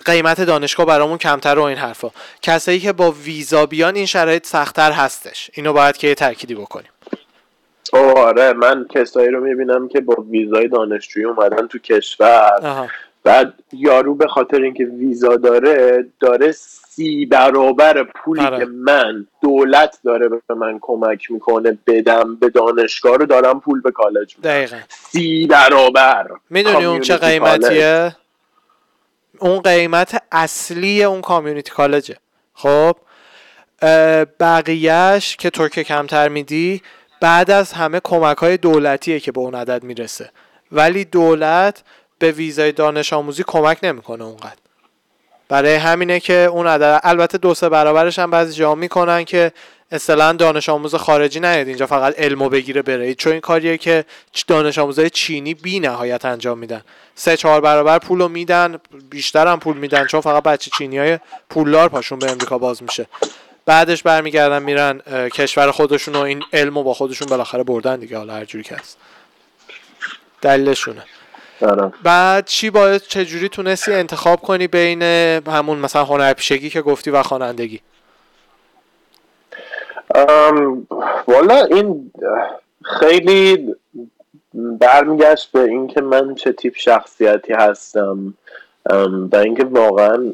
قیمت 0.06 0.42
دانشگاه 0.42 0.86
برامون 0.86 1.18
کمتر 1.18 1.60
و 1.60 1.64
این 1.64 1.78
حرفا. 1.78 2.12
کسایی 2.42 2.80
که 2.80 2.94
با 2.94 3.12
ویزا 3.12 3.66
بیان 3.66 3.96
این 3.96 4.06
شرایط 4.06 4.48
سختتر 4.48 4.92
هستش. 4.92 5.50
اینو 5.54 5.74
باید 5.74 5.98
که 5.98 6.08
یه 6.08 6.16
ترکیدی 6.16 6.56
بکنیم. 6.56 6.90
آره 7.94 8.54
من 8.54 8.86
کسایی 8.90 9.30
رو 9.30 9.44
می‌بینم 9.44 9.88
که 9.88 10.02
با 10.02 10.16
ویزای 10.30 10.68
دانشجویی 10.68 11.26
اومدن 11.26 11.68
تو 11.68 11.80
کشور. 11.80 12.90
بعد 13.24 13.54
یارو 13.74 14.16
به 14.16 14.28
خاطر 14.28 14.62
اینکه 14.62 14.86
ویزا 14.86 15.36
داره 15.36 16.06
داره 16.20 16.52
سی 16.52 17.26
برابر 17.26 18.04
پولی 18.04 18.42
آره. 18.42 18.58
که 18.58 18.66
من 18.66 19.28
دولت 19.42 20.00
داره 20.04 20.30
به 20.48 20.56
من 20.56 20.80
کمک 20.82 21.32
می‌کنه 21.32 21.78
بدم 21.88 22.36
به 22.36 22.50
دانشگاه 22.50 23.18
رو 23.18 23.26
دارم 23.26 23.60
پول 23.60 23.82
به 23.82 23.92
کالج 23.92 24.36
دقیقا. 24.44 24.78
سی 24.90 25.48
برابر. 25.48 26.28
می‌دونی 26.50 26.86
اون 26.86 27.02
چه 27.02 27.18
قیمتیه؟ 27.18 28.16
اون 29.40 29.60
قیمت 29.60 30.24
اصلی 30.32 31.04
اون 31.04 31.22
کامیونیتی 31.22 31.72
کالجه 31.72 32.16
خب 32.54 32.96
بقیهش 34.40 35.36
که 35.36 35.50
تو 35.50 35.68
که 35.68 35.84
کمتر 35.84 36.30
میدی 36.30 36.82
بعد 37.26 37.52
از 37.52 37.74
همه 37.74 38.02
کمک 38.04 38.38
های 38.38 38.58
دولتیه 38.58 39.20
که 39.20 39.32
به 39.32 39.40
اون 39.40 39.56
عدد 39.56 39.84
می‌رسه. 39.84 40.30
ولی 40.72 41.06
دولت 41.06 41.84
به 42.20 42.32
ویزای 42.32 42.72
دانش 42.72 43.14
آموزی 43.14 43.44
کمک 43.48 43.78
نمی‌کنه 43.84 44.24
اونقدر. 44.24 44.58
برای 45.50 45.76
همینه 45.76 46.20
که 46.20 46.34
اون 46.34 46.68
عدد 46.68 47.00
البته 47.04 47.38
دو 47.38 47.54
سه 47.54 47.70
برابرش 47.70 48.20
هم 48.20 48.32
بعضی 48.32 48.54
جا 48.54 48.76
می‌کنن 48.76 49.24
که 49.24 49.52
اصلا 49.92 50.34
دانش 50.34 50.70
آموز 50.70 50.96
خارجی 50.96 51.40
نیاد 51.40 51.68
اینجا 51.68 51.88
فقط 51.88 52.20
علمو 52.20 52.50
بگیره 52.50 52.82
بره. 52.82 53.16
چون 53.16 53.32
این 53.32 53.42
کاریه 53.42 53.78
که 53.78 54.06
دانش 54.48 54.78
آموزای 54.78 55.10
چینی 55.10 55.54
بی 55.54 55.80
نهایت 55.80 56.26
انجام 56.26 56.58
میدن. 56.58 56.82
سه 57.16 57.38
چهار 57.38 57.62
برابر 57.62 58.00
پولو 58.00 58.28
میدن 58.28 58.78
بیشتر 59.10 59.48
هم 59.48 59.60
پول 59.60 59.78
میدن 59.78 60.06
چون 60.06 60.22
فقط 60.22 60.44
بچه 60.44 60.72
چینی 60.78 60.98
های 60.98 61.20
پولدار 61.50 61.90
پاشون 61.90 62.20
به 62.20 62.32
امریکا 62.32 62.58
باز 62.58 62.84
میشه. 62.84 63.06
بعدش 63.66 64.04
برمیگردن 64.04 64.64
میرن 64.64 65.00
کشور 65.30 65.72
خودشون 65.72 66.16
و 66.16 66.20
این 66.20 66.44
علمو 66.54 66.84
با 66.84 66.94
خودشون 66.94 67.28
بالاخره 67.30 67.64
بردن 67.64 68.00
دیگه. 68.00 68.18
حالا 68.18 68.34
هر 68.34 68.46
جوری 68.46 68.64
که 68.64 68.76
هست. 68.76 68.98
دلیلشونه. 70.42 71.04
بعد 72.04 72.46
چی 72.46 72.70
باید 72.70 73.02
چجوری 73.02 73.50
تونستی 73.50 73.94
انتخاب 73.94 74.42
کنی 74.42 74.68
بین 74.68 75.02
همون 75.02 75.80
مثلا 75.80 76.04
هنرپیشگی 76.04 76.70
که 76.70 76.82
گفتی 76.82 77.12
و 77.12 77.24
خوانندگی؟ 77.24 77.82
والا 81.28 81.64
این 81.72 82.12
خیلی 83.00 83.76
برمیگشت 84.54 85.52
به 85.52 85.60
اینکه 85.60 86.02
من 86.02 86.36
چه 86.36 86.52
تیپ 86.52 86.74
شخصیتی 86.78 87.54
هستم 87.54 88.34
و 89.32 89.36
اینکه 89.36 89.64
واقعا 89.64 90.34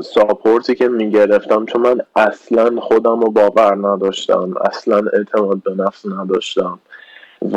ساپورتی 0.00 0.74
که 0.74 0.88
می‌گرفتم 0.88 1.66
چون 1.66 1.82
من 1.82 2.00
اصلا 2.16 2.80
خودم 2.80 3.20
رو 3.20 3.30
باور 3.30 3.74
نداشتم 3.88 4.54
اصلا 4.64 5.02
اعتماد 5.12 5.62
به 5.62 5.74
نفس 5.74 6.06
نداشتم 6.06 6.78
و 7.52 7.56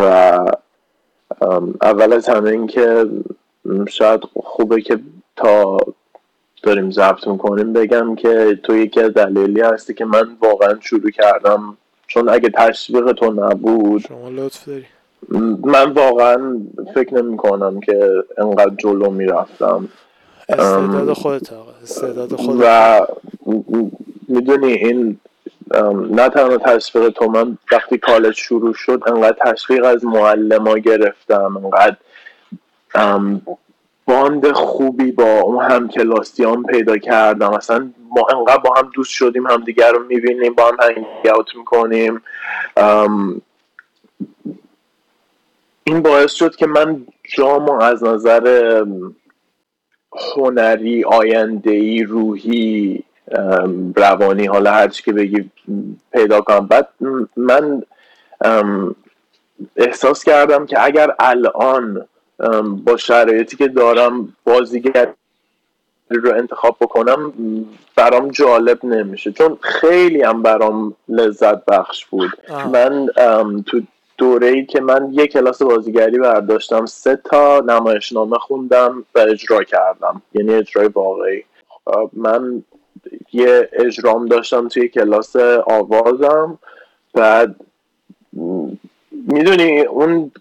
اول 1.82 2.14
از 2.14 2.30
همه 2.30 2.50
اینکه 2.50 3.06
شاید 3.88 4.22
خوبه 4.36 4.82
که 4.82 5.00
تا 5.36 5.78
داریم 6.64 6.92
ضبط 6.92 7.28
می‌کنیم 7.28 7.74
بگم 7.74 8.16
که 8.16 8.60
تو 8.64 8.76
یکی 8.76 9.02
از 9.02 9.14
دلیلی 9.14 9.62
هستی 9.62 9.94
که 9.94 10.06
من 10.06 10.38
واقعا 10.42 10.80
شروع 10.82 11.12
کردم. 11.12 11.78
چون 12.08 12.30
اگه 12.30 12.50
تشویق 12.50 13.12
تو 13.12 13.32
نبود 13.32 14.02
شما 14.02 14.30
لطف 14.30 14.68
داری. 14.68 14.86
من 15.64 15.92
واقعا 15.92 16.62
فکر 16.94 17.14
نمی 17.14 17.38
کنم 17.38 17.80
که 17.80 18.10
انقدر 18.38 18.76
جلو 18.78 19.10
می‌رفتم. 19.10 19.90
استعداد 20.50 21.14
خودت 21.14 21.54
آقا 21.54 21.72
استعداد 21.84 22.36
خودت. 22.36 22.60
و 22.62 23.00
می‌دونی 24.28 24.74
این 24.74 25.20
نه 26.12 26.30
تنها 26.30 26.58
تشویق 26.58 27.10
تو 27.10 27.26
من 27.26 27.58
وقتی 27.72 27.98
کالج 27.98 28.36
شروع 28.36 28.74
شد 28.74 29.02
انقدر 29.08 29.38
تشویق 29.42 29.86
از 29.86 30.06
معلم 30.06 30.68
ها 30.68 30.78
گرفتم 30.78 31.58
انقدر 31.58 31.98
باند 34.06 34.52
خوبی 34.52 35.12
با 35.12 35.40
اون 35.40 35.64
همکلاسیان 35.64 36.64
پیدا 36.64 36.98
کردم. 36.98 37.54
اصلا 37.54 37.92
ما 38.10 38.28
انقدر 38.38 38.58
با 38.58 38.74
هم 38.78 38.92
دوست 38.94 39.12
شدیم 39.12 39.48
همدیگر 39.48 39.92
رو 39.92 40.04
می‌بینیم 40.04 40.54
با 40.54 40.68
هم 40.68 40.78
هنگ 40.82 41.06
اوت 41.36 41.56
می‌کنیم. 41.58 42.22
این 45.84 46.02
باعث 46.02 46.32
شد 46.32 46.56
که 46.56 46.68
من 46.68 47.08
جامو 47.36 47.82
از 47.82 48.04
نظر 48.04 48.86
هنری 50.36 51.04
آینده 51.04 52.04
روحی 52.04 53.04
ام، 53.32 53.94
روانی 53.96 54.46
حالا 54.46 54.72
هر 54.72 54.88
چی 54.88 55.04
که 55.04 55.14
بگی 55.14 55.52
پیدا 56.14 56.42
کنم. 56.42 56.68
بعد 56.68 56.88
من 57.38 57.84
احساس 59.76 60.24
کردم 60.24 60.66
که 60.66 60.86
اگر 60.86 61.16
الان 61.20 62.06
با 62.86 62.98
شرایطی 62.98 63.58
که 63.58 63.68
دارم 63.68 64.34
بازیگر 64.44 65.08
رو 66.10 66.34
انتخاب 66.34 66.78
بکنم 66.82 67.34
برام 67.96 68.30
جالب 68.30 68.86
نمیشه. 68.86 69.32
چون 69.32 69.58
خیلی 69.62 70.22
هم 70.22 70.42
برام 70.42 70.96
لذت 71.10 71.66
بخش 71.66 72.06
بود. 72.06 72.32
آها. 72.50 72.70
من 72.70 73.08
تو 73.66 73.82
دوره 74.18 74.48
ای 74.48 74.66
که 74.66 74.82
من 74.82 75.10
یک 75.12 75.32
کلاس 75.32 75.62
بازیگری 75.62 76.20
برداشتم 76.20 76.86
سه 76.86 77.16
تا 77.16 77.60
نمایشنامه 77.60 78.38
خوندم 78.38 79.06
و 79.16 79.20
اجرا 79.20 79.64
کردم. 79.64 80.22
یعنی 80.34 80.54
اجرای 80.54 80.88
واقعی. 80.88 81.44
من 82.14 82.64
یه 83.34 83.70
اجرام 83.74 84.26
داشتم 84.26 84.68
توی 84.68 84.88
کلاس 84.88 85.36
آوازم. 85.66 86.60
بعد 87.14 87.56
می‌دونی 89.28 89.82
اون 89.82 90.32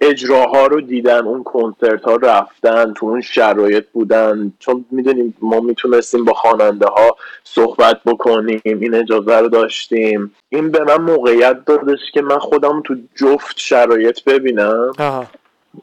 اجراها 0.00 0.66
رو 0.66 0.80
دیدن 0.80 1.26
اون 1.26 1.44
کنسرت 1.44 2.02
ها 2.02 2.16
رفتن 2.16 2.92
تو 2.92 3.06
اون 3.06 3.20
شرایط 3.20 3.84
بودن. 3.92 4.52
چون 4.58 4.84
می‌دونیم 4.90 5.34
ما 5.40 5.60
می‌تونستیم 5.60 6.24
با 6.24 6.32
خواننده 6.32 6.86
ها 6.86 7.16
صحبت 7.44 8.00
بکنیم 8.06 8.60
این 8.64 8.94
اجازه 8.94 9.38
رو 9.38 9.48
داشتیم. 9.48 10.34
این 10.48 10.70
به 10.70 10.84
من 10.84 10.96
موقعیت 10.96 11.64
دادش 11.66 11.98
که 12.14 12.22
من 12.22 12.38
خودم 12.38 12.82
تو 12.84 12.94
جفت 13.14 13.58
شرایط 13.58 14.24
ببینم. 14.24 14.92
آها. 14.98 15.26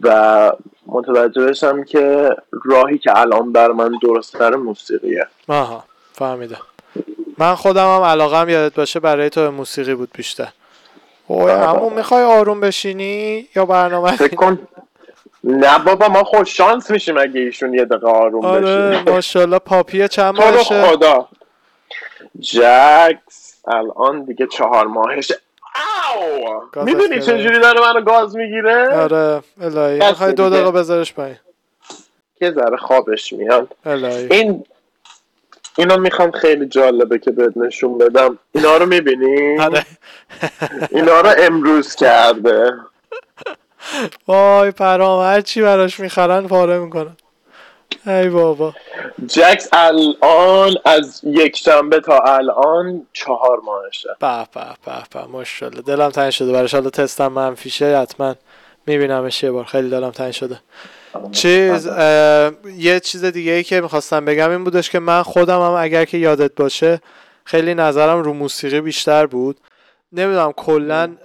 و 0.01 0.51
متوجه 0.86 1.45
بشم 1.45 1.84
که 1.84 2.29
راهی 2.65 2.97
که 2.97 3.19
الان 3.19 3.51
بر 3.51 3.71
من 3.71 3.91
درست 4.01 4.38
تر 4.38 4.55
موسیقیه. 4.55 5.27
آها 5.47 5.84
فهمیدم. 6.13 6.61
من 7.38 7.55
خودم 7.55 7.95
هم 7.95 8.01
علاقم 8.01 8.49
یادت 8.49 8.75
باشه 8.75 8.99
برای 8.99 9.29
تو 9.29 9.51
موسیقی 9.51 9.95
بود 9.95 10.09
بیشتر. 10.15 10.47
همون 11.30 11.93
می‌خوای 11.93 12.24
آروم 12.24 12.59
بشینی 12.59 13.47
یا 13.55 13.65
برنامه؟ 13.65 14.11
فکر 14.11 14.36
کن 14.36 14.67
نه 15.43 15.80
بابا 15.80 16.07
ما 16.07 16.24
خوش 16.24 16.57
شانس 16.57 16.91
میشیم 16.91 17.17
اگه 17.17 17.39
ایشون 17.39 17.74
یه 17.74 17.86
دقیقه 17.86 18.07
آروم 18.07 18.45
آره 18.45 18.89
بشیم 18.89 19.13
ماشاءالله 19.13 19.59
پاپی 19.59 20.07
چند 20.07 20.36
ماهشه؟ 20.36 20.84
خدا. 20.84 21.28
جکس 22.39 23.55
الان 23.67 24.24
دیگه 24.24 24.47
چهار 24.47 24.88
ماهشه 24.88 25.36
او 26.15 26.61
گازت 26.71 26.88
می‌دونی. 26.88 27.21
چجوری 27.21 27.59
داره 27.59 27.82
منو 27.82 28.01
گاز 28.01 28.36
می‌گیره؟ 28.36 28.97
آره 28.97 29.41
الهی 29.61 30.07
می‌خوای 30.07 30.34
دو. 30.34 30.49
دقیقه 30.49 30.71
بذارش 30.71 31.13
پایین. 31.13 31.38
یه 32.41 32.51
ذره 32.51 32.78
خوابش 32.78 33.34
میاد. 33.34 33.76
الهی. 33.86 34.28
این 34.32 34.65
اینو 35.78 35.97
می‌خوام 35.97 36.32
خیلی 36.32 36.65
جالبه 36.65 37.19
که 37.19 37.32
بهت 37.32 37.57
نشون 37.57 37.97
بدم. 37.97 38.39
اینا 38.51 38.78
رو 38.78 38.86
می‌بینی؟ 38.86 39.59
آره. 39.59 39.86
اینا 40.91 41.21
رو 41.21 41.30
امروز 41.38 41.95
کرده. 41.95 42.74
وای 44.28 44.71
پرام 44.71 45.24
هر 45.24 45.41
چی 45.41 45.61
براش 45.61 45.99
می‌خرن 45.99 46.47
پاره 46.47 46.80
می‌کنن. 46.80 47.17
ای 48.07 48.30
بابا. 48.30 48.74
جکس 49.28 49.69
الان 49.74 50.76
از 50.86 51.21
یک 51.24 51.57
شنبه 51.57 51.99
تا 51.99 52.17
الان 52.17 53.07
چهار 53.13 53.59
ماهشه. 53.63 54.09
به 54.19 54.47
به 54.53 54.65
به 54.86 55.03
به. 55.13 55.28
ماشاءالله. 55.28 55.82
دلم 55.82 56.09
تنگ 56.09 56.30
شده. 56.30 56.51
براش 56.51 56.74
حالا 56.74 56.89
تستم 56.89 57.28
منفیشه 57.28 57.97
حتما 57.97 58.36
میبینمش 58.88 59.43
یه 59.43 59.51
بار. 59.51 59.65
خیلی 59.65 59.89
دلم 59.89 60.11
تنگ 60.11 60.32
شده. 60.32 60.59
چیز 61.32 61.89
یه 62.78 62.99
چیز 62.99 63.26
دیگه 63.26 63.51
ای 63.51 63.64
که 63.64 63.82
می‌خواستم 63.82 64.26
بگم 64.26 64.49
این 64.49 64.64
بودش 64.64 64.89
که 64.89 64.99
من 64.99 65.24
خودم 65.24 65.61
هم 65.61 65.72
اگر 65.72 66.05
که 66.05 66.18
یادت 66.18 66.55
باشه 66.55 67.01
خیلی 67.45 67.74
نظرم 67.76 68.24
رو 68.24 68.34
موسیقی 68.34 68.82
بیشتر 68.82 69.26
بود. 69.26 69.59
نمی‌دونم 70.11 70.51
کلا 70.51 71.16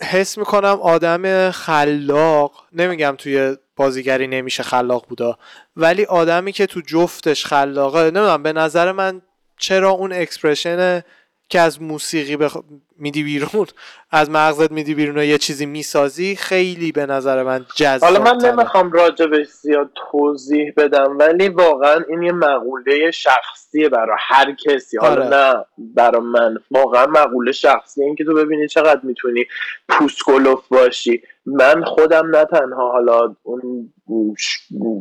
حس 0.00 0.38
می‌کنم 0.38 0.78
آدم 0.82 1.50
خلاق 1.50 2.52
نمیگم 2.72 3.14
توی 3.18 3.56
بازیگری 3.76 4.26
نمیشه 4.26 4.62
خلاق 4.62 5.06
بودا 5.08 5.38
ولی 5.76 6.04
آدمی 6.04 6.52
که 6.52 6.66
تو 6.66 6.80
جفتش 6.80 7.46
خلاقه 7.46 8.00
نمی‌دونم 8.00 8.42
به 8.42 8.52
نظر 8.52 8.92
من 8.92 9.22
چرا 9.58 9.90
اون 9.90 10.12
expression 10.12 11.02
که 11.48 11.60
از 11.60 11.82
موسیقی 11.82 12.36
بخ... 12.36 12.56
میدی 12.98 13.22
بیرون 13.22 13.66
از 14.10 14.30
مغزت 14.30 14.70
میدی 14.70 14.94
بیرون 14.94 15.18
و 15.18 15.24
یه 15.24 15.38
چیزی 15.38 15.66
می‌سازی 15.66 16.36
خیلی 16.36 16.92
به 16.92 17.06
نظر 17.06 17.42
من 17.42 17.66
جذاب 17.76 18.10
حالا 18.10 18.34
من 18.34 18.50
نمی‌خوام 18.50 18.92
راجبش 18.92 19.46
زیاد 19.46 19.90
توضیح 20.10 20.72
بدم 20.76 21.16
ولی 21.18 21.48
واقعا 21.48 22.04
این 22.08 22.22
یه 22.22 22.32
مقوله 22.32 23.10
شخصیه 23.10 23.88
برای 23.88 24.16
هر 24.20 24.54
کسی. 24.66 24.98
حالا 24.98 25.26
آره. 25.26 25.36
نه 25.36 25.64
برای 25.78 26.20
من. 26.20 26.58
واقعا 26.70 27.06
مقوله 27.06 27.52
شخصیه 27.52 28.04
این 28.04 28.14
که 28.14 28.24
تو 28.24 28.34
ببینی 28.34 28.68
چقدر 28.68 29.00
می‌تونی 29.02 29.44
پوست‌کلفت 29.88 30.68
باشی. 30.68 31.22
من 31.46 31.84
خودم 31.84 32.36
نه 32.36 32.44
تنها 32.44 32.92
حالا 32.92 33.36
اون 33.42 33.92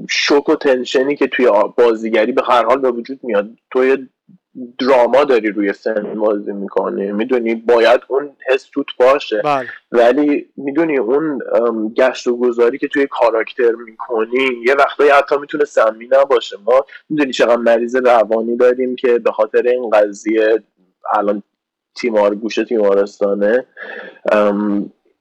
شوک 0.09 0.49
و 0.49 0.55
تنشنی 0.55 1.15
که 1.15 1.27
توی 1.27 1.49
بازیگری 1.77 2.31
به 2.31 2.43
هر 2.47 2.65
حال 2.65 2.77
به 2.77 2.91
وجود 2.91 3.19
میاد 3.23 3.49
توی 3.71 4.07
دراما 4.79 5.23
داری 5.23 5.51
روی 5.51 5.73
سن 5.73 6.13
بازی 6.19 6.51
می‌کنی. 6.51 7.11
می‌دونی 7.11 7.55
باید 7.55 8.01
اون 8.07 8.35
حس 8.47 8.69
توت 8.73 8.85
باشه. 8.99 9.41
بله. 9.41 9.67
ولی 9.91 10.49
می‌دونی 10.57 10.97
اون 10.97 11.39
گشت 11.97 12.27
و 12.27 12.37
گذاری 12.37 12.77
که 12.77 12.87
توی 12.87 13.07
کاراکتر 13.07 13.71
می‌کنی 13.71 14.49
یه 14.67 14.75
وقتایی 14.79 15.09
حتی 15.09 15.37
می‌تونه 15.37 15.65
سمی 15.65 16.07
نباشه. 16.11 16.57
ما 16.65 16.85
می‌دونی 17.09 17.31
چقدر 17.33 17.55
مریض 17.55 17.95
روانی 17.95 18.57
داریم 18.57 18.95
که 18.95 19.19
به 19.19 19.31
خاطر 19.31 19.61
این 19.61 19.89
قضیه 19.89 20.63
الان 21.13 21.43
تیمار 21.95 22.35
گوشه 22.35 22.65
تیمارستانه. 22.65 23.65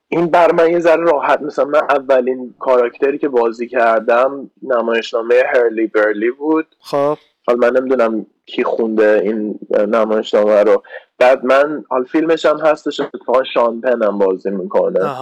این 0.09 0.27
بر 0.27 0.53
من 0.53 0.71
یه 0.71 0.79
ذره 0.79 1.05
راحت 1.05 1.43
مثلا 1.43 1.65
من 1.65 1.83
اولین 1.91 2.55
کاراکتری 2.59 3.19
که 3.19 3.29
بازی 3.29 3.69
کردم 3.69 4.51
نمایشنامه 4.63 5.43
هرلی 5.55 5.87
برلی 5.87 6.31
بود. 6.31 6.67
خب. 6.81 7.19
حالا 7.47 7.59
من 7.59 7.77
نمی‌دونم 7.77 8.27
کی 8.47 8.65
خونده 8.65 9.21
این 9.25 9.59
نمایشنامه 9.71 10.63
رو. 10.63 10.83
بعد 11.19 11.45
من 11.45 11.85
حال 11.89 12.05
فیلمش 12.05 12.47
هم 12.47 12.59
هستش 12.59 13.01
اتفاقا 13.01 13.45
شان 13.45 13.81
پن 13.81 14.03
هم 14.03 14.19
بازی 14.19 14.51
می‌کنه. 14.51 15.17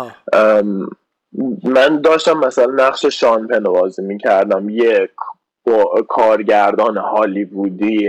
من 1.64 2.00
داشتم 2.00 2.38
مثلا 2.38 2.86
نقش 2.86 3.06
شان 3.06 3.46
پن 3.46 3.64
رو 3.64 3.72
بازی 3.72 4.02
می‌کردم. 4.02 4.68
یک 4.68 5.10
با 5.66 6.02
کارگردان 6.08 6.96
هالیوودی 6.96 8.08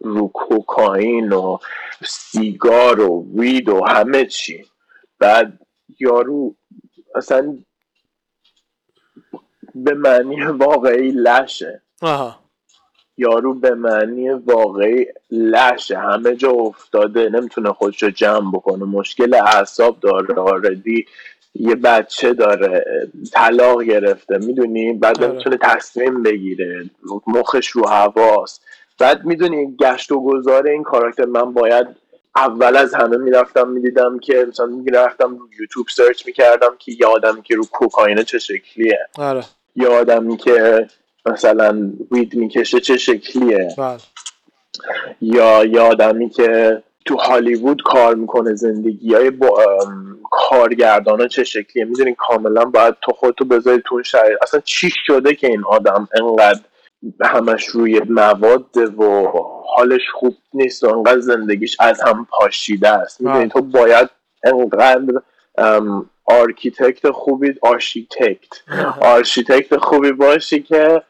رو 0.00 0.28
کوکائین 0.28 1.32
و 1.32 1.58
سیگار 2.06 3.00
و 3.00 3.26
وید 3.34 3.68
و 3.68 3.84
همه 3.84 4.24
چی. 4.24 4.66
بعد 5.18 5.58
یارو 6.00 6.54
اصلا 7.14 7.58
به 9.74 9.94
معنی 9.94 10.44
واقعی 10.44 11.10
لشه. 11.10 11.82
آها. 12.02 12.45
یارو 13.18 13.54
به 13.54 13.74
معنی 13.74 14.30
واقعی 14.30 15.06
لشه 15.30 15.98
همه 15.98 16.36
جا 16.36 16.50
افتاده 16.50 17.28
نمی‌تونه 17.28 17.72
خودش 17.72 18.02
رو 18.02 18.10
جمع 18.10 18.50
بکنه. 18.52 18.84
مشکل 18.84 19.34
اعصاب 19.34 20.00
داره 20.00 20.34
آردی 20.34 21.06
یه 21.54 21.74
بچه 21.74 22.32
داره 22.32 22.84
طلاق 23.32 23.82
گرفته 23.82 24.38
می‌دونی؟ 24.38 24.92
بعد 24.92 25.22
آره. 25.22 25.32
نمی‌تونه 25.32 25.58
تصمیم 25.62 26.22
بگیره 26.22 26.90
مخش 27.26 27.68
رو 27.68 27.88
هواست. 27.88 28.62
بعد 28.98 29.24
می‌دونی 29.24 29.76
گشت 29.76 30.12
و 30.12 30.24
گذار 30.24 30.66
این 30.66 30.82
کاراکتر 30.82 31.24
من 31.24 31.52
باید 31.52 31.86
اول 32.36 32.76
از 32.76 32.94
همه 32.94 33.16
می‌رفتم 33.16 33.68
می‌دیدم 33.68 34.18
که 34.18 34.46
مثلا 34.48 34.66
می‌رفتم 34.66 35.36
رو 35.36 35.48
یوتیوب 35.60 35.86
سرچ 35.96 36.26
می‌کردم 36.26 36.76
که 36.78 36.92
یه 37.00 37.06
آدمی 37.06 37.42
که 37.42 37.54
رو 37.56 37.64
کوکائینه 37.72 38.24
چه 38.24 38.38
شکلیه. 38.38 38.98
آره. 39.18 39.44
یه 39.76 39.88
آدمی 39.88 40.36
که 40.36 40.86
مثلا 41.26 41.92
وید 42.12 42.34
می‌کشه 42.34 42.80
چه 42.80 42.96
شکلیه؟ 42.96 43.68
بله. 43.78 43.98
یا 45.20 45.64
یه 45.64 45.80
آدمی 45.80 46.30
که 46.30 46.82
تو 47.04 47.16
هالیوود 47.16 47.82
کار 47.82 48.14
می‌کنه 48.14 48.54
زندگی 48.54 49.14
های 49.14 49.30
با 49.30 49.64
کارگردان 50.30 51.28
چه 51.28 51.44
شکلیه؟ 51.44 51.84
می‌دونی 51.84 52.14
کاملا 52.18 52.64
باید 52.64 52.94
تو 53.02 53.12
خودتو 53.12 53.44
بذاری 53.44 53.82
تو 53.86 53.94
اون 53.94 54.02
شرایط 54.02 54.38
اصلا 54.42 54.60
چی 54.64 54.90
شده 55.06 55.34
که 55.34 55.46
این 55.46 55.64
آدم 55.64 56.08
انقدر 56.20 56.60
همش 57.20 57.66
روی 57.66 58.00
مواد 58.00 58.76
و 58.76 59.28
حالش 59.76 60.02
خوب 60.12 60.36
نیست 60.54 60.84
و 60.84 60.96
انقدر 60.96 61.20
زندگیش 61.20 61.76
از 61.80 62.00
هم 62.00 62.26
پاشیده 62.30 62.88
است؟ 62.88 63.20
می‌دونی 63.20 63.38
بله. 63.38 63.48
تو 63.48 63.62
باید 63.62 64.08
انقدر 64.44 65.20
architect 66.24 67.10
خوبی 67.10 67.54
آرشیتکت. 67.62 68.62
آرشیتکت 69.00 69.76
خوبی 69.76 70.12
باشی 70.12 70.62
که 70.62 71.02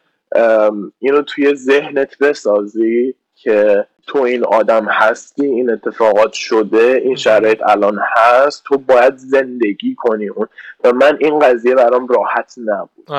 اینو 0.98 1.22
توی 1.22 1.54
ذهنت 1.54 2.18
بسازی 2.18 3.14
که 3.34 3.86
تو 4.06 4.18
این 4.18 4.44
آدم 4.44 4.84
هستی 4.84 5.46
این 5.46 5.70
اتفاقات 5.70 6.32
شده 6.32 7.00
این 7.04 7.16
شرایط 7.16 7.62
الان 7.68 7.98
هست 8.16 8.64
تو 8.64 8.78
باید 8.78 9.16
زندگی 9.16 9.94
کنی 9.98 10.28
اون. 10.28 10.48
و 10.84 10.92
من 10.92 11.18
این 11.20 11.38
قضیه 11.38 11.74
برام 11.74 12.06
راحت 12.06 12.54
نبود. 12.58 13.10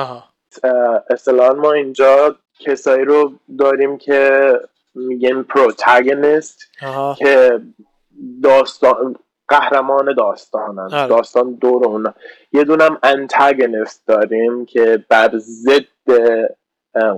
اصطلاحا 1.10 1.52
ما 1.52 1.72
اینجا 1.72 2.36
کسایی 2.58 3.04
رو 3.04 3.32
داریم 3.58 3.98
که 3.98 4.52
میگن 4.94 5.42
پروتاگونیست 5.42 6.70
که 7.18 7.60
داستان 8.42 9.16
قهرمان 9.48 10.14
داستانن. 10.14 10.94
آره. 10.94 11.08
داستان 11.08 11.54
دور 11.54 11.84
اونا. 11.84 12.14
یه 12.52 12.64
دونم 12.64 12.98
انتاگونیست 13.02 14.06
داریم 14.06 14.66
که 14.66 15.04
بر 15.08 15.30
ضد 15.38 15.84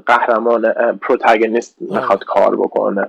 قهرمان 0.07 0.73
پروتاگونیست 0.93 1.77
می‌خواد 1.81 2.25
کار 2.25 2.57
بکنه. 2.57 3.09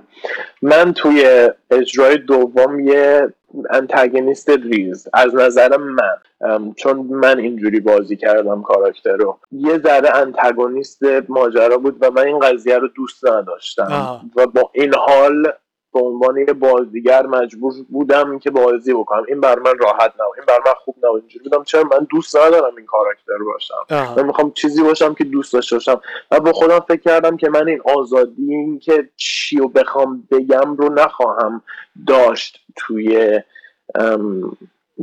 من 0.62 0.92
توی 0.92 1.50
اجرای 1.70 2.16
دوم 2.16 2.80
یه 2.80 3.32
انتاگونیست 3.70 4.50
ریز 4.50 5.08
از 5.12 5.34
نظر 5.34 5.76
من. 5.76 6.16
چون 6.76 6.96
من 6.96 7.38
اینجوری 7.38 7.80
بازی 7.80 8.16
کردم 8.16 8.62
کاراکتر 8.62 9.16
رو. 9.16 9.38
یه 9.52 9.78
ذره 9.78 10.16
انتاگونیست 10.16 11.02
ماجرا 11.28 11.78
بود 11.78 11.96
و 12.00 12.10
من 12.10 12.26
این 12.26 12.38
قضیه 12.38 12.78
رو 12.78 12.88
دوست 12.88 13.26
نداشتم. 13.26 14.20
و 14.36 14.46
با 14.46 14.70
این 14.74 14.94
حال 14.94 15.52
به 15.94 16.00
عنوان 16.00 16.36
یه 16.36 16.52
بازیگر 16.52 17.26
مجبور 17.26 17.74
بودم 17.88 18.38
که 18.38 18.50
بازی 18.50 18.94
بکنم. 18.94 19.24
این 19.28 19.40
بر 19.40 19.58
من 19.58 19.78
راحت 19.78 20.12
نبود. 20.20 20.36
این 20.36 20.44
بر 20.48 20.58
من 20.66 20.72
خوب 20.84 20.96
نبود. 21.02 21.20
اینجوری 21.20 21.48
بودم. 21.48 21.64
چرا 21.64 21.82
من 21.82 22.06
دوست 22.10 22.36
ندارم 22.36 22.76
این 22.76 22.86
کاراکتر 22.86 23.38
باشم. 23.52 23.74
آها. 23.90 24.14
من 24.14 24.26
می‌خوام 24.26 24.52
چیزی 24.52 24.82
باشم 24.82 25.14
که 25.14 25.24
دوست 25.24 25.52
داشته 25.52 25.76
باشم. 25.76 26.00
و 26.30 26.40
با 26.40 26.52
خودم 26.52 26.80
فکر 26.80 27.00
کردم 27.00 27.36
که 27.36 27.48
من 27.48 27.68
این 27.68 27.80
آزادی 27.96 28.54
این 28.54 28.78
که 28.78 29.08
چی 29.16 29.56
رو 29.56 29.68
بخوام 29.68 30.28
بگم 30.30 30.76
رو 30.76 30.88
نخواهم 30.88 31.62
داشت 32.06 32.60
توی 32.76 33.40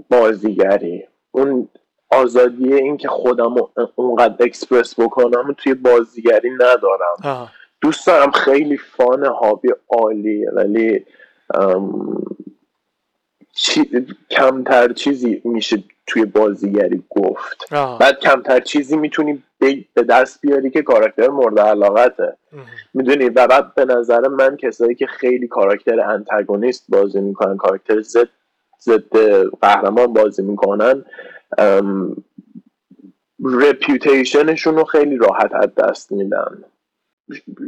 بازیگری. 0.10 1.08
اون 1.32 1.70
آزادی 2.12 2.74
این 2.74 2.98
که 2.98 3.08
خودم 3.08 3.56
اونقدر 3.96 4.46
اکسپرس 4.46 5.00
بکنم 5.00 5.56
توی 5.58 5.74
بازیگری 5.74 6.50
ندارم. 6.50 7.16
آها. 7.24 7.50
دوست 7.82 8.08
دارم 8.08 8.32
خیلی 8.32 8.78
فان 8.78 9.26
هابی 9.26 9.70
عالیه 9.90 10.50
ولی 10.52 11.06
ام، 11.54 12.22
چی- 13.54 14.06
کمتر 14.32 14.94
چیزی 14.94 15.42
میشه 15.46 15.84
توی 16.08 16.26
بازیگری 16.26 17.04
گفت 17.10 17.74
آها. 17.74 17.98
بعد 17.98 18.20
کمتر 18.20 18.60
چیزی 18.60 18.98
می‌تونی 18.98 19.44
به 19.60 19.86
به 19.94 20.04
دست 20.04 20.42
بیاری 20.42 20.70
که 20.70 20.82
کاراکتر 20.82 21.28
مورد 21.28 21.60
علاقته. 21.60 22.38
می‌دونی 22.94 23.30
و 23.30 23.48
بعد 23.48 23.76
به 23.76 23.86
نظر 23.86 24.28
من 24.28 24.58
کسایی 24.58 24.96
که 24.96 25.08
خیلی 25.08 25.48
کاراکتر 25.48 26.00
انتاگونیست 26.00 26.86
بازی 26.90 27.22
می‌کنن 27.22 27.58
کاراکتر 27.58 28.02
ضد 28.02 28.30
ضد 28.82 29.18
قهرمان 29.62 30.14
بازی 30.14 30.42
می‌کنن 30.42 31.06
رپیوتیشنشون 33.44 34.76
رو 34.76 34.84
خیلی 34.84 35.18
راحت 35.18 35.54
از 35.54 35.76
دست 35.76 36.12
میدن 36.12 36.64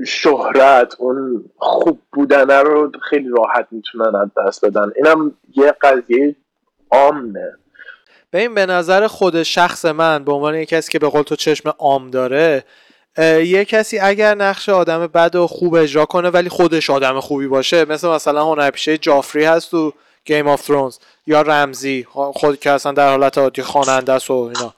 شهرت 0.08 0.96
اون 1.00 1.46
خوب 1.58 2.00
بودنه 2.14 2.60
رو 2.62 2.92
خیلی 3.10 3.30
راحت 3.30 3.68
می‌تونن 3.72 4.16
از 4.16 4.30
دست 4.38 4.66
بدن. 4.66 4.92
اینم 4.96 5.34
یه 5.56 5.76
قضیه 5.82 6.36
عامه. 6.92 7.52
ببین 8.34 8.54
به 8.54 8.66
نظر 8.66 9.08
خود 9.08 9.44
شخص 9.44 9.86
من 9.86 10.24
به 10.24 10.32
عنوان 10.32 10.56
یک 10.56 10.70
کسی 10.70 10.92
که 10.92 11.00
به 11.00 11.10
قول 11.10 11.22
تو 11.22 11.36
چشم 11.36 11.74
عام 11.78 12.10
داره 12.10 12.64
یه 13.18 13.66
کسی 13.66 14.00
اگر 14.00 14.36
نقش 14.36 14.70
آدم 14.70 15.08
بد 15.08 15.36
و 15.36 15.48
خوب 15.48 15.74
اجرا 15.74 16.06
کنه 16.06 16.30
ولی 16.30 16.50
خودش 16.50 16.90
آدم 16.90 17.20
خوبی 17.20 17.48
باشه. 17.48 17.86
مثل 17.86 18.08
مثلا 18.08 18.46
هنرپیشه 18.46 18.98
جافری 18.98 19.46
هست 19.46 19.72
تو 19.72 19.94
گیم 20.26 20.48
آف 20.48 20.68
ترونز 20.68 20.98
یا 21.28 21.42
رمزی 21.42 22.08
خود 22.10 22.60
که 22.60 22.72
اصلا 22.72 22.92
در 22.92 23.10
حالت 23.10 23.38
عادی 23.38 23.62
خواننده 23.62 24.14
است 24.14 24.32
و 24.32 24.34
اینا. 24.34 24.74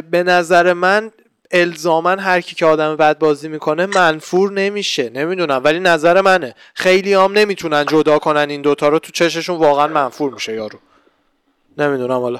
به 0.00 0.22
نظر 0.22 0.72
من 0.72 1.10
الزاما 1.50 2.10
هر 2.10 2.40
کی 2.40 2.54
که 2.54 2.66
آدم 2.66 2.96
بد 2.96 3.18
بازی 3.18 3.48
می‌کنه 3.48 3.86
منفور 3.86 4.52
نمیشه. 4.52 5.10
نمی‌دونم 5.10 5.60
ولی 5.64 5.80
نظر 5.80 6.20
منه. 6.20 6.54
خیلی 6.74 7.14
هم 7.14 7.32
نمی‌تونن 7.32 7.84
جدا 7.86 8.18
کنن 8.18 8.50
این 8.50 8.62
دوتا 8.62 8.88
رو. 8.88 8.98
تو 8.98 9.12
چششون 9.12 9.56
واقعا 9.56 9.86
منفور 9.86 10.32
میشه 10.32 10.52
یارو. 10.52 10.78
نمی‌دونم 11.78 12.20
حالا. 12.20 12.38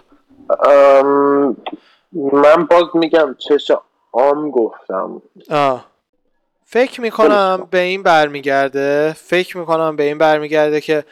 ام، 0.64 1.56
من 2.12 2.64
باز 2.64 2.84
میگم 2.94 3.36
چش 3.48 3.70
عام 4.12 4.50
گفتم. 4.50 5.22
آه. 5.50 5.86
فکر 6.64 7.00
می‌کنم 7.00 7.68
به 7.70 7.78
این 7.78 8.02
برمیگرده. 8.02 9.16
فکر 9.18 9.58
می‌کنم 9.58 9.96
به 9.96 10.02
این 10.02 10.18
برمیگرده 10.18 10.80
که 10.80 11.04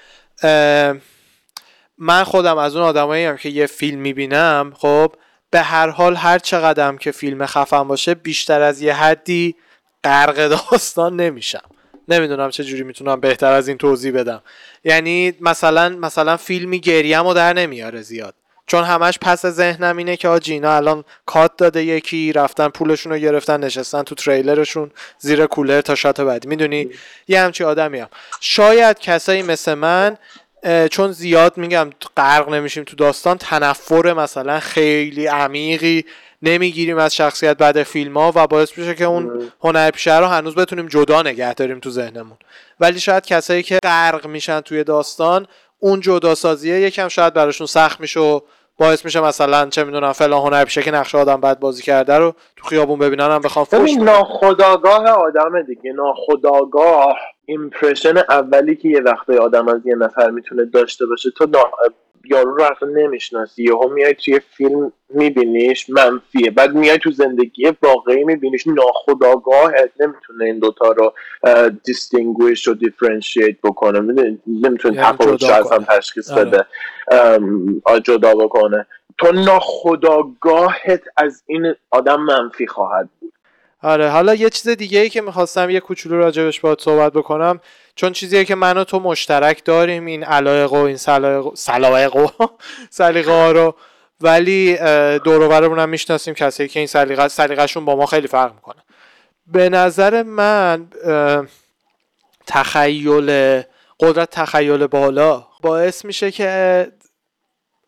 من 1.98 2.24
خودم 2.24 2.58
از 2.58 2.76
اون 2.76 2.84
آدمایی 2.84 3.24
هم 3.24 3.36
که 3.36 3.48
یه 3.48 3.66
فیلم 3.66 4.00
می‌بینم 4.00 4.72
خب 4.76 5.12
به 5.50 5.60
هر 5.60 5.88
حال 5.88 6.16
هر 6.16 6.38
چقدرم 6.38 6.98
که 6.98 7.10
فیلم 7.10 7.46
خفن 7.46 7.82
باشه 7.82 8.14
بیشتر 8.14 8.60
از 8.60 8.82
یه 8.82 8.94
حدی 8.94 9.54
غرق 10.04 10.48
داستان 10.48 11.16
نمیشم. 11.16 11.62
نمی‌دونم 12.08 12.50
چه 12.50 12.64
جوری 12.64 12.82
می‌تونم 12.82 13.20
بهتر 13.20 13.52
از 13.52 13.68
این 13.68 13.78
توضیح 13.78 14.12
بدم. 14.12 14.42
یعنی 14.84 15.34
مثلا 15.40 15.88
مثلا 15.88 16.36
فیلمی 16.36 16.80
گریم 16.80 17.26
و 17.26 17.34
در 17.34 17.52
نمیاره 17.52 18.02
زیاد. 18.02 18.34
چون 18.66 18.84
همش 18.84 19.18
پس 19.18 19.46
ذهنم 19.46 19.96
اینه 19.96 20.16
که 20.16 20.28
آجی 20.28 20.52
اینا 20.52 20.76
الان 20.76 21.04
کات 21.26 21.56
داده 21.56 21.84
یکی 21.84 22.32
رفتن 22.32 22.68
پولشون 22.68 23.12
رو 23.12 23.18
گرفتن 23.18 23.64
نشستن 23.64 24.02
تو 24.02 24.14
تریلرشون 24.14 24.90
زیر 25.18 25.46
کولر 25.46 25.80
تا 25.80 25.94
شات 25.94 26.20
بعدی. 26.20 26.48
می‌دونی؟ 26.48 26.90
یه 27.28 27.40
همچی 27.40 27.64
آدمی 27.64 27.98
هم 27.98 28.08
شاید 28.40 28.98
کسایی 28.98 29.42
مثل 29.42 29.74
من 29.74 30.16
چون 30.90 31.12
زیاد 31.12 31.56
میگم 31.56 31.90
غرق 32.16 32.48
نمیشیم 32.48 32.84
تو 32.84 32.96
داستان 32.96 33.38
تنفر 33.38 34.12
مثلا 34.12 34.60
خیلی 34.60 35.26
عمیقی 35.26 36.04
نمی‌گیریم 36.42 36.98
از 36.98 37.14
شخصیت 37.14 37.56
بعد 37.56 37.82
فیلم 37.82 38.18
ها 38.18 38.32
و 38.34 38.46
باعث 38.46 38.78
میشه 38.78 38.94
که 38.94 39.04
اون 39.04 39.50
هنرپیشه 39.60 40.18
رو 40.18 40.26
هنوز 40.26 40.54
بتونیم 40.54 40.88
جدا 40.88 41.22
نگه 41.22 41.54
داریم 41.54 41.78
تو 41.78 41.90
ذهنمون. 41.90 42.36
ولی 42.80 43.00
شاید 43.00 43.26
کسایی 43.26 43.62
که 43.62 43.78
غرق 43.82 44.26
میشن 44.26 44.60
توی 44.60 44.84
داستان 44.84 45.46
اون 45.78 46.00
جدا 46.00 46.34
سازیه 46.34 46.80
یکم 46.80 47.08
شاید 47.08 47.34
براشون 47.34 47.66
سخت 47.66 48.00
میشه 48.00 48.20
و 48.20 48.40
باعث 48.78 49.04
میشه 49.04 49.20
مثلا 49.20 49.66
چه 49.66 49.84
می‌دونم 49.84 50.12
فلان 50.12 50.42
هنرپیشه 50.42 50.82
که 50.82 50.90
نقش 50.90 51.14
آدم 51.14 51.40
بد 51.40 51.58
بازی 51.58 51.82
کرده 51.82 52.18
رو 52.18 52.34
تو 52.56 52.66
خیابون 52.66 52.98
ببینن 52.98 53.30
هم 53.30 53.40
بخوام 53.40 53.64
فوش 53.64 53.80
ببین. 53.80 54.04
ناخداگاه 54.04 55.08
آدم 55.08 55.62
دیگه 55.62 55.92
ناخداگاه 55.92 57.18
ایمپرشن 57.44 58.16
اولی 58.16 58.76
که 58.76 58.88
یه 58.88 59.00
وقتی 59.00 59.36
آدم 59.36 59.68
از 59.68 59.80
یه 59.86 59.94
نفر 59.94 60.30
می‌تونه 60.30 60.64
داشته 60.64 61.06
باشه 61.06 61.30
تو. 61.30 61.46
یارو 62.30 62.56
رو 62.56 62.62
اصلا 62.62 62.88
نمی‌شناسی. 62.88 63.64
یهو 63.64 63.88
میای 63.88 64.14
توی 64.14 64.40
فیلم 64.56 64.92
میبینیش 65.08 65.90
منفیه. 65.90 66.50
بعد 66.50 66.74
میای 66.74 66.98
تو 66.98 67.10
زندگی 67.10 67.72
واقعی 67.82 68.24
میبینیش 68.24 68.66
ناخداگاهت 68.66 69.90
نمی‌تونه 70.00 70.44
این 70.44 70.58
دوتا 70.58 70.92
رو 70.92 71.12
distinguish 71.84 72.68
و 72.68 72.74
differentiate 72.74 73.56
بکنه. 73.64 74.00
نمی‌تونه 74.46 75.02
تفاوتش 75.02 75.50
از 75.50 75.72
هم. 75.72 75.84
تشخیص 75.84 76.30
آره. 76.30 76.44
بده. 76.44 76.66
جدا 78.04 78.34
بکنه. 78.34 78.86
تو 79.18 79.32
ناخداگاهت 79.32 81.02
از 81.16 81.42
این 81.46 81.74
آدم 81.90 82.20
منفی 82.20 82.66
خواهد 82.66 83.08
بود. 83.20 83.32
آره 83.82 84.08
حالا 84.08 84.34
یه 84.34 84.50
چیز 84.50 84.68
دیگه 84.68 85.00
ای 85.00 85.08
که 85.08 85.20
می‌خواستم 85.20 85.70
یه 85.70 85.80
کوچولو 85.80 86.18
راجبش 86.18 86.60
باید 86.60 86.80
صحبت 86.80 87.12
بکنم 87.12 87.60
چون 87.94 88.12
چیزیه 88.12 88.44
که 88.44 88.54
من 88.54 88.78
و 88.78 88.84
تو 88.84 89.00
مشترک 89.00 89.64
داریم 89.64 90.06
این 90.06 90.24
علایق 90.24 90.72
و 90.72 90.76
این 90.76 90.96
سلایق 91.54 92.16
و 92.16 92.26
سلیقه 92.90 93.32
ها 93.32 93.52
رو. 93.52 93.74
ولی 94.20 94.76
دور 95.18 95.80
هم 95.80 95.88
می‌شناسیم 95.88 96.34
کسی 96.34 96.68
که 96.68 96.80
این 96.80 96.86
سلیقه 96.86 97.28
سلیقهشون 97.28 97.84
با 97.84 97.96
ما 97.96 98.06
خیلی 98.06 98.28
فرق 98.28 98.54
می‌کنه. 98.54 98.82
به 99.46 99.68
نظر 99.68 100.22
من 100.22 100.86
تخیل 102.46 103.62
قدرت 104.00 104.30
تخیل 104.30 104.86
بالا 104.86 105.46
باعث 105.62 106.04
میشه 106.04 106.30
که 106.30 106.92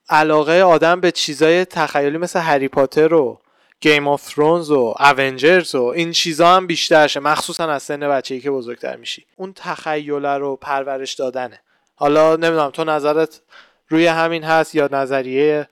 علاقه 0.09 0.63
آدم 0.63 1.01
به 1.01 1.11
چیزای 1.11 1.65
تخیلی 1.65 2.19
مثل 2.19 2.41
هری 2.41 2.69
پاتر 2.69 3.15
و 3.15 3.39
گیم 3.81 4.09
آف 4.09 4.35
ترونز 4.35 4.71
و 4.71 4.95
اونجرز 5.19 5.75
و 5.75 5.85
این 5.85 6.13
چیزا 6.13 6.47
هم 6.47 6.67
بیشتر 6.67 7.07
شه 7.07 7.21
مخصوصا 7.21 7.65
از 7.71 7.83
سن 7.83 8.01
بچه‌ای 8.01 8.41
که 8.41 8.51
بزرگتر 8.51 8.97
میشی. 8.97 9.27
اون 9.37 9.53
تخیل 9.57 10.27
رو 10.27 10.57
پرورش 10.57 11.15
دادنه. 11.15 11.61
حالا 11.95 12.37
نمی‌دونم 12.37 12.71
تو 12.71 12.85
نظرت 12.85 13.41
روی 13.89 14.07
همین 14.07 14.45
هست 14.45 14.75
یا 14.75 14.89
نظریه 14.93 15.69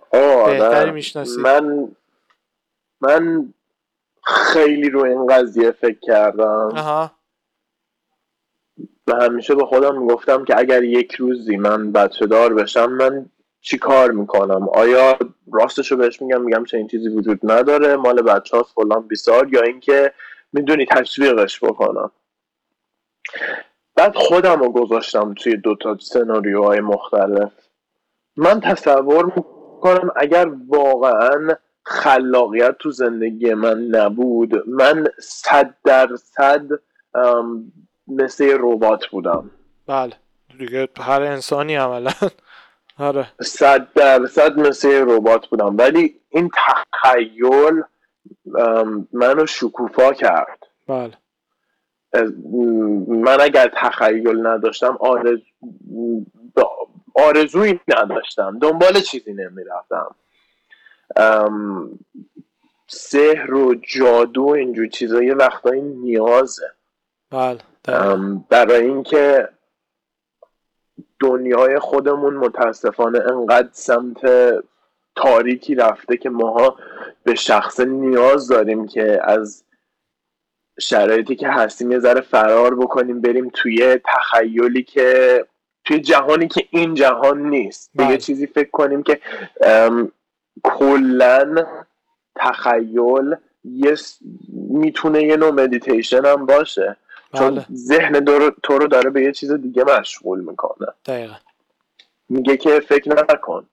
بهتری 0.47 0.91
می‌شناسی؟ 0.91 1.41
من 1.41 1.89
من 3.01 3.55
خیلی 4.25 4.91
روی 4.91 5.11
این 5.11 5.27
قضیه 5.27 5.71
فکر 5.71 5.99
کردم. 6.03 6.73
آها. 6.77 7.11
و 9.07 9.15
همیشه 9.15 9.55
به 9.55 9.65
خودم 9.65 9.99
می‌گفتم 10.03 10.45
که 10.45 10.59
اگر 10.59 10.85
یک 10.85 11.15
روزی 11.15 11.57
من 11.57 11.93
بچه 11.93 12.27
دار 12.27 12.55
بشم 12.55 12.93
من 12.93 13.27
چی 13.61 13.79
کار 13.79 14.11
می‌کنم؟ 14.11 14.69
آیا 14.69 15.19
راستشو 15.53 15.97
بهش 15.97 16.23
میگم؟ 16.23 16.43
میگم 16.43 16.65
چه 16.65 16.77
این 16.77 16.87
چیزی 16.87 17.09
وجود 17.09 17.41
نداره. 17.43 17.97
مال 17.97 18.23
بچه 18.23 18.57
هاست 18.57 18.75
فلان 18.75 19.09
بیسار 19.09 19.49
یا 19.55 19.63
اینکه 19.63 20.13
می‌دونی 20.53 20.87
تشویقش 20.87 21.65
بکنم. 21.65 22.11
بعد 23.97 24.15
خودم 24.17 24.61
رو 24.61 24.73
گذاشتم 24.73 25.35
توی 25.35 25.57
دوتا 25.57 25.99
سناریوهای 26.01 26.81
مختلف. 26.81 27.53
من 28.37 28.61
تصور 28.61 29.25
می‌کنم 29.25 30.11
اگر 30.17 30.47
واقعا 30.69 31.49
خلاقیت 31.83 32.79
تو 32.79 32.91
زندگی 32.91 33.55
من 33.55 33.79
نبود 33.79 34.69
من 34.69 35.05
صد 35.19 35.75
درصد 35.85 36.63
مثل 38.07 38.57
ربات 38.61 39.07
بودم. 39.07 39.51
بله. 39.87 40.13
دیگه 40.59 40.89
هر 41.01 41.23
انسانی 41.23 41.77
عملا. 41.77 42.11
آره. 42.99 43.27
صد 43.41 43.93
درصد 43.95 44.59
مثل 44.59 45.05
ربات 45.09 45.47
بودم. 45.47 45.77
ولی 45.79 46.21
این 46.29 46.51
تخیل 46.55 47.83
منو 49.13 49.47
شکوفا 49.47 50.13
کرد. 50.13 50.67
بله. 50.89 51.13
من 53.09 53.41
اگر 53.41 53.73
تخیل 53.77 54.47
نداشتم 54.47 54.97
آرز... 55.01 55.39
آرزویی 57.15 57.81
نداشتم. 57.89 58.59
دنبال 58.59 59.01
چیزی 59.01 59.33
نمی‌رفتم. 59.33 60.15
سحر 62.87 63.55
و 63.55 63.75
جادو 63.75 64.49
اینجور 64.49 64.87
چیزا 64.87 65.23
یه 65.23 65.35
وقتایی 65.35 65.83
نیازه. 65.83 66.71
بله 67.31 67.59
برای 68.51 68.85
اینکه 68.85 69.49
دنیای 71.21 71.79
خودمون 71.79 72.35
متاسفانه 72.35 73.19
انقدر 73.19 73.69
سمت 73.73 74.21
تاریکی 75.17 75.75
رفته 75.75 76.17
که 76.17 76.31
ماها 76.31 76.77
به 77.25 77.35
شخص 77.35 77.81
نیاز 77.81 78.49
داریم 78.49 78.87
که 78.87 79.21
از 79.25 79.65
شرایطی 80.81 81.37
که 81.37 81.49
هستیم 81.49 81.93
یه 81.93 81.99
ذره 81.99 82.21
فرار 82.21 82.75
بکنیم 82.75 83.21
بریم 83.21 83.51
توی 83.55 83.99
تخیلی 84.05 84.83
که 84.83 85.45
توی 85.85 86.01
جهانی 86.01 86.49
که 86.49 86.65
این 86.71 86.95
جهان 86.95 87.43
نیست 87.43 87.91
به 87.95 88.03
یه 88.03 88.09
بله. 88.09 88.19
چیزی 88.19 88.47
فکر 88.47 88.71
کنیم 88.71 89.03
که 89.03 89.21
کلا 90.63 91.67
تخیل 92.37 93.35
یه 93.65 93.95
می‌تونه 94.53 95.23
یه 95.23 95.37
نوع 95.37 95.51
مدیتیشن 95.51 96.27
هم 96.27 96.47
باشه 96.47 96.97
چون 97.37 97.55
بله. 97.55 97.67
ذهن 97.75 98.25
تو 98.63 98.79
رو 98.79 98.87
داره 98.87 99.11
به 99.11 99.23
یه 99.23 99.33
چیز 99.33 99.53
دیگه 99.53 99.85
مشغول 99.85 100.41
می‌کنه. 100.41 100.87
دقیقا. 101.07 101.35
میگه 102.29 102.57
که 102.57 102.81
فکر 102.81 103.25
نکن. 103.35 103.67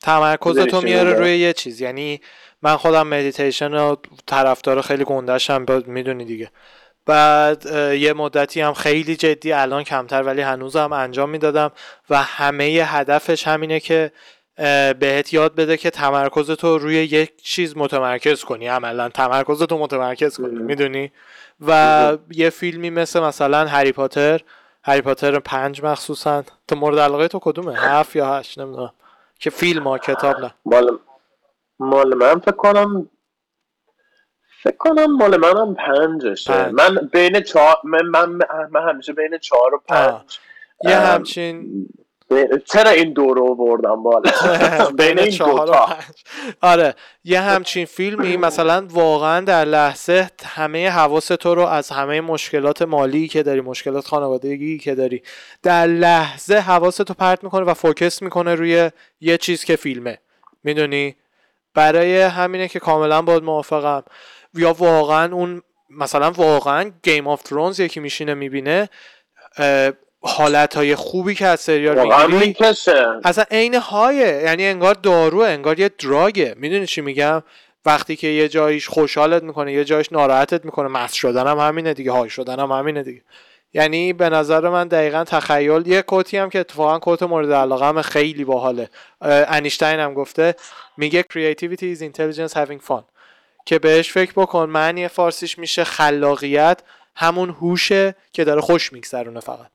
تمرکز 0.00 0.58
تو 0.58 0.80
میاره 0.80 1.12
روی 1.12 1.38
یه 1.38 1.52
چیز. 1.52 1.80
یعنی 1.80 2.20
من 2.62 2.76
خودم 2.76 3.06
مدیتیشن 3.06 3.74
و 3.74 3.96
طرفدار 4.26 4.80
خیلی 4.80 5.04
گندشم 5.04 5.66
می‌دونی 5.86 6.24
دیگه. 6.24 6.50
بعد 7.06 7.66
یه 7.94 8.12
مدتی 8.12 8.60
هم 8.60 8.72
خیلی 8.72 9.16
جدی 9.16 9.52
الان 9.52 9.82
کمتر 9.82 10.22
ولی 10.22 10.42
هنوز 10.42 10.76
هم 10.76 10.92
انجام 10.92 11.30
می‌دادم 11.30 11.70
و 12.10 12.22
همه 12.22 12.64
هدفش 12.64 13.48
همینه 13.48 13.80
که 13.80 14.12
بهت 15.00 15.32
یاد 15.32 15.54
بده 15.54 15.76
که 15.76 15.90
تمرکز 15.90 16.50
تو 16.50 16.78
روی 16.78 16.94
یک 16.94 17.42
چیز 17.42 17.76
متمرکز 17.76 18.44
کنی 18.44 18.68
عملا 18.68 19.08
تمرکز 19.08 19.62
تو 19.62 19.78
متمرکز 19.78 20.36
کنی 20.36 20.58
می‌دونی؟ 20.58 21.12
و 21.66 22.18
یه 22.30 22.50
فیلمی 22.50 22.90
مثل 22.90 23.20
مثلا 23.20 23.66
هری 23.66 23.92
پاتر 23.92 24.40
هری 24.84 25.00
پاتر 25.00 25.38
پنج 25.38 25.84
مخصوصا 25.84 26.44
تو 26.68 26.76
مورد 26.76 26.98
علاقه 26.98 27.28
تو 27.28 27.38
کدومه؟ 27.42 27.78
هفت 27.78 28.16
یا 28.16 28.34
هشت 28.34 28.58
نمی‌دونم. 28.58 28.92
که 29.38 29.50
فیلم 29.50 29.88
ها 29.88 29.98
کتاب 29.98 30.40
نه. 30.40 30.54
مال 30.64 30.98
مال 31.78 32.14
من 32.14 32.38
فکر 32.38 32.56
کنم 32.56 33.10
فکر 34.62 34.76
کنم 34.76 35.16
مال 35.16 35.36
منم 35.36 35.74
پنجشه. 35.74 36.52
پنج. 36.52 36.74
من 36.74 37.08
بین 37.12 37.40
چهار 37.40 37.76
من, 37.84 38.06
من, 38.06 38.40
من 38.70 38.88
همیشه 38.88 39.12
بین 39.12 39.38
چهار 39.38 39.74
و 39.74 39.82
پنج. 39.88 40.38
یه 40.84 40.96
همچین 40.96 41.86
چرا 42.64 42.90
این 42.90 43.12
دو 43.12 43.34
رو 43.34 43.54
بردم 43.54 44.02
بالا؟ 44.02 44.30
بین 44.98 45.18
این 45.18 45.36
دوتا. 45.36 45.88
آره 46.60 46.94
یه 47.24 47.40
همچین 47.40 47.84
فیلمی 47.84 48.36
مثلا 48.36 48.86
واقعا 48.90 49.40
در 49.40 49.64
لحظه 49.64 50.30
همه 50.44 50.90
حواس 50.90 51.26
تو 51.26 51.54
رو 51.54 51.62
از 51.62 51.90
همه 51.90 52.20
مشکلات 52.20 52.82
مالی 52.82 53.28
که 53.28 53.42
داری 53.42 53.60
مشکلات 53.60 54.06
خانوادگی 54.06 54.78
که 54.78 54.94
داری 54.94 55.22
در 55.62 55.86
لحظه 55.86 56.54
حواس 56.56 56.96
تو 56.96 57.14
پرت 57.14 57.44
می‌کنه 57.44 57.66
و 57.66 57.74
فوکس 57.74 58.22
می‌کنه 58.22 58.54
روی 58.54 58.90
یه 59.20 59.38
چیز 59.38 59.64
که 59.64 59.76
فیلمه. 59.76 60.18
می‌دونی؟ 60.64 61.16
برای 61.74 62.20
همینه 62.22 62.68
که 62.68 62.78
کاملا 62.80 63.22
باید 63.22 63.42
موافقم. 63.42 64.02
یا 64.54 64.72
واقعا 64.72 65.34
اون 65.34 65.62
مثلا 65.90 66.30
واقعا 66.30 66.90
گیم 67.02 67.28
آف 67.28 67.42
ترونز 67.42 67.80
یکی 67.80 68.00
میشینه 68.00 68.34
می‌بینه 68.34 68.88
حالت 70.26 70.76
های 70.76 70.94
خوبی 70.94 71.34
که 71.34 71.46
از 71.46 71.60
سریال 71.60 72.26
می‌گیری. 72.26 72.56
اصلا 73.24 73.44
عین 73.50 73.74
هایه 73.74 74.42
یعنی 74.44 74.66
انگار 74.66 74.94
داروه 74.94 75.46
انگار 75.46 75.80
یه 75.80 75.88
دراگه. 75.88 76.54
می‌دونی 76.58 76.86
چی 76.86 77.00
میگم؟ 77.00 77.42
وقتی 77.86 78.16
که 78.16 78.26
یه 78.26 78.48
جایش 78.48 78.88
خوشحالت 78.88 79.42
می‌کنه 79.42 79.72
یه 79.72 79.84
جایش 79.84 80.12
ناراحتت 80.12 80.64
می‌کنه. 80.64 80.88
مست 80.88 81.14
شدن 81.14 81.46
هم 81.46 81.58
همینه 81.58 81.94
دیگه 81.94 82.10
های 82.10 82.30
شدن 82.30 82.58
هم 82.58 82.72
همینه 82.72 83.02
دیگه. 83.02 83.22
یعنی 83.74 84.12
به 84.12 84.28
نظر 84.28 84.68
من 84.68 84.88
دقیقا 84.88 85.24
تخیل. 85.24 85.86
یه 85.86 86.02
کوتی 86.02 86.36
هم 86.36 86.50
که 86.50 86.60
اتفاقا 86.60 86.98
کوت 86.98 87.22
مورد 87.22 87.52
علاقه 87.52 87.86
هم 87.86 88.02
خیلی 88.02 88.44
باحاله. 88.44 88.88
انیشتین 89.20 90.00
هم 90.00 90.14
گفته. 90.14 90.54
میگه 90.96 91.22
creativity 91.22 91.96
is 91.96 92.00
intelligence 92.00 92.52
having 92.52 92.88
fun. 92.88 93.02
که 93.66 93.78
بهش 93.78 94.12
فکر 94.12 94.32
بکن 94.36 94.68
معنی 94.68 95.08
فارسیش 95.08 95.58
میشه 95.58 95.84
خلاقیت. 95.84 96.80
همون 97.16 97.50
هوشه 97.50 98.14
که 98.32 98.44
داره 98.44 98.60
خوش 98.60 98.92
میگذرونه 98.92 99.40
فقط. 99.40 99.70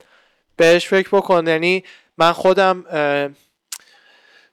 بهش 0.62 0.88
فکر 0.88 1.10
بکن. 1.10 1.48
یعنی 1.48 1.84
من 2.18 2.32
خودم 2.32 2.86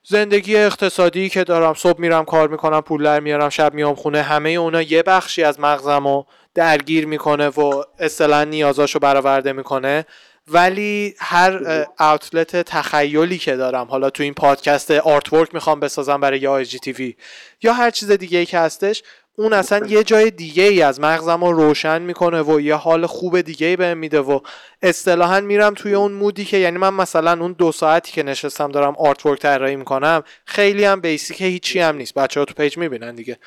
زندگی 0.03 0.57
اقتصادی 0.57 1.29
که 1.29 1.43
دارم 1.43 1.73
صبح 1.73 1.99
میرم 1.99 2.25
کار 2.25 2.47
می‌کنم 2.47 2.81
پول 2.81 3.03
در 3.03 3.19
میارم 3.19 3.49
شب 3.49 3.73
میام 3.73 3.95
خونه 3.95 4.21
همه 4.21 4.49
اونا 4.49 4.81
یه 4.81 5.03
بخشی 5.03 5.43
از 5.43 5.59
مغزم 5.59 6.07
رو 6.07 6.25
درگیر 6.55 7.05
می‌کنه 7.05 7.47
و 7.47 7.83
اصطلاحا 7.99 8.43
نیازاشو 8.43 8.99
برآورده 8.99 9.53
می‌کنه. 9.53 10.05
ولی 10.47 11.15
هر 11.19 11.85
outlet 11.99 12.55
تخیلی 12.55 13.37
که 13.37 13.55
دارم 13.55 13.87
حالا 13.87 14.09
تو 14.09 14.23
این 14.23 14.33
پادکست 14.33 14.91
artwork 14.91 15.53
می‌خوام 15.53 15.79
بسازم 15.79 16.21
برای 16.21 16.39
یا 16.39 16.63
تی 16.63 17.15
یا 17.63 17.73
هر 17.73 17.89
چیز 17.89 18.11
دیگه 18.11 18.39
ای 18.39 18.45
که 18.45 18.59
هستش 18.59 19.03
اون 19.39 19.53
اصلا 19.53 19.87
یه 19.87 20.03
جای 20.03 20.31
دیگه 20.31 20.63
ای 20.63 20.81
از 20.81 20.99
مغزم 20.99 21.43
رو 21.43 21.51
روشن 21.51 22.01
می‌کنه 22.01 22.41
و 22.41 22.61
یه 22.61 22.75
حال 22.75 23.05
خوب 23.05 23.41
دیگه 23.41 23.67
ای 23.67 23.75
بهم 23.75 23.97
میده 23.97 24.19
و 24.19 24.39
اصطلاحا 24.81 25.41
میرم 25.41 25.73
توی 25.73 25.93
اون 25.93 26.11
mood 26.11 26.38
ی 26.38 26.45
که 26.45 26.57
یعنی 26.57 26.77
من 26.77 26.93
مثلا 26.93 27.31
اون 27.41 27.51
دو 27.51 27.71
ساعتی 27.71 28.11
که 28.11 28.23
نشستم 28.23 28.71
دارم 28.71 28.95
artwork 28.97 29.39
طراحی 29.39 29.75
می‌کنم 29.75 30.23
خیلی 30.45 30.85
هم 30.85 31.01
basic 31.01 31.41
هیچی 31.41 31.79
هم 31.79 31.95
نیست. 31.95 32.13
بچه 32.13 32.39
ها 32.39 32.45
تو 32.45 32.53
پیج 32.53 32.77
می‌بینن 32.77 33.15
دیگه. 33.15 33.37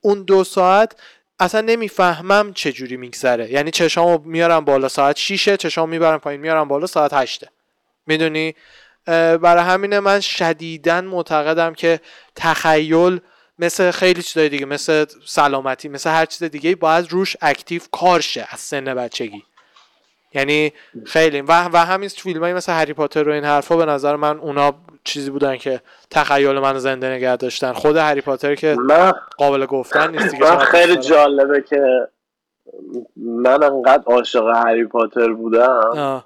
اون 0.00 0.22
دو 0.22 0.44
ساعت 0.44 0.96
اصلا 1.40 1.60
نمی‌فهمم 1.60 2.52
چه 2.52 2.72
جوری 2.72 2.96
میگذره. 2.96 3.50
یعنی 3.50 3.70
چشامو 3.70 4.18
میارم 4.24 4.64
بالا 4.64 4.88
ساعت 4.88 5.16
6 5.16 5.48
چشامو 5.48 5.90
می‌برم 5.90 6.18
پایین 6.18 6.40
میارم 6.40 6.68
بالا 6.68 6.86
ساعت 6.86 7.14
8 7.14 7.44
می‌دونی؟ 8.06 8.54
برای 9.06 9.64
همینه 9.64 10.00
من 10.00 10.20
شدیدا 10.20 11.00
معتقدم 11.00 11.74
که 11.74 12.00
تخیل 12.36 13.20
مثل 13.58 13.90
خیلی 13.90 14.22
چیزای 14.22 14.48
دیگه 14.48 14.66
مثل 14.66 15.04
سلامتی 15.26 15.88
مثل 15.88 16.10
هر 16.10 16.26
چیز 16.26 16.42
دیگه 16.42 16.76
باید 16.76 17.12
روش 17.12 17.36
اکتیو 17.40 17.82
کار 17.92 18.20
شه 18.20 18.46
از 18.50 18.60
سن 18.60 18.84
بچگی. 18.84 19.42
یعنی 20.34 20.72
خیلی. 21.06 21.40
و, 21.40 21.68
و 21.72 21.76
همین 21.76 22.08
فیلم 22.08 22.52
مثل 22.52 22.72
هری 22.72 22.92
پاتر 22.92 23.28
و 23.28 23.32
این 23.32 23.44
حرفا 23.44 23.76
به 23.76 23.84
نظر 23.84 24.16
من 24.16 24.38
اونا 24.38 24.74
چیزی 25.04 25.30
بودن 25.30 25.56
که 25.56 25.80
تخیل 26.10 26.58
من 26.58 26.78
زنده 26.78 27.08
نگه 27.08 27.36
داشتن. 27.36 27.72
خود 27.72 27.96
هری 27.96 28.20
پاتر 28.20 28.54
که 28.54 28.74
من 28.74 29.12
قابل 29.36 29.66
گفتن 29.66 30.10
نیست 30.10 30.30
دیگه 30.30 30.56
من 30.56 30.58
خیلی. 30.58 30.96
جالبه 30.96 31.62
که 31.62 32.08
من 33.16 33.62
انقدر 33.62 34.02
عاشق 34.06 34.46
هری 34.48 34.84
پاتر 34.84 35.32
بودم. 35.32 35.80
آه، 35.96 36.24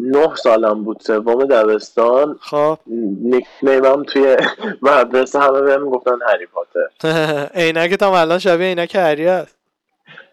نه 0.00 0.34
سالم 0.34 0.84
بود 0.84 1.00
سوم 1.00 1.44
دبستان. 1.44 2.38
خب. 2.40 2.78
نیک 3.22 3.46
نیمم 3.62 4.02
توی 4.02 4.36
مدرسه 4.82 5.38
همه 5.40 5.60
بهم 5.60 5.90
گفتن 5.90 6.18
هری 6.32 6.46
پاتر. 6.46 7.48
عینک 7.60 8.02
هم 8.02 8.10
الان 8.10 8.38
شبیه 8.38 8.66
عینک 8.66 8.94
هری 8.94 9.26
هست. 9.26 9.56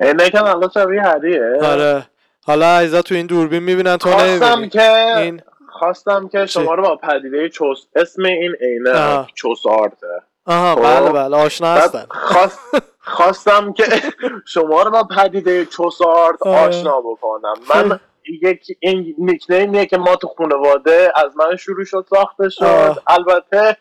اینه 0.01 0.29
که 0.29 0.43
الان 0.43 0.69
شبیه 0.73 1.01
هریه. 1.01 1.59
آره. 1.61 2.05
حالا 2.45 2.65
عزیزا 2.65 3.01
تو 3.01 3.15
این 3.15 3.25
دوربین 3.25 3.63
می‌بینن 3.63 3.97
تو 3.97 4.09
خواستم 4.09 4.69
که 4.69 5.17
این 5.17 5.41
خواستم 5.69 6.27
که 6.27 6.45
شما 6.45 6.73
رو 6.73 6.83
با 6.83 6.95
پدیده 6.95 7.49
چوس 7.49 7.85
اسم 7.95 8.23
این 8.23 8.55
عینه. 8.61 9.25
چوس 9.35 9.65
آرته 9.67 10.07
آها 10.45 10.75
خب. 10.75 10.81
بله 10.81 11.09
بله 11.11 11.37
آشنا 11.37 11.67
هستن. 11.67 12.05
خواست 12.09 12.59
خواستم 13.15 13.73
که 13.73 13.85
شما 14.45 14.83
رو 14.83 14.91
با 14.91 15.03
پدیده 15.03 15.65
چوس 15.65 16.01
آرت 16.01 16.47
آره. 16.47 16.57
آشنا 16.67 17.01
بکنم. 17.01 17.53
من 17.75 17.99
یک 18.41 18.77
این 18.79 19.15
نیکنیمیه 19.17 19.85
که 19.85 19.97
ما 19.97 20.15
تو 20.15 20.27
خانواده 20.27 21.11
از 21.15 21.37
من 21.37 21.55
شروع 21.55 21.85
شد 21.85 22.05
ساخته 22.09 22.49
شد. 22.49 22.63
آه. 22.63 23.01
البته 23.07 23.77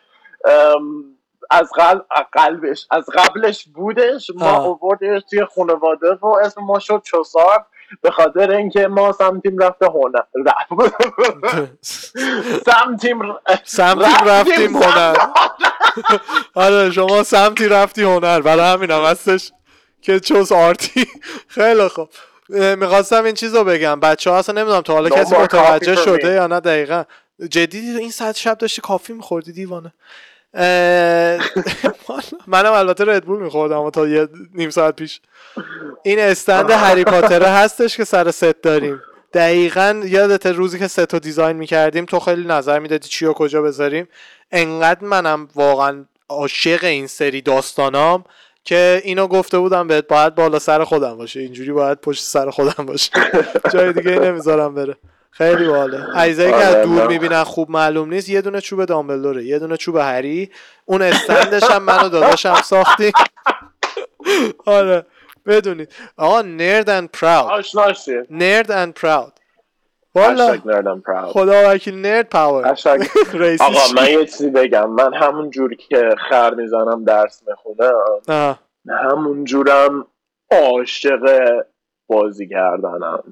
از 1.50 1.70
قلب 1.76 2.04
قلبش 2.32 2.86
از 2.90 3.04
قبلش 3.14 3.68
بودش 3.74 4.30
ما. 4.34 4.46
آوردش 4.46 5.22
توی 5.30 5.44
خانواده 5.44 6.14
و 6.22 6.26
اسم 6.26 6.60
ما 6.60 6.78
شد 6.78 7.02
چوسارت 7.04 7.66
به 8.00 8.10
خاطر 8.10 8.50
اینکه 8.50 8.88
ما 8.88 9.12
سمتیم 9.12 9.58
رفته 9.58 9.86
هنر 9.86 10.22
سمتیم 12.72 13.34
سمتی 13.64 14.24
رفتیم 14.26 14.76
هنر. 14.76 15.16
آره 16.54 16.90
شما 16.90 17.22
سمتی 17.22 17.68
رفتی 17.68 18.02
هنر. 18.02 18.40
برای 18.40 18.72
همین 18.72 18.90
هم 18.90 19.02
هستش 19.04 19.52
که 20.02 20.20
چوز 20.20 20.52
آرتی. 20.52 21.06
خیلی 21.56 21.88
خوب. 21.88 22.08
می‌خواستم 22.52 23.24
این 23.24 23.34
چیز 23.34 23.54
رو 23.54 23.64
بگم. 23.64 24.00
بچه 24.00 24.30
ها 24.30 24.38
اصلا 24.38 24.54
نمی‌دونم 24.60 24.80
تا 24.82 24.92
حالا 24.92 25.08
No 25.08 25.18
کسی 25.18 25.36
متوجه 25.36 25.96
شده. 25.96 26.32
یا 26.32 26.46
نه 26.46 26.60
دقیقا. 26.60 27.04
جدیدی 27.50 27.98
این 27.98 28.10
ساعت 28.10 28.36
شب 28.36 28.58
داشتی 28.58 28.80
کافی 28.80 29.12
میخوردی 29.12 29.52
دیوانه. 29.52 29.92
منم 32.46 32.72
البته 32.72 33.04
ردبول 33.04 33.42
میخوردم 33.42 33.90
تا 33.90 34.08
یه 34.08 34.28
نیم 34.54 34.70
ساعت 34.70 34.96
پیش. 34.96 35.20
این 36.02 36.18
استند 36.18 36.70
هری 36.70 37.04
پاتره 37.04 37.46
هستش 37.60 37.96
که 37.96 38.04
سر 38.04 38.30
ست 38.30 38.62
داریم. 38.62 39.02
دقیقا 39.32 40.02
یادت 40.04 40.46
روزی 40.46 40.78
که 40.78 40.88
ست 40.88 41.14
رو 41.14 41.18
دیزاین 41.20 41.56
می‌کردیم 41.56 42.04
تو 42.04 42.20
خیلی 42.20 42.44
نظر 42.44 42.78
می‌دادی 42.78 43.08
چی 43.08 43.26
و 43.26 43.32
کجا 43.32 43.62
بذاریم. 43.62 44.08
انقدر 44.52 45.04
منم 45.04 45.48
واقعا 45.54 46.04
عاشق 46.28 46.84
این 46.84 47.06
سری 47.06 47.40
داستانام 47.42 48.24
که 48.64 49.02
اینو 49.04 49.26
گفته 49.26 49.58
بودم 49.58 49.88
بهت 49.88 50.06
باید 50.06 50.34
بالا 50.34 50.58
سر 50.58 50.84
خودم 50.84 51.16
باشه. 51.16 51.40
اینجوری 51.40 51.72
باید 51.72 52.00
پشت 52.00 52.24
سر 52.24 52.50
خودم 52.50 52.86
باشه. 52.86 53.10
جای 53.72 53.92
دیگه 53.92 54.18
نمی‌ذارم 54.18 54.74
بره. 54.74 54.96
خیلی 55.30 55.68
باله. 55.68 56.06
عیزایی 56.14 56.50
که 56.50 56.56
از 56.56 56.74
آره، 56.74 56.84
دور. 56.84 57.08
می‌بینن 57.08 57.44
خوب 57.44 57.70
معلوم 57.70 58.08
نیست 58.08 58.28
یه 58.28 58.40
دونه 58.40 58.60
چوب 58.60 58.84
دامبلدوره 58.84 59.44
یه 59.44 59.58
دونه 59.58 59.76
چوب 59.76 59.96
هری 59.96 60.50
اون 60.84 61.02
استندش 61.02 61.62
هم 61.62 61.82
من 61.82 62.04
و 62.04 62.08
داداشم 62.08 62.54
ساختیم. 62.54 63.12
آره 64.66 65.06
بدونید. 65.46 65.88
آقا 66.16 66.42
nerd 66.42 66.90
and 66.90 67.08
proud 67.10 67.64
nerd 68.30 68.70
and 68.70 68.94
proud 68.94 69.32
والا 70.14 70.56
خدا 71.32 71.62
وکیل 71.74 71.94
nerd 72.00 72.28
power 72.28 72.64
آقا؟ 73.60 73.80
من 73.96 74.10
یه 74.10 74.24
چیزی 74.24 74.50
بگم 74.50 74.90
من 74.90 75.14
همون 75.14 75.50
جور 75.50 75.74
که 75.74 76.08
خر 76.30 76.54
می‌زنم 76.54 77.04
درس 77.04 77.42
می‌خونم. 77.48 78.58
همون 78.88 79.44
جورم 79.44 80.06
عاشق 80.50 81.20
بازی 82.06 82.48
کردنم 82.48 83.22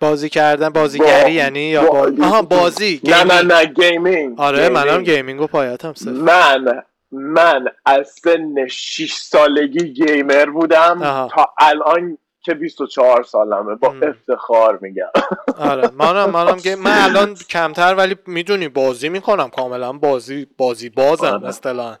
بازی 0.00 0.28
کردن 0.28 0.68
بازیگری 0.68 1.22
با- 1.22 1.28
یعنی 1.28 1.60
یا 1.60 1.82
با- 1.82 1.88
با... 2.10 2.26
آها 2.26 2.42
بازی 2.42 3.00
نه 3.04 3.24
نه. 3.24 3.42
نه 3.42 3.64
gaming 3.64 4.40
آره 4.40 4.68
منم 4.68 5.02
gaming. 5.02 5.40
و 5.40 5.46
پایتم 5.46 5.92
صرف 5.94 6.12
من 6.14 6.82
من 7.12 7.64
از 7.86 8.08
سن 8.24 8.66
6 8.66 9.12
سالگی 9.12 9.92
گیمر 9.92 10.46
بودم 10.46 11.02
آها. 11.02 11.28
تا 11.34 11.54
الان 11.58 12.18
که 12.42 12.54
24 12.54 13.22
سالمه 13.22 13.74
با. 13.74 13.94
افتخار 14.02 14.78
میگم 14.82 15.10
آره 15.70 15.90
منم 15.90 16.30
منم 16.30 16.56
گیم 16.56 16.78
من 16.78 16.98
الان 17.08 17.34
کمتر 17.34 17.94
ولی 17.94 18.16
می‌دونی 18.26 18.68
بازی 18.68 19.08
می‌کنم 19.08 19.50
کاملا 19.50 19.92
بازی 19.92 20.46
بازی 20.58 20.90
بازم 20.90 21.26
آره. 21.26 21.48
اصطلاحا 21.48 21.96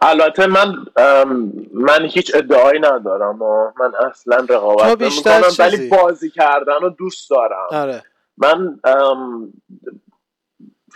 البته 0.00 0.46
من 0.46 0.74
من 1.74 2.04
هیچ 2.04 2.34
ادعایی 2.34 2.80
ندارم 2.80 3.42
و 3.42 3.72
من 3.80 3.92
اصلا 4.10 4.46
رقابت 4.50 5.02
نمی‌کنم 5.02 5.42
ولی. 5.58 5.88
بازی 5.88 6.30
کردن 6.30 6.80
رو 6.82 6.90
دوست 6.90 7.30
دارم 7.30 7.66
آره 7.70 8.02
من 8.36 8.78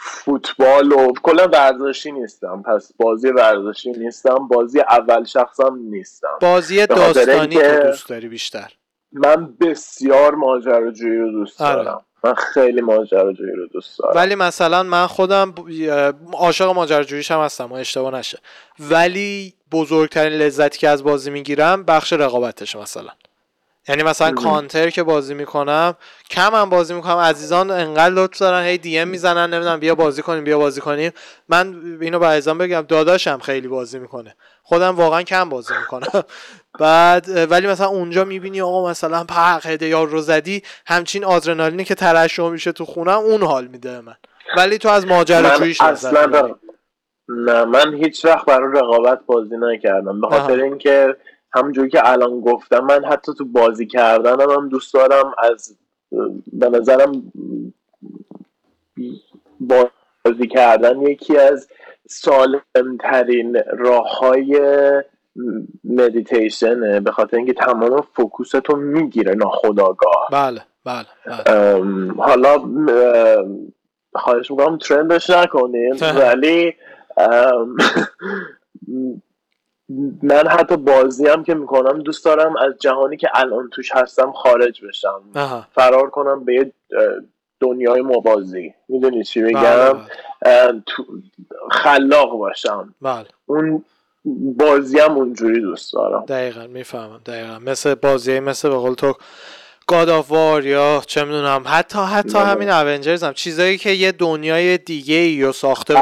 فوتبال 0.08 0.92
و 0.92 1.12
کلا 1.22 1.48
ورزشی 1.48 2.12
نیستم. 2.12 2.62
پس 2.62 2.92
بازی 2.96 3.28
ورزشی 3.28 3.90
نیستم. 3.90 4.48
بازی 4.48 4.80
اول 4.80 5.24
شخصم 5.24 5.78
نیستم. 5.90 6.38
بازی 6.40 6.86
داستانی 6.86 7.56
تو 7.56 7.80
دوست 7.80 8.08
داری 8.08 8.28
بیشتر. 8.28 8.72
من 9.12 9.54
بسیار 9.60 10.34
ماجراجویی 10.34 11.18
رو 11.18 11.30
دوست 11.30 11.62
آره. 11.62 11.84
دارم. 11.84 12.04
من 12.24 12.34
خیلی 12.34 12.80
ماجراجویی 12.80 13.52
رو 13.52 13.66
دوست 13.66 13.98
دارم. 13.98 14.16
ولی 14.16 14.34
مثلا 14.34 14.82
من 14.82 15.06
خودم 15.06 15.54
عاشق 16.32 16.66
ماجراجوییش 16.66 17.30
هم 17.30 17.40
هستم. 17.40 17.72
و 17.72 17.74
اشتباه 17.74 18.14
نشه. 18.14 18.38
ولی 18.80 19.54
بزرگترین 19.72 20.32
لذتی 20.38 20.78
که 20.78 20.88
از 20.88 21.04
بازی 21.04 21.30
می‌گیرم 21.30 21.82
بخش 21.82 22.12
رقابتش 22.12 22.76
مثلا. 22.76 23.10
یعنی 23.88 24.02
مثلا. 24.02 24.32
کانتر 24.32 24.90
که 24.90 25.02
بازی 25.02 25.34
می‌کنم 25.34 25.96
کم 26.30 26.54
هم 26.54 26.70
بازی 26.70 26.94
می‌کنم. 26.94 27.16
عزیزان 27.16 27.70
انقدر 27.70 28.14
لطف 28.14 28.38
دارن 28.38 28.64
هی 28.64 28.78
دی 28.78 28.98
ام 28.98 29.08
می‌زنن 29.08 29.54
نمی‌دونم 29.54 29.80
بیا 29.80 29.94
بازی 29.94 30.22
کنیم 30.22 30.44
بیا 30.44 30.58
بازی 30.58 30.80
کنیم. 30.80 31.12
من 31.48 31.74
اینو 32.00 32.18
به 32.18 32.26
عزیزان 32.26 32.58
بگم 32.58 32.84
داداشم 32.88 33.38
خیلی 33.38 33.68
بازی 33.68 33.98
می‌کنه. 33.98 34.36
خودم 34.62 34.96
واقعا 34.96 35.22
کم 35.22 35.48
بازی 35.48 35.74
می‌کنم. 35.80 36.22
بعد 36.80 37.50
ولی 37.50 37.66
مثلا 37.66 37.86
اونجا 37.86 38.24
می‌بینی 38.24 38.60
آقا 38.60 38.90
مثلا 38.90 39.24
پق 39.24 39.66
هدیار 39.66 40.08
رو 40.08 40.20
زدی 40.20 40.62
همچین 40.86 41.24
آدرنالینی 41.24 41.84
که 41.84 41.94
ترشح 41.94 42.48
میشه 42.48 42.72
تو 42.72 42.84
خونم 42.84 43.18
اون 43.18 43.42
حال 43.42 43.66
میده 43.66 43.90
به 43.90 44.00
من. 44.00 44.16
ولی 44.56 44.78
تو 44.78 44.88
از 44.88 45.06
ماجراجوییش 45.06 45.80
اصلا 45.80 46.48
نه 47.28 47.64
من 47.64 47.94
هیچ 47.94 48.24
وقت 48.24 48.46
برای 48.46 48.78
رقابت 48.78 49.20
بازی 49.26 49.54
نکردم. 49.60 50.20
به 50.20 50.28
خاطر. 50.28 50.62
اینکه 50.62 51.16
همونجوری 51.52 51.88
که 51.90 52.10
الان 52.10 52.40
گفتم 52.40 52.84
من 52.84 53.04
حتی 53.04 53.32
تو 53.38 53.44
بازی 53.44 53.86
کردنم 53.86 54.50
هم 54.50 54.68
دوست 54.68 54.94
دارم 54.94 55.34
از 55.38 55.76
به 56.52 56.68
نظرم 56.68 57.32
بازی 59.60 60.46
کردن 60.50 61.00
یکی 61.00 61.36
از 61.38 61.68
سالمترین 62.08 63.56
راه 63.78 64.18
های 64.18 64.60
مدیتیشنه 65.84 67.00
به 67.00 67.10
خاطر 67.12 67.36
اینکه 67.36 67.52
تمام 67.52 68.06
فوکوستو 68.12 68.76
می‌گیره 68.76 69.34
ناخداگاه 69.34 70.28
بله 70.32 70.60
بله 70.84 71.06
بله. 71.26 72.12
حالا 72.18 72.58
خواهش 74.14 74.50
می‌کنم 74.50 74.78
ترندش 74.78 75.30
نکنین 75.30 75.96
ولی 76.00 76.74
من 80.22 80.48
حتی 80.48 80.76
بازی 80.76 81.26
هم 81.26 81.44
که 81.44 81.54
می‌کنم 81.54 81.98
دوست 82.02 82.24
دارم 82.24 82.56
از 82.56 82.74
جهانی 82.80 83.16
که 83.16 83.28
الان 83.34 83.70
توش 83.72 83.90
هستم 83.94 84.32
خارج 84.32 84.84
بشم. 84.84 85.22
آها. 85.34 85.66
فرار 85.74 86.10
کنم 86.10 86.44
به 86.44 86.54
یه 86.54 86.72
دنیای 87.60 88.00
موازی 88.00 88.74
می‌دونی 88.88 89.24
چی 89.24 89.42
بله 89.42 89.52
بگم 89.52 90.00
بله, 90.42 90.82
تو- 90.86 91.04
خلاق 91.70 92.30
باشم. 92.38 92.94
بله. 93.02 93.26
اون 93.46 93.84
بازی 94.58 94.98
هم 94.98 95.12
اونجوری 95.12 95.60
دوست 95.60 95.92
دارم. 95.92 96.24
دقیقا 96.24 96.66
می‌فهمم. 96.66 97.20
دقیقا. 97.26 97.58
مثل 97.58 97.94
بازی 97.94 98.40
مثل 98.40 98.68
به 98.68 98.76
قول 98.76 98.94
تو 98.94 99.14
گاد 99.86 100.08
آف 100.08 100.30
وار 100.30 100.66
یا 100.66 101.02
چه 101.06 101.24
می‌دونم 101.24 101.62
حتی 101.66 101.98
حتی. 101.98 102.38
همین 102.38 102.70
اونجرز 102.70 103.22
هم. 103.24 103.32
چیزایی 103.32 103.78
که 103.78 103.90
یه 103.90 104.12
دنیای 104.12 104.78
دیگه 104.78 105.14
ای 105.16 105.42
رو 105.42 105.52
ساخته 105.52 105.94
به 105.94 106.00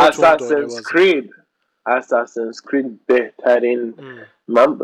اساسنز 1.87 2.61
کرید 2.72 3.01
بهترین. 3.07 3.95
من 4.49 4.78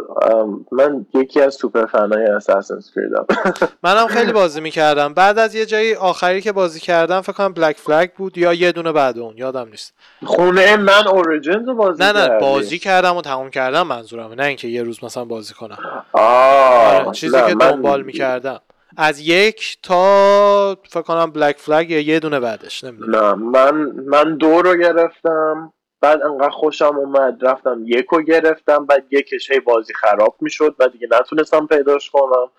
من 0.73 1.07
یکی 1.15 1.41
از 1.41 1.55
سوپر 1.55 1.87
فنای 1.87 2.27
اساسنز 2.27 2.91
کریدم 2.95 3.27
منم 3.85 4.07
خیلی 4.09 4.33
بازی 4.33 4.61
می‌کردم. 4.61 5.15
بعد 5.15 5.39
از 5.39 5.55
یه 5.55 5.67
جایی 5.67 5.95
آخری 5.95 6.41
که 6.41 6.53
بازی 6.53 6.81
کردم 6.81 7.21
فکر 7.21 7.33
کنم 7.33 7.53
بلک 7.53 7.77
فلگ 7.77 8.11
بود 8.13 8.39
یا 8.39 8.53
یه 8.55 8.73
دونه 8.73 8.93
بعد 8.93 9.19
اون 9.19 9.37
یادم 9.37 9.69
نیست. 9.69 9.95
خونه 10.25 10.77
من 10.77 11.07
اوریجنز 11.07 11.69
رو 11.69 11.75
بازی 11.75 12.03
نه 12.03 12.13
نه 12.13 12.27
کردی؟ 12.27 12.41
بازی 12.45 12.79
کردم 12.79 13.17
و 13.17 13.23
تموم 13.23 13.51
کردم 13.51 13.83
منظورمه 13.87 14.35
نه 14.35 14.45
اینکه 14.45 14.69
یه 14.69 14.83
روز 14.83 15.05
مثلا 15.05 15.25
بازی 15.25 15.55
کنم. 15.55 15.79
آه 16.13 16.95
آره، 17.03 17.13
چیزی 17.13 17.37
نه، 17.37 17.47
که 17.47 17.55
من- 17.55 17.71
دنبال 17.71 18.03
می‌کردم. 18.03 18.61
از 18.97 19.21
یک 19.21 19.79
تا 19.83 20.77
فکر 20.91 21.03
کنم 21.03 21.31
بلک 21.31 21.57
فلگ 21.59 21.91
یا 21.91 22.01
یه 22.01 22.21
دونه 22.21 22.41
بعدش 22.41 22.85
نمی‌دونم. 22.85 23.17
نه 23.17 23.35
من 23.35 23.75
من 24.07 24.37
دو 24.37 24.63
رو 24.63 24.75
گرفتم. 24.77 25.73
بعد 26.01 26.23
انقدر 26.23 26.51
خوشم 26.51 26.97
اومد 26.97 27.47
رفتم 27.47 27.83
یک 27.85 28.07
رو 28.07 28.23
گرفتم 28.23 28.87
بعد 28.87 29.05
یکش 29.11 29.51
هی 29.51 29.61
بازی 29.61 29.95
خراب 29.95 30.37
می‌شد 30.41 30.75
بعد 30.79 30.93
دیگه 30.93 31.09
نتونستم 31.21 31.67
پیداش 31.67 32.11
کنم. 32.11 32.51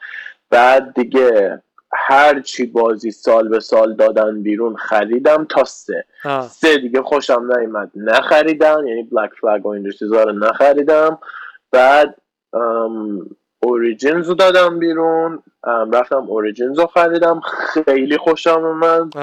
بعد 0.49 0.93
دیگه 0.93 1.61
هر 1.93 2.39
چی 2.39 2.65
بازی 2.65 3.11
سال 3.11 3.49
به 3.49 3.59
سال 3.59 3.95
دادن 3.95 4.43
بیرون 4.43 4.75
خریدم 4.75 5.45
تا 5.49 5.63
سه. 5.63 6.05
آه. 6.25 6.47
سه 6.47 6.77
دیگه 6.77 7.01
خوشم 7.01 7.51
نیومد. 7.57 7.91
نخریدم 7.95 8.87
یعنی 8.87 9.03
بلک 9.03 9.31
فلگ 9.41 9.65
و 9.65 9.91
چیزا 9.91 10.23
رو 10.23 10.31
نخریدم. 10.31 11.19
بعد 11.71 12.15
اوریجینز 13.63 14.27
رو 14.27 14.33
دادم 14.33 14.79
بیرون. 14.79 15.43
رفتم 15.93 16.15
Origins 16.27 16.79
رو 16.79 16.85
خریدم. 16.87 17.41
خیلی 17.85 18.17
خوشم 18.17 18.63
اومد. 18.65 19.13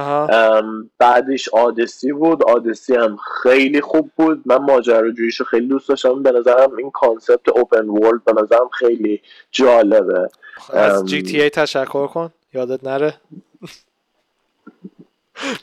بعدش 0.99 1.49
آدسی 1.49 2.13
بود. 2.13 2.45
آدسی 2.45 2.95
هم 2.95 3.17
خیلی 3.43 3.81
خوب 3.81 4.11
بود. 4.17 4.43
من 4.47 4.57
ماجراجوییشو 4.57 5.45
خیلی 5.45 5.67
دوست 5.67 5.89
داشتم. 5.89 6.23
به 6.23 6.33
نظرم 6.33 6.77
این 6.77 6.91
concept 6.91 7.49
open 7.49 7.89
world 7.89 8.25
به 8.25 8.33
نظرم 8.43 8.69
خیلی 8.69 9.23
جالبه. 9.51 10.29
از. 10.73 11.05
GT 11.07 11.43
A 11.43 11.51
تشکر 11.51 12.07
کن. 12.07 12.31
یادت 12.55 12.85
نره. 12.85 13.15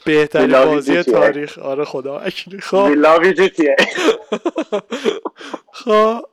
بهترین 0.04 0.64
بازی. 0.64 1.02
تاریخ. 1.02 1.58
آره 1.58 1.84
خدا 1.84 2.20
وکیلی. 2.26 2.58
We 2.58 2.62
خب. 5.72 6.24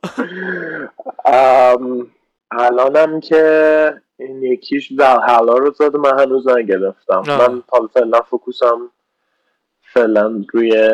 الانم 2.58 3.20
که 3.20 3.94
این 4.16 4.42
یکیش 4.42 4.92
حالا 5.00 5.54
رو 5.56 5.70
زده 5.70 5.98
من 5.98 6.18
هنوز 6.20 6.48
نگرفتم 6.48 7.22
آه. 7.28 7.48
من 7.48 7.62
تا 7.68 7.90
فعلا 7.94 8.20
فکوسم 8.20 8.90
فعلا 9.82 10.44
روی 10.52 10.90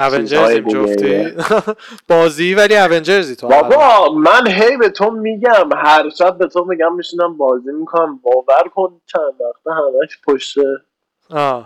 اونجرزیم 0.00 0.64
دیگه. 0.64 0.94
جفتی. 0.96 1.34
بازی 2.08 2.54
ولی 2.54 2.76
اونجرزی 2.76 3.36
تو. 3.36 3.48
بابا 3.48 4.12
من 4.14 4.46
هی 4.46 4.76
به 4.76 4.88
تو 4.88 5.10
میگم. 5.10 5.68
هر 5.76 6.10
شب 6.10 6.38
به 6.38 6.46
تو 6.46 6.64
میگم 6.64 6.94
میشینم 6.94 7.36
بازی 7.36 7.72
می‌کنم. 7.72 8.18
باور 8.18 8.68
کن 8.74 9.00
چند 9.06 9.22
وقته 9.22 9.70
همش 9.70 10.18
پشت 10.26 10.58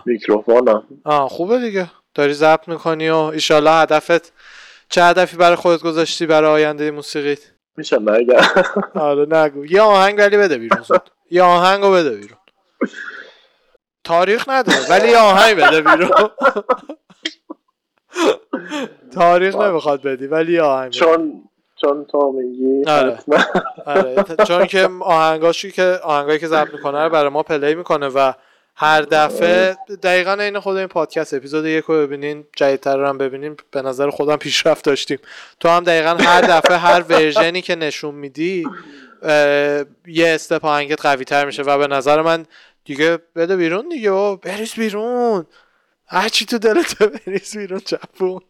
میکروفونم. 0.05 0.83
آه 1.05 1.29
خوبه 1.29 1.59
دیگه. 1.59 1.87
داری 2.13 2.33
ضبط 2.33 2.67
می‌کنی 2.67 3.09
و 3.09 3.15
ایشالله 3.15 3.71
هدفت 3.71 4.33
چه 4.89 5.03
هدفی 5.03 5.37
برای 5.37 5.55
خودت 5.55 5.81
گذاشتی 5.81 6.25
برای 6.25 6.51
آینده 6.51 6.91
موسیقیت؟ 6.91 7.39
میشه 7.77 7.99
نگم 7.99 8.41
آره 8.95 9.25
نگو. 9.29 9.65
یه 9.65 9.81
آهنگ 9.81 10.17
ولی 10.17 10.37
بده 10.37 10.57
بیرون 10.57 10.81
زود. 10.81 11.09
یه 11.31 11.43
آهنگ 11.43 11.83
رو 11.83 11.91
بده 11.91 12.09
بیرون. 12.09 12.37
تاریخ 14.03 14.49
نداره 14.49 14.89
ولی 14.89 15.09
یه 15.09 15.17
آهنگ 15.17 15.55
بده 15.57 15.81
بیرون. 15.81 16.11
تاریخ 19.15 19.55
نمی‌خواد 19.55 20.01
بدی 20.01 20.27
ولی 20.27 20.53
یه 20.53 20.61
آهنگ. 20.61 20.91
چون 20.91 21.43
چون 21.81 22.05
تو 22.05 22.31
میگی 22.31 22.83
آره. 22.91 23.19
آره 23.85 24.23
چون 24.47 24.65
که 24.65 24.89
آهنگاشی 25.01 25.71
که 25.71 25.99
آهنگایی 26.03 26.39
که 26.39 26.47
ضبط 26.47 26.73
می‌کنه 26.73 27.03
رو 27.03 27.09
برای 27.09 27.29
ما 27.29 27.43
پلی 27.43 27.75
می‌کنه 27.75 28.07
و 28.07 28.33
هر 28.75 29.01
دفعه 29.01 29.77
دقیقا 30.03 30.33
این 30.33 30.59
خود 30.59 30.77
این 30.77 30.87
پادکست 30.87 31.33
اپیزود 31.33 31.65
یک 31.65 31.83
رو 31.85 31.95
ببینین 31.95 32.45
جدیدتر 32.55 32.97
رو 32.97 33.07
هم 33.07 33.17
ببینین 33.17 33.57
به 33.71 33.81
نظر 33.81 34.09
خودم 34.09 34.35
پیشرفت 34.35 34.85
داشتیم. 34.85 35.19
تو 35.59 35.69
هم 35.69 35.83
دقیقا 35.83 36.23
هر 36.23 36.41
دفعه 36.57 36.77
هر 36.77 37.01
ورژنی 37.01 37.61
که 37.61 37.75
نشون 37.75 38.15
میدی 38.15 38.67
یه 40.07 40.27
استپ 40.27 40.65
آهنگت 40.65 41.01
قوی 41.01 41.25
تر 41.25 41.45
میشه 41.45 41.63
و 41.63 41.77
به 41.77 41.87
نظر 41.87 42.21
من 42.21 42.45
دیگه 42.85 43.19
بده 43.35 43.55
بیرون 43.55 43.89
دیگه 43.89 44.11
بابا، 44.11 44.35
بریز 44.35 44.73
بیرون. 44.73 45.45
هرچی 46.07 46.45
تو 46.45 46.57
دلت 46.57 47.03
بریز 47.25 47.57
بیرون 47.57 47.79
چپون. 47.79 48.41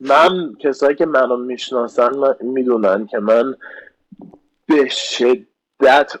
من 0.00 0.54
کسایی 0.60 0.96
که 0.96 1.06
منو 1.06 1.36
می‌شناسن 1.36 2.10
می‌دونن 2.40 3.06
که 3.06 3.18
من 3.18 3.54
به 4.66 4.88
شدت 4.88 6.12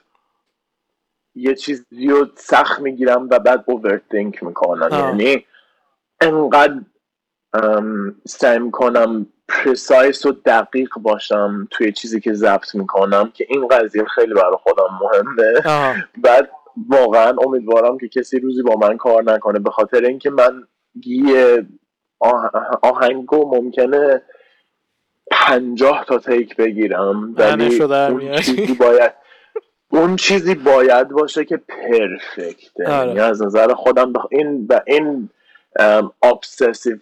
یه 1.36 1.54
چیزی 1.54 2.08
رو 2.08 2.26
سخت 2.36 2.80
می‌گیرم 2.80 3.28
و 3.30 3.38
بعد 3.38 3.64
اوورتینک 3.66 4.42
می‌کنم 4.42 4.92
آه. 4.92 4.98
یعنی 4.98 5.44
انقدر 6.20 6.80
سعی 8.24 8.58
می‌کنم 8.58 9.26
پرسایس 9.48 10.26
و 10.26 10.32
دقیق 10.32 10.90
باشم 11.02 11.68
توی 11.70 11.92
چیزی 11.92 12.20
که 12.20 12.32
ضبط 12.32 12.74
می‌کنم 12.74 13.30
که 13.34 13.46
این 13.48 13.68
قضیه 13.68 14.04
خیلی 14.04 14.34
برای 14.34 14.56
خودم 14.62 14.98
مهمه 15.02 15.60
آها 15.66 15.94
بعد 16.18 16.50
واقعا 16.88 17.36
امیدوارم 17.46 17.98
که 17.98 18.08
کسی 18.08 18.38
روزی 18.38 18.62
با 18.62 18.76
من 18.76 18.96
کار 18.96 19.22
نکنه 19.22 19.58
به 19.58 19.70
خاطر 19.70 20.04
اینکه 20.04 20.30
من 20.30 20.66
یه 21.04 21.66
آه- 22.20 22.50
آهنگو 22.82 23.56
ممکنه 23.56 24.22
پنجاه 25.30 26.04
تا 26.04 26.18
تیک 26.18 26.56
بگیرم 26.56 27.34
ولی 27.34 27.78
اون. 28.10 28.36
چیزی 28.36 28.74
باید 28.74 29.25
اون 29.88 30.16
چیزی 30.16 30.54
باید 30.54 31.08
باشه 31.08 31.44
که 31.44 31.56
پرفکته. 31.56 32.88
آره. 32.88 33.08
یعنی 33.08 33.20
از 33.20 33.42
نظر 33.42 33.74
خودم 33.74 34.12
بخ... 34.12 34.26
این 34.30 34.66
و 34.70 34.80
این 34.86 35.30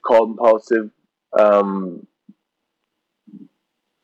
compulsive 0.08 0.88
ام، 1.38 2.02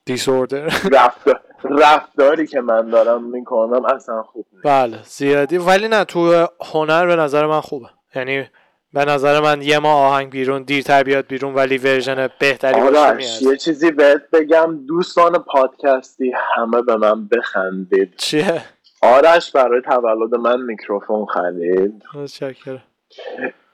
دیسوردر 0.05 0.64
رفتار 0.93 1.41
رفتاری 1.64 2.47
که 2.47 2.61
من 2.61 2.91
دارم 2.91 3.24
می‌کنم 3.24 3.85
اصلا 3.85 4.22
خوب 4.22 4.47
نیست. 4.53 4.66
بله 4.66 4.99
زیادی. 5.03 5.59
ولی 5.59 5.89
نه 5.89 6.05
تو 6.05 6.47
هنر 6.72 7.07
به 7.07 7.16
نظر 7.16 7.47
من 7.47 7.61
خوبه. 7.61 7.87
یعنی 8.14 8.49
به 8.93 9.05
نظر 9.05 9.41
من 9.41 9.62
یه 9.62 9.78
ما 9.78 9.93
آهنگ 9.93 10.30
بیرون 10.30 10.62
دیرتر 10.62 11.03
بیاد 11.03 11.26
بیرون 11.26 11.55
ولی 11.55 11.78
ورژن 11.78 12.28
بهتری 12.38 12.80
باشه 12.80 13.45
یه 13.45 13.57
چیزی 13.57 13.91
بهت 13.91 14.22
بگم 14.32 14.86
دوستان 14.86 15.38
پادکستی 15.38 16.32
همه 16.57 16.82
به 16.82 16.97
من 16.97 17.28
بخندید. 17.28 18.16
چیه؟ 18.16 18.62
آرش 19.03 19.51
برای 19.51 19.82
تولد 19.82 20.34
من 20.34 20.61
میکروفون 20.61 21.26
خرید. 21.26 22.03
متشکرم. 22.14 22.82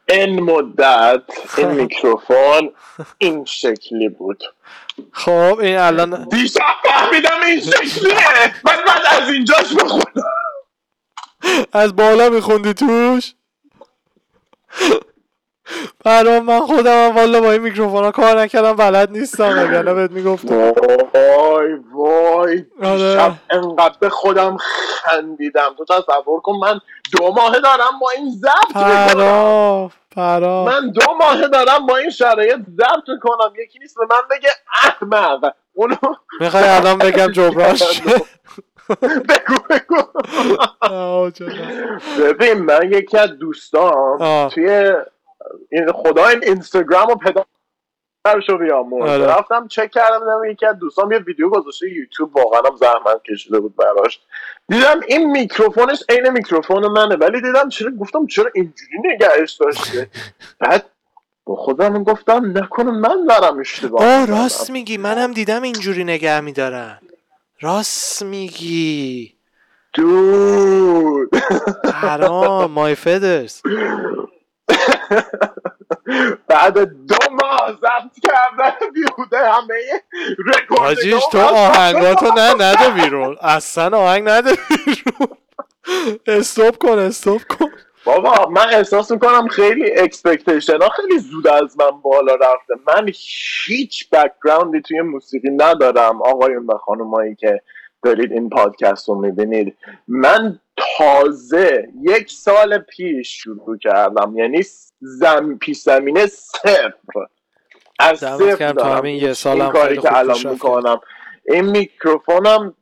این 0.08 0.40
مدت 0.42 1.22
این 1.58 1.70
میکروفون 1.70 2.72
این 3.18 3.44
شکلی 3.44 4.08
بود. 4.08 4.44
خب 5.12 5.58
این 5.60 5.78
الان 5.78 6.28
دیشب 6.28 6.60
فهمیدم 6.84 7.40
این 7.46 7.60
شکلیه. 7.60 8.14
من 8.64 8.76
بعد 8.86 9.22
از 9.22 9.28
اینجاش 9.28 9.74
بخونم. 9.74 10.24
از 11.72 11.96
بالا 11.96 12.28
میخوندی 12.28 12.74
توش؟ 12.74 13.34
برام 16.04 16.44
من 16.44 16.60
خودم 16.60 17.08
هم 17.08 17.16
والا 17.16 17.40
با 17.40 17.52
این 17.52 17.62
میکروفون 17.62 18.04
ها 18.04 18.10
کار 18.10 18.40
نکردم 18.40 18.72
بلد 18.72 19.10
نیستم 19.10 19.48
وگرنه 19.48 19.94
بهت 19.94 20.10
می‌گفتم. 20.10 20.72
وای 21.14 21.74
وای. 21.94 22.64
آره. 22.82 23.32
انقدر 23.50 23.96
به 24.00 24.08
خودم 24.08 24.56
خندیدم. 24.56 25.74
تو 25.78 25.84
تصور 25.84 26.40
کن 26.40 26.52
من 26.52 26.80
دو 27.12 27.32
ماه 27.32 27.60
دارم 27.60 27.98
با 28.00 28.10
این 28.16 28.30
ضبط 28.30 28.76
می‌کنم. 28.76 29.90
پرا 30.10 30.64
من 30.64 30.90
دو 30.90 31.12
ماه 31.18 31.48
دارم 31.48 31.86
با 31.86 31.96
این 31.96 32.10
شرایط 32.10 32.56
ضبط 32.56 33.08
می‌کنم. 33.08 33.52
یکی 33.64 33.78
نیست 33.78 33.96
به 33.98 34.06
من 34.10 34.36
بگه 34.36 34.50
احمق. 34.82 35.52
اونو 35.74 35.96
می‌خوای 36.40 36.64
الان 36.68 36.98
بگم 36.98 37.32
جبرانش 37.32 37.82
بگو 39.28 39.56
بگو؟ 39.70 40.02
ببین 42.20 42.58
من 42.58 42.92
یکی 42.92 43.18
از 43.18 43.30
دوستام 43.30 44.22
آه. 44.22 44.50
توی 44.50 44.92
خدا 45.94 46.26
این 46.26 46.44
اینستاگرام 46.44 47.08
رو 47.08 47.16
پدرشو 48.26 48.58
بیامرز 48.58 49.10
آره. 49.10 49.26
رفتم 49.26 49.68
چک 49.68 49.90
کردم 49.90 50.18
دیدم 50.18 50.50
یکی 50.50 50.66
از 50.66 50.78
دوستام 50.78 51.12
یه 51.12 51.18
ویدیو 51.18 51.48
گذاشته 51.48 51.90
یوتیوب 51.90 52.36
واقعا 52.36 52.60
هم 52.70 52.76
زحمت 52.76 53.22
کشیده 53.30 53.60
بود 53.60 53.74
براش 53.76 54.20
دیدم 54.68 55.00
این 55.06 55.30
میکروفونش 55.30 56.02
عین 56.08 56.30
میکروفون 56.30 56.86
منه 56.86 57.16
ولی 57.16 57.40
دیدم 57.40 57.68
چرا 57.68 57.90
گفتم 57.90 58.26
چرا 58.26 58.50
اینجوری 58.54 58.98
نگهش 59.04 59.52
داشته 59.52 60.08
بعد 60.60 60.86
با 61.44 61.54
خودم 61.54 62.04
گفتم 62.04 62.58
نکنه 62.58 62.90
من 62.90 63.26
دارم 63.26 63.58
اشتباه 63.58 64.04
آه. 64.04 64.26
راست 64.26 64.70
میگی 64.70 64.96
منم 64.96 65.32
دیدم 65.32 65.62
اینجوری 65.62 66.04
نگه 66.04 66.40
میدارن 66.40 66.98
راست 67.60 68.22
میگی. 68.22 69.36
دود. 69.94 71.36
حرام 71.94 72.70
مای 72.70 72.94
فدرز 72.94 73.62
بعد 76.48 76.78
دو 76.78 77.16
ماه 77.30 77.72
ضبط 77.72 78.20
کردن 78.22 78.90
بیهوده 78.94 79.52
همه 79.52 79.74
رکورد 80.46 80.80
حاجیش 80.80 81.22
تو 81.32 81.38
آهنگاتو 81.38 82.26
نه 82.36 82.54
نده 82.54 82.90
بیرون. 82.90 83.36
اصلا 83.40 83.98
آهنگ 83.98 84.28
نده 84.28 84.52
بیرون. 84.86 85.28
استوب 86.26 86.76
کن 86.76 86.98
استوب 86.98 87.42
کن. 87.42 87.70
بابا 88.06 88.50
من 88.50 88.66
احساس 88.72 89.10
می‌کنم 89.10 89.48
خیلی 89.48 89.98
اکسپکتیشن 89.98 90.82
ها 90.82 90.88
خیلی 90.88 91.18
زود 91.18 91.48
از 91.48 91.78
من 91.78 92.00
بالا 92.02 92.34
رفته. 92.34 92.74
من 92.86 93.08
هیچ 93.66 94.10
بکگراندی 94.10 94.80
توی 94.80 95.00
موسیقی 95.00 95.50
ندارم. 95.50 96.22
آقایون 96.22 96.66
و 96.66 96.78
خانمایی 96.78 97.34
که 97.34 97.60
دارید 98.02 98.32
این 98.32 98.50
پادکست 98.50 99.08
رو 99.08 99.14
می‌بینید. 99.14 99.76
من 100.08 100.58
تازه 100.98 101.88
یک 102.02 102.30
سال 102.30 102.78
پیش 102.78 103.42
شروع 103.42 103.78
کردم. 103.78 104.38
یعنی 104.38 104.62
زم 105.00 105.58
پیش 105.58 105.78
زمینه 105.78 106.26
صفر. 106.26 107.26
از 107.98 108.18
صفر 108.18 108.72
دارم. 108.72 109.06
یه 109.06 109.32
سال 109.32 109.60
این 109.60 109.70
کاری 109.70 109.98
که 109.98 110.18
الان 110.18 110.38
می‌کنم. 110.44 111.00
این 111.48 111.64
میکروفونم 111.64 112.74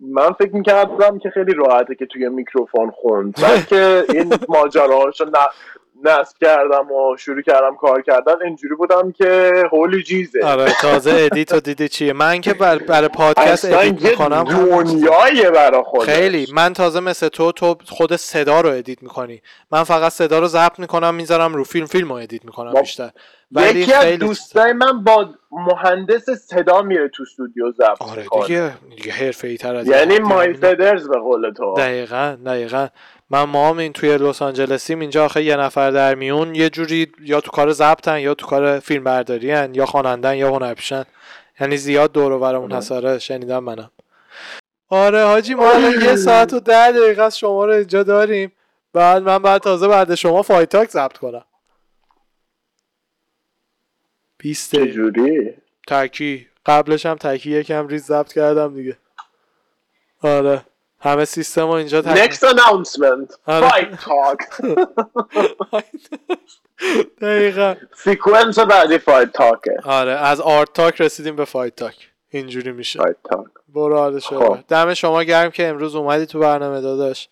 من 0.00 0.32
فکر 0.32 0.54
می‌کردم 0.54 1.18
که 1.18 1.30
خیلی 1.30 1.54
راحته 1.54 1.94
که 1.94 2.06
توی 2.06 2.28
میکروفون 2.28 2.90
خوند. 2.90 3.40
بعد 3.42 3.66
که 3.70 4.04
این 4.08 4.34
ماجراهاشو 4.48 5.24
نصب 6.04 6.36
کردم 6.40 6.92
و 6.92 7.16
شروع 7.16 7.42
کردم 7.42 7.76
کار 7.80 8.02
کردن 8.02 8.34
اینجوری 8.44 8.74
بودم 8.74 9.12
که 9.12 9.52
holy 9.72 10.02
jeez 10.02 10.44
آره 10.44 10.72
تازه 10.80 11.10
edit 11.10 11.52
و 11.52 11.60
دیدی 11.60 11.88
چیه؟ 11.88 12.12
من 12.12 12.40
که 12.40 12.54
برای 12.54 12.78
بر 12.78 13.08
پادکست 13.08 13.64
edit 13.64 14.10
می‌کنم 14.10 14.44
دنیای 14.44 15.50
برا 15.50 15.82
خودش. 15.82 16.08
خیلی. 16.08 16.46
من 16.52 16.72
تازه 16.72 17.00
مثل 17.00 17.28
تو 17.28 17.52
تو 17.52 17.76
خود 17.88 18.16
صدا 18.16 18.60
رو 18.60 18.70
edit 18.70 19.02
می‌کنی. 19.02 19.42
من 19.72 19.84
فقط 19.84 20.12
صدا 20.12 20.38
رو 20.38 20.46
ضبط 20.46 20.78
می‌کنم 20.78 21.14
می‌ذارم 21.14 21.54
رو 21.54 21.64
فیلم 21.64 21.86
فیلم 21.86 22.08
رو 22.08 22.14
edit 22.14 22.44
می‌کنم 22.44 22.80
بیشتر. 22.80 23.10
ولی 23.52 23.80
یکی 23.80 23.92
از 23.92 24.18
دوستای 24.18 24.72
من 24.72 25.04
با 25.04 25.28
مهندس 25.50 26.30
صدا 26.30 26.82
میره 26.82 27.08
تو 27.08 27.22
استودیو 27.22 27.72
ضبط 27.72 28.02
آره 28.02 28.26
دیگه 28.42 28.72
دیگه 28.96 29.12
حرفه‌ای 29.12 29.56
تر 29.56 29.76
از 29.76 29.86
یعنی 29.86 30.18
my 30.18 30.54
feathers 30.54 31.08
به 31.08 31.18
قول 31.18 31.52
تو. 31.52 31.74
دقیقاً 31.78 32.36
دقیقاً. 32.46 32.88
من 33.30 33.42
مام 33.42 33.78
این 33.78 33.92
توی 33.92 34.18
لس 34.18 34.42
آنجلسیم 34.42 35.00
اینجا 35.00 35.24
آخه 35.24 35.42
یه 35.42 35.56
نفر 35.56 35.90
در 35.90 36.14
میون 36.14 36.54
یه 36.54 36.70
جوری 36.70 37.12
یا 37.20 37.40
تو 37.40 37.50
کار 37.50 37.72
ضبطن 37.72 38.18
یا 38.18 38.34
تو 38.34 38.46
کار 38.46 38.78
فیلم 38.80 39.04
برداری 39.04 39.50
هن 39.50 39.74
یا 39.74 39.86
خوانندن 39.86 40.34
یا 40.34 40.50
هنرپیشن. 40.50 41.04
یعنی 41.60 41.76
زیاد 41.76 42.12
دور 42.12 42.32
و 42.32 42.38
برمون 42.38 42.72
حساره 42.72 43.18
شنیدم 43.18 43.64
منم 43.64 43.90
آره 44.88 45.24
حاجی 45.24 45.54
ما 45.54 45.70
الان 45.70 46.00
یه 46.02 46.16
ساعت 46.16 46.52
و 46.52 46.60
ده 46.60 46.92
دقیقه 46.92 47.22
از 47.22 47.38
شما 47.38 47.64
رو 47.64 47.72
اینجا 47.72 48.02
داریم. 48.02 48.52
بعد 48.92 49.22
من 49.22 49.38
بعد 49.38 49.60
تازه 49.60 49.88
بعد 49.88 50.14
شما 50.14 50.42
Fight 50.42 50.68
Talk 50.68 50.88
ضبط 50.90 51.18
کنم. 51.18 51.44
20 54.40 54.76
جوری 54.76 55.54
تکی. 55.88 56.46
قبلش 56.66 57.06
هم 57.06 57.14
تکی 57.16 57.50
یکم 57.50 57.88
ریز 57.88 58.04
ضبط 58.04 58.32
کردم 58.32 58.74
دیگه. 58.74 58.96
آره. 60.22 60.62
همه 61.00 61.24
سیستم 61.24 61.62
رو 61.66 61.70
اینجا 61.70 62.02
تک... 62.02 62.30
Next 62.30 62.38
announcement. 62.38 63.30
Fight 63.48 63.96
Talk. 64.00 64.40
دقیقا. 67.20 67.74
sequence 67.96 68.58
بعدی 68.58 68.98
Fight 68.98 69.32
Talk 69.32 69.67
ه 69.67 69.76
آره. 69.84 70.12
از 70.12 70.40
Art 70.40 70.72
Talk 70.72 71.00
رسیدیم 71.00 71.36
به 71.36 71.44
Fight 71.44 71.76
Talk 71.76 72.10
اینجوری 72.30 72.72
میشه. 72.72 72.98
Fight 72.98 73.16
Talk 73.30 73.48
برو 73.68 73.96
حال 73.96 74.20
شما 74.20 74.58
دم 74.68 74.94
شما 74.94 75.22
گرم 75.22 75.50
که 75.50 75.66
امروز 75.66 75.94
اومدی 75.94 76.26
تو 76.26 76.38
برنامه 76.38 76.80
داداش. 76.80 77.28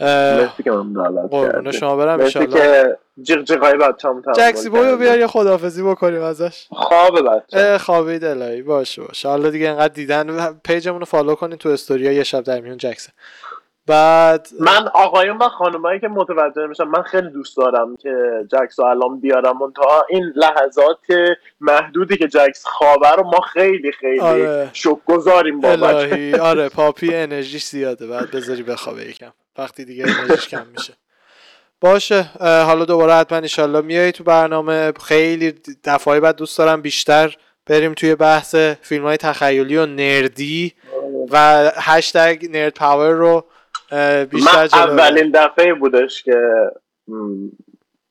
مرسی 0.00 0.62
که 0.62 0.70
من 0.70 0.92
دعوت 0.92 1.70
شما 1.70 1.96
برم 1.96 2.18
مرسی 2.18 2.46
که 2.46 2.96
جیغ 3.22 3.42
جیغای 3.42 3.74
بچه‌ام 3.74 4.22
جکسی 4.36 4.68
boy 4.68 4.89
و 4.89 4.96
بیار 4.96 5.18
یه 5.18 5.26
خدافزی 5.26 5.82
بکنیم 5.82 6.22
ازش. 6.22 6.66
خواب 6.70 7.20
بچه 7.20 7.78
خوابید 7.78 8.24
الهی 8.24 8.62
باشه 8.62 9.02
باشه. 9.02 9.28
حالا 9.28 9.50
دیگه 9.50 9.68
انقدر 9.68 9.94
دیدن 9.94 10.52
پیجمون 10.64 11.00
رو 11.00 11.06
follow 11.06 11.34
کنین 11.34 11.56
تو 11.56 11.68
استوریا 11.68 12.12
یه 12.12 12.24
شب 12.24 12.42
در 12.42 12.60
میون 12.60 12.76
جکسه. 12.76 13.12
بعد 13.88 14.48
من 14.60 14.88
آقایون 14.94 15.36
و 15.36 15.48
خانمایی 15.48 16.00
که 16.00 16.08
متوجه 16.08 16.66
میشم 16.66 16.88
من 16.88 17.02
خیلی 17.02 17.30
دوست 17.30 17.56
دارم 17.56 17.96
که 17.96 18.14
جکس 18.52 18.80
رو 18.80 18.86
الان 18.86 19.20
بیارم. 19.20 19.72
تا 19.76 20.06
این 20.10 20.32
لحظات 20.36 21.06
محدودی 21.60 22.16
که 22.16 22.28
جکس 22.28 22.64
خوابه 22.66 23.10
رو 23.10 23.22
ما 23.22 23.40
خیلی 23.40 23.92
خیلی 23.92 24.20
آره. 24.20 24.70
شکرگزاریم 24.72 25.64
آره 26.40 26.68
puppy 26.68 27.14
انرژیش 27.14 27.64
زیاده. 27.64 28.06
بعد 28.06 28.30
بذاری 28.30 28.62
بخوابه 28.62 29.02
یکم. 29.02 29.32
وقتی 29.58 29.84
دیگه 29.84 30.04
انرژیش 30.08 30.48
کم 30.48 30.66
میشه. 30.66 30.92
باشه 31.80 32.22
حالا 32.40 32.84
دوباره 32.84 33.12
حتما 33.12 33.38
ایشالله 33.38 33.80
میای 33.80 34.12
تو 34.12 34.24
برنامه. 34.24 34.92
خیلی 34.92 35.54
دفعه 35.84 36.20
بعد 36.20 36.36
دوست 36.36 36.58
دارم 36.58 36.82
بیشتر 36.82 37.36
بریم 37.66 37.94
توی 37.94 38.14
بحث 38.14 38.54
فیلم 38.54 39.04
های 39.04 39.16
تخیلی 39.16 39.76
و 39.76 39.86
نردی 39.86 40.74
و 41.30 41.70
هشتگ 41.76 42.46
نرد 42.50 42.74
پاور 42.74 43.10
رو 43.10 43.44
بیشتر 44.30 44.68
من 44.72 44.90
اولین 44.90 45.30
دفعه 45.34 45.74
بودش 45.74 46.22
که 46.22 46.40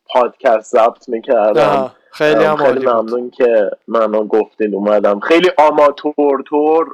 پادکست 0.06 0.72
ضبط 0.72 1.10
می‌کردم. 1.10 1.92
خیلی 2.12 2.44
هم 2.44 2.56
خیلی 2.56 2.86
ممنون 2.86 3.30
که 3.30 3.72
منو 3.88 4.24
گفتین 4.28 4.76
اومدم. 4.76 5.20
خیلی 5.20 5.52
آماتور 5.58 6.44
تور 6.46 6.86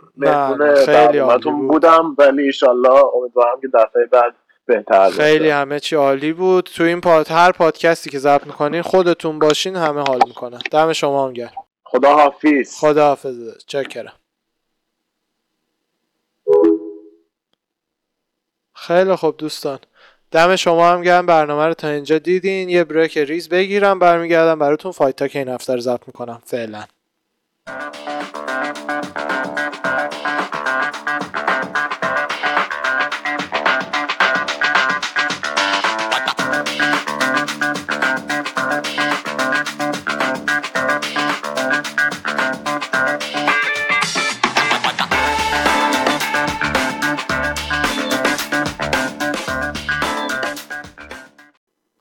خیلی 0.86 1.20
بودم 1.52 2.16
ولی 2.18 2.44
ایشالله 2.44 3.16
امیدوارم 3.16 3.62
که 3.62 3.68
دفعه 3.68 4.06
بعد 4.12 4.34
بهتر 4.76 5.10
خیلی 5.10 5.50
همه 5.50 5.80
چی 5.80 5.96
عالی 5.96 6.34
بود. 6.34 6.66
تو 6.66 6.84
این 6.84 7.02
پاد 7.02 7.32
هر 7.32 7.52
پادکستی 7.52 8.10
که 8.10 8.20
ضبط 8.20 8.48
می‌کنین 8.48 8.82
خودتون 8.82 9.40
باشین 9.40 9.76
همه 9.76 10.02
حال 10.02 10.20
می‌کنن. 10.28 10.60
دم 10.72 10.94
شما 10.94 11.28
هم 11.28 11.34
گرم. 11.34 11.52
خدا 11.84 12.14
حافظ 12.16 12.80
خدا 12.80 13.08
حافظ 13.08 13.66
چکرم. 13.68 14.14
خیلی 18.76 19.16
خوب 19.16 19.38
دوستان. 19.38 19.80
دم 20.32 20.56
شما 20.56 20.92
هم 20.92 21.02
گرم. 21.02 21.26
برنامه 21.26 21.66
رو 21.66 21.74
تا 21.74 21.88
اینجا 21.88 22.18
دیدین. 22.18 22.70
یه 22.70 22.84
بریک 22.84 23.18
ریز 23.18 23.50
بگیرم. 23.50 24.00
برمیگردم 24.00 24.60
براتون 24.60 24.92
فایتا 24.92 25.28
که 25.28 25.40
این 25.40 25.50
هفته 25.50 25.74
رو 25.74 25.80
ضبط 25.80 26.08
می‌کنم. 26.08 26.42
فعلا. 26.46 26.84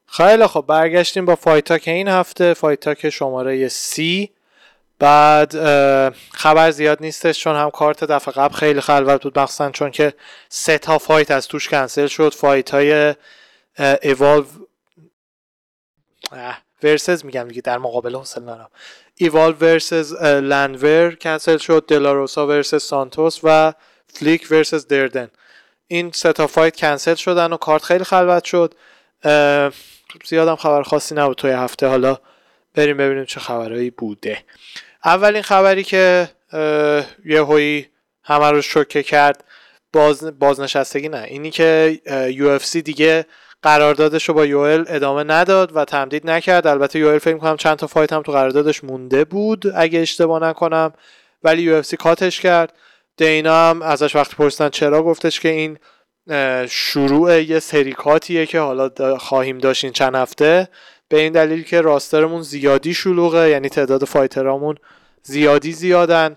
خیلی 0.07 0.47
خب 0.47 0.65
برگشتیم 0.69 1.25
با 1.25 1.37
Fight 1.37 1.62
Talk 1.62 1.83
این 1.89 2.09
هفته. 2.09 2.55
Fight 2.55 2.86
Talk 2.86 3.11
شماره 3.11 3.69
سی. 3.69 4.31
بعد 4.99 5.53
خبر 6.33 6.71
زیاد 6.71 6.99
نیستش 7.01 7.41
چون 7.41 7.57
هم 7.57 7.71
کارت 7.71 8.05
دفعه 8.05 8.35
قبل 8.35 8.55
خیلی 8.55 8.81
خلوت 8.81 9.23
بود 9.23 9.39
مخصوصا 9.39 9.71
چون 9.71 9.91
که 9.91 10.15
سه 10.49 10.79
تا 10.79 10.99
fight 10.99 11.31
از 11.31 11.49
توش 11.49 11.69
کنسل 11.69 12.07
شد. 12.07 12.35
fight 12.35 12.71
های 12.71 13.15
ایوالو 14.03 14.45
versus 16.83 17.25
میگم 17.25 17.49
دیگه 17.49 17.61
در 17.61 17.79
مقابل 17.79 18.17
حسن 18.17 18.45
نارم 18.45 18.71
ایوالو 19.15 19.57
versus 19.57 20.23
لندور 20.23 21.15
کنسل 21.15 21.57
شد 21.57 21.85
دلاروسا 21.89 22.47
versus 22.47 22.83
سانتوس 22.83 23.41
و 23.43 23.73
فلیک 24.07 24.49
versus 24.51 24.87
دردن. 24.87 25.29
این 25.87 26.11
سه 26.13 26.33
تا 26.33 26.47
فایت 26.47 26.77
کنسل 26.77 27.15
شدن 27.15 27.53
و 27.53 27.57
کارت 27.57 27.83
خیلی 27.83 28.05
خلوت 28.05 28.45
شد. 28.45 28.75
زیادم 30.27 30.57
خبر 30.57 30.83
خاصی 30.83 31.15
نبود 31.15 31.37
توی 31.37 31.51
هفته. 31.51 31.87
حالا 31.87 32.19
بریم 32.75 32.97
ببینیم 32.97 33.25
چه 33.25 33.41
خبرهایی 33.41 33.91
بوده. 33.91 34.39
اولین 35.05 35.43
خبری 35.43 35.85
که 35.85 36.29
یه 37.25 37.43
هایی 37.43 37.89
همه 38.25 38.51
رو 38.51 38.63
شوکه 38.63 39.03
کرد 39.03 39.45
باز 39.93 40.39
بازنشستگی 40.39 41.09
نه. 41.09 41.23
اینی 41.23 41.51
که 41.51 42.01
سی 42.61 42.83
دیگه 42.83 43.27
قراردادش 43.63 44.29
رو 44.29 44.35
با 44.35 44.47
یوئل 44.47 44.85
ادامه 44.89 45.25
نداد 45.25 45.77
و 45.77 45.85
تمدید 45.85 46.31
نکرد. 46.31 46.67
البته 46.67 46.99
یوئل 46.99 47.19
فکر 47.19 47.39
کنم 47.39 47.57
چند 47.57 47.77
تا 47.77 47.87
فایت 47.87 48.13
هم 48.13 48.23
تو 48.23 48.33
قراردادش 48.33 48.85
مونده 48.85 49.25
بود 49.25 49.63
اگه 49.75 50.01
اشتباه 50.01 50.43
نکنم 50.43 50.93
ولی 51.43 51.63
UFC 51.63 51.83
cut 51.99 52.24
ش 52.24 52.41
کرد. 52.41 52.73
دینا 53.17 53.71
هم 53.71 53.83
ازش 53.83 54.17
وقتی 54.17 54.37
پرسیدن 54.37 54.69
چرا 54.69 55.03
گفتش 55.03 55.41
که 55.41 55.49
این 55.49 55.79
شروع 56.69 57.43
یه 57.43 57.59
سری 57.59 57.92
cut 57.92 58.25
ایه 58.25 58.47
که 58.47 58.61
حالا 58.61 59.19
خواهیم 59.19 59.59
داشت 59.59 59.85
این 59.85 59.93
چند 59.93 60.15
هفته. 60.15 60.69
به 61.09 61.21
این 61.21 61.33
دلیل 61.33 61.63
که 61.63 61.81
roster 61.81 62.22
مون 62.22 62.43
زیادی 62.43 62.95
شلوغه 62.95 63.49
یعنی 63.51 63.69
تعداد 63.69 64.05
fighter 64.05 64.55
امون 64.55 64.77
زیادی 65.23 65.73
زیادن 65.73 66.37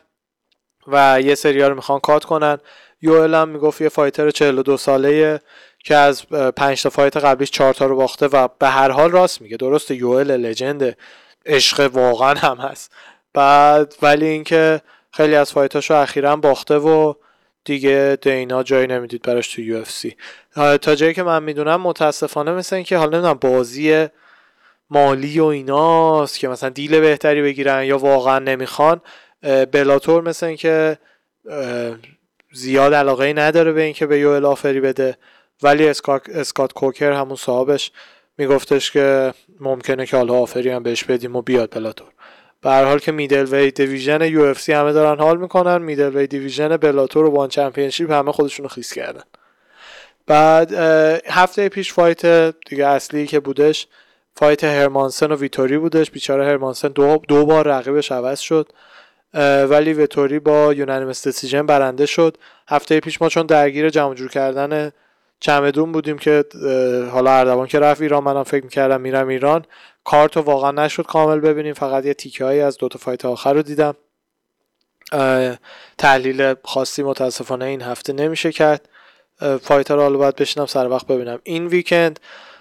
و 0.88 1.22
یه 1.22 1.36
سریا 1.36 1.68
رو 1.68 1.76
می‌خوان 1.76 2.00
cut 2.00 2.26
کنن. 2.26 2.58
یوئل 3.02 3.34
هم 3.34 3.50
می‌گفت 3.50 3.82
یه 3.82 3.90
fighter 3.90 4.30
42 4.30 4.78
ساله 4.78 5.40
که 5.84 5.96
از 5.96 6.28
پنج 6.30 6.84
تا 6.84 6.90
fight 6.90 7.18
قبلیش 7.18 7.52
چهار 7.52 7.74
تا 7.74 7.86
رو 7.86 7.96
باخته 7.96 8.28
و 8.28 8.48
به 8.60 8.68
هر 8.68 8.92
حال 8.92 9.12
راست 9.12 9.42
میگه. 9.42 9.58
درسته 9.58 9.96
یوئل 9.96 10.32
legend 10.32 10.98
عشق 11.46 11.90
واقعا 11.94 12.34
هم 12.34 12.58
هست. 12.58 12.92
بعد 13.34 13.96
ولی 14.02 14.28
اینکه 14.28 14.82
خیلی 15.12 15.36
از 15.36 15.52
فایتاشو 15.52 15.94
اخیرا 15.94 16.36
باخته 16.36 16.76
و 16.78 17.14
دیگه 17.66 18.18
دینا 18.22 18.64
جایی 18.64 18.88
نمی‌دید 18.88 19.22
براش 19.22 19.54
تو 19.54 19.62
یو 19.62 19.78
اف 19.78 19.92
سی. 19.92 20.16
تا 20.82 20.96
جایی 20.96 21.14
که 21.14 21.24
من 21.24 21.44
می‌دونم 21.44 21.82
متاسفانه 21.82 22.52
مثل 22.52 22.76
اینکه 22.76 22.98
حالا 22.98 23.12
نمی‌دونم 23.12 23.34
بازی 23.34 24.08
مالی 24.90 25.40
و 25.40 25.46
ایناست 25.46 26.40
که 26.40 26.48
مثلا 26.48 26.70
دیل 26.70 27.00
بهتری 27.00 27.42
بگیرن 27.42 27.84
یا 27.84 27.98
واقعا 27.98 28.40
نمی‌خوان. 28.40 29.02
بلاتور 29.72 30.24
مثل 30.24 30.46
اینکه 30.46 30.98
زیاد 32.54 32.94
علاقه 32.94 33.26
ای 33.26 33.34
نداره 33.34 33.72
به 33.72 33.82
اینکه 33.82 34.06
به 34.06 34.20
یو 34.20 34.48
آفری 34.48 34.80
بده. 34.80 35.18
ولی 35.62 35.88
اسکات 35.88 36.74
کوکر 36.74 37.12
همون 37.12 37.36
صاحبش 37.36 37.92
میگفتش 38.38 38.92
که 38.92 39.34
ممکنه 39.60 40.06
که 40.06 40.18
حالا 40.18 40.34
offer 40.34 40.64
ی 40.64 40.70
هم 40.70 40.84
بهش 40.84 41.04
بدیم 41.04 41.36
و 41.36 41.42
بیاد 41.42 41.76
Bellator. 41.76 42.08
به 42.62 42.72
حال 42.72 43.00
که 43.00 43.12
middleweight 43.12 43.46
division 43.46 44.22
UFC 44.22 44.74
همه 44.74 44.94
دارن 44.94 45.20
حال 45.20 45.38
می‌کنن 45.38 45.82
middleweight 45.82 46.16
division 46.16 46.78
Bellator 46.78 47.26
و 47.26 47.30
ONE 47.30 47.50
Championship 47.50 48.12
همه 48.12 48.32
خودشونو 48.32 48.70
خیس 48.70 48.94
کردن. 48.94 49.24
بعد 50.28 50.74
هفته 51.28 51.70
پیش 51.70 51.94
fight 51.94 52.26
دیگه 52.70 52.88
اصلی 52.88 53.28
که 53.28 53.40
بودش 53.40 53.88
fight 54.36 54.64
هرمانسن 54.64 55.32
و 55.32 55.36
ویتوری 55.36 55.78
بودش. 55.78 56.12
بیچاره 56.12 56.46
هرمانسن 56.46 56.88
دو, 56.88 57.22
دو 57.28 57.46
بار 57.46 57.68
رقیبش 57.68 58.12
عوض 58.12 58.40
شد. 58.40 58.70
ولی 59.70 59.94
ویتوری 59.94 60.40
با 60.40 60.74
unanimous 60.74 61.28
decision 61.28 61.66
برنده 61.66 62.06
شد. 62.06 62.38
هفته 62.68 63.00
پیش 63.00 63.22
ما 63.22 63.30
چون 63.30 63.46
درگیر 63.46 63.90
جمع 63.90 64.14
جور 64.14 64.30
کردن 64.30 64.92
چمدون 65.44 65.92
بودیم 65.92 66.18
که 66.18 66.46
حالا 67.12 67.32
اردوان 67.32 67.68
که 67.68 67.80
رفت 67.80 68.02
ایران 68.02 68.24
منم 68.24 68.44
فکر 68.44 68.64
می‌کردم 68.64 69.02
میرم 69.02 69.28
ایران. 69.28 69.66
کارتو 70.04 70.42
واقعا 70.42 70.72
نشد 70.72 71.06
کامل 71.06 71.40
ببینیم. 71.40 71.74
فقط 71.74 72.06
یه 72.06 72.14
تیکه 72.14 72.46
هایی 72.46 72.62
از 72.62 72.78
دوتا 72.78 73.00
fight 73.00 73.26
آخر 73.26 73.54
رو 73.54 73.62
دیدم. 73.62 73.96
تحلیل 75.98 76.56
خاصی 76.64 77.04
متاسفانه 77.04 77.66
این 77.66 77.82
هفته 77.82 78.14
نمیشه 78.14 78.52
کرد. 78.52 78.90
fight 79.62 79.92
رو 79.92 80.02
حالا 80.02 80.18
باید 80.18 80.36
بشینم 80.36 80.66
سر 80.66 80.90
وقت 80.90 81.08
ببینم. 81.08 81.40
این 81.44 81.68
weekend 81.68 82.20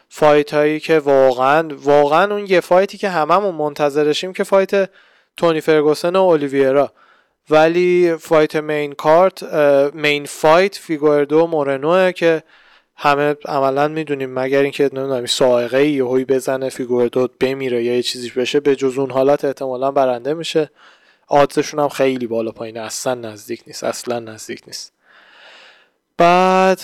fight 0.09 0.55
هایی 0.55 0.81
که 0.81 0.99
واقعا 0.99 1.69
واقعا 1.77 2.35
اون 2.35 2.47
یه 2.49 2.61
fight 2.61 2.93
ی 2.93 2.99
که 2.99 3.09
هممون 3.09 3.55
منتظرشیم 3.55 4.33
که 4.33 4.45
fight 4.45 4.91
تونی 5.37 5.61
فرگوسن 5.61 6.17
و 6.17 6.23
اولیویرا. 6.23 6.93
ولی 7.51 8.17
fight 8.21 8.57
main 8.57 8.93
card 8.93 9.43
main 9.95 10.25
fight 10.25 10.77
فیگوردو 10.77 11.47
مورنوه 11.47 12.13
که 12.13 12.43
همه 12.97 13.37
عملا 13.45 13.89
می‌دونیم 13.89 14.39
مگر 14.39 14.63
اینکه 14.63 14.91
نمی‌دونم 14.93 15.27
صاعقه 15.27 15.87
یهویی 15.87 16.25
بزنه 16.25 16.69
فیگوردو 16.69 17.29
بمیره 17.41 17.85
یا 17.85 17.97
یه 17.97 18.03
چیزی 18.03 18.31
بشه 18.31 18.61
به 18.61 18.77
جز 18.77 18.99
اون 18.99 19.11
حالت 19.11 19.45
احتمالا 19.45 19.91
برنده 19.91 20.35
میشه. 20.35 20.71
odds 21.27 21.54
شون 21.54 21.81
هم 21.81 21.89
خیلی 21.89 22.27
بالا 22.27 22.51
پایینه 22.51 22.81
اصلا 22.81 23.15
نزدیک 23.15 23.63
نیست 23.67 23.85
اصلا 23.85 24.19
نزدیک 24.21 24.63
نیست. 24.67 24.93
بعد 26.19 26.81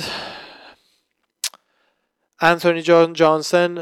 انتونی 2.41 2.83
جان 2.83 3.13
جانسن 3.13 3.79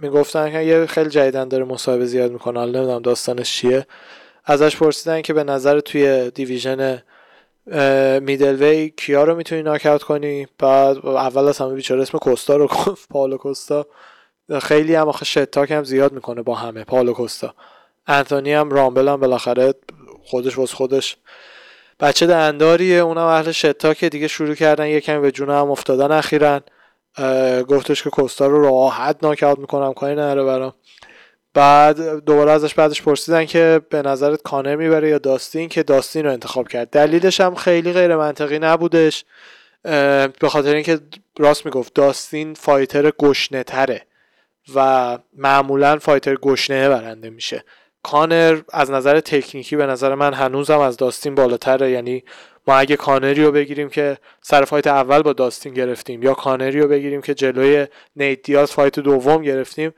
می‌گفتن 0.00 0.52
که 0.52 0.58
یه 0.58 0.86
خیلی 0.86 1.10
جدیدن 1.10 1.48
داره 1.48 1.64
مصاحبه 1.64 2.06
زیاد 2.06 2.32
می‌کنه 2.32 2.58
حالا 2.58 2.78
نمی‌دونم 2.78 3.02
داستانش 3.02 3.52
چیه. 3.56 3.86
ازش 4.44 4.76
پرسیدن 4.76 5.22
که 5.22 5.32
به 5.32 5.44
نظر 5.44 5.80
توی 5.80 6.30
دیویژن 6.30 7.02
میدل 8.22 8.88
کیا 8.88 9.24
رو 9.24 9.34
می‌تونی 9.36 9.62
ناکاوت 9.62 10.02
کنی؟ 10.02 10.46
بعد 10.58 11.06
اول 11.06 11.48
از 11.48 11.58
همه 11.58 11.74
بیچاره 11.74 12.02
اسم 12.02 12.18
کوستا 12.18 12.56
رو 12.56 12.66
گفت 12.66 13.08
پالو 13.12 13.36
کوستا. 13.36 13.86
خیلی 14.62 14.94
هم 14.94 15.08
آخه 15.08 15.24
شتاک 15.24 15.70
هم 15.70 15.84
زیاد 15.84 16.12
می‌کنه 16.12 16.42
با 16.42 16.54
همه. 16.54 16.84
پالو 16.84 17.12
کوستا. 17.12 17.54
انتونی 18.06 18.52
هم 18.52 18.70
رامبل 18.70 19.08
هم 19.08 19.20
بالاخره 19.20 19.74
خودش 20.24 20.58
واس 20.58 20.72
خودش. 20.72 21.16
بچه 22.00 22.26
دنداریه. 22.26 22.98
اونم 22.98 23.24
اهل 23.26 23.50
شتاک 23.50 24.04
دیگه 24.04 24.28
شروع 24.28 24.54
کردن. 24.54 24.86
یه 24.86 25.00
کمی 25.00 25.20
به 25.20 25.30
جون 25.32 25.50
هم 25.50 25.70
افتادن 25.70 26.12
اخیرا. 26.12 26.60
گفتش 27.68 28.02
که 28.02 28.10
کوستا 28.10 28.46
رو 28.46 28.62
راحت 28.62 29.16
ناکاوت 29.22 29.58
می‌کنم. 29.58 29.92
کاری 29.92 30.14
نره 30.14 30.44
برام. 30.44 30.72
بعد 31.54 32.24
دوباره 32.24 32.50
ازش 32.50 32.74
بعدش 32.74 33.02
پرسیدن 33.02 33.44
که 33.44 33.80
به 33.90 34.02
نظرت 34.02 34.42
کانر 34.42 34.76
می‌بره 34.76 35.08
یا 35.08 35.18
داستین؟ 35.18 35.68
که 35.68 35.82
داستین 35.82 36.24
رو 36.24 36.32
انتخاب 36.32 36.68
کرد. 36.68 36.90
دلیلش 36.90 37.40
هم 37.40 37.54
خیلی 37.54 37.92
غیر 37.92 38.16
منطقی 38.16 38.58
نبودش. 38.58 39.24
به 40.40 40.48
خاطر 40.48 40.74
اینکه 40.74 40.98
راست 41.38 41.66
می‌گفت 41.66 41.94
داستین 41.94 42.54
fighter 42.54 43.10
گشنه 43.18 43.62
تره 43.62 44.02
و 44.74 45.18
معمولا 45.36 45.98
fighter 45.98 46.34
گشنه 46.34 46.88
برنده 46.88 47.30
میشه. 47.30 47.64
کانر 48.02 48.60
از 48.72 48.90
نظر 48.90 49.20
تکنیکی 49.20 49.76
به 49.76 49.86
نظر 49.86 50.14
من 50.14 50.34
هنوزم 50.34 50.78
از 50.78 50.96
داستین 50.96 51.34
بالاتره. 51.34 51.90
یعنی 51.90 52.24
ما 52.66 52.76
اگه 52.76 52.96
کانری 52.96 53.44
رو 53.44 53.52
بگیریم 53.52 53.88
که 53.88 54.18
سر 54.42 54.64
fight 54.64 54.86
اول 54.86 55.22
با 55.22 55.32
داستین 55.32 55.74
گرفتیم 55.74 56.22
یا 56.22 56.34
کانری 56.34 56.80
رو 56.80 56.88
بگیریم 56.88 57.20
که 57.22 57.34
جلوی 57.34 57.86
نیت 58.16 58.42
دیاز 58.42 58.72
fight 58.72 58.98
دوم 58.98 59.42
گرفتیم 59.42 59.94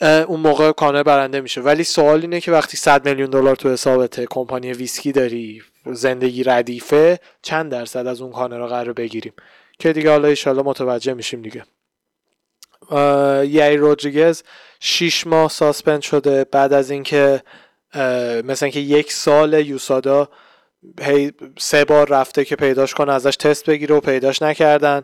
اون 0.00 0.40
موقع 0.40 0.72
کانر 0.72 1.02
برنده 1.02 1.40
میشه. 1.40 1.60
ولی 1.60 1.84
سوال 1.84 2.20
اینه 2.20 2.40
که 2.40 2.52
وقتی 2.52 2.76
100 2.76 3.08
میلیون 3.08 3.30
دلار 3.30 3.56
تو 3.56 3.72
حسابت 3.72 4.20
کمپانی 4.20 4.72
ویسکی 4.72 5.12
داری 5.12 5.62
زندگی 5.86 6.42
ردیفه 6.42 7.18
چند 7.42 7.72
درصد 7.72 8.06
از 8.06 8.20
اون 8.20 8.32
کانر 8.32 8.58
رو 8.58 8.66
قرار 8.66 8.92
بگیریم؟ 8.92 9.32
که 9.78 9.92
دیگه 9.92 10.10
حالا 10.10 10.28
ایشالا 10.28 10.62
متوجه 10.62 11.14
میشیم 11.14 11.42
دیگه. 11.42 11.64
یای 13.46 13.76
رودریگز 13.76 14.42
6 14.80 15.26
ماه 15.26 15.50
suspend 15.50 16.02
شده. 16.02 16.44
بعد 16.44 16.72
از 16.72 16.90
اینکه 16.90 17.42
مثلا 18.44 18.68
که 18.68 18.80
یک 18.80 19.12
سال 19.12 19.66
USADA 19.66 20.28
هی 21.00 21.32
سه 21.58 21.84
بار 21.84 22.08
رفته 22.08 22.44
که 22.44 22.56
پیداش 22.56 22.94
کنه 22.94 23.12
ازش 23.12 23.36
تست 23.36 23.70
بگیره 23.70 23.94
و 23.94 24.00
پیداش 24.00 24.42
نکردن. 24.42 25.02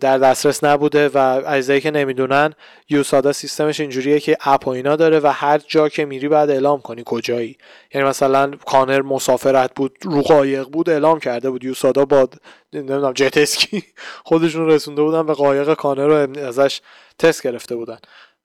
در 0.00 0.18
دسترس 0.18 0.64
نبوده 0.64 1.08
و 1.08 1.18
اجزایی 1.46 1.80
که 1.80 1.90
نمی‌دونن 1.90 2.54
یوسادا 2.88 3.32
سیستمش 3.32 3.80
اینجوریه 3.80 4.20
که 4.20 4.36
اپ 4.40 4.66
و 4.66 4.70
اینا 4.70 4.96
داره 4.96 5.20
و 5.20 5.26
هر 5.26 5.58
جا 5.58 5.88
که 5.88 6.04
میری 6.04 6.28
بعد 6.28 6.50
اعلام 6.50 6.80
کنی 6.80 7.02
کجایی. 7.06 7.56
یعنی 7.94 8.06
مثلا 8.06 8.50
کانر 8.66 9.02
مسافرت 9.02 9.74
بود 9.74 9.96
رو 10.02 10.22
قایق 10.22 10.68
بود 10.68 10.90
اعلام 10.90 11.18
کرده 11.18 11.50
بود. 11.50 11.64
یوسادا 11.64 12.04
با 12.04 12.28
نمی‌دونم 12.72 13.12
جت 13.12 13.36
اسکی 13.36 13.84
خودشون 14.28 14.66
رسونده 14.66 15.02
بودن 15.02 15.26
به 15.26 15.34
قایق 15.34 15.74
کانر 15.74 16.06
رو 16.06 16.40
ازش 16.46 16.80
تست 17.18 17.42
گرفته 17.42 17.76
بودن. 17.76 17.98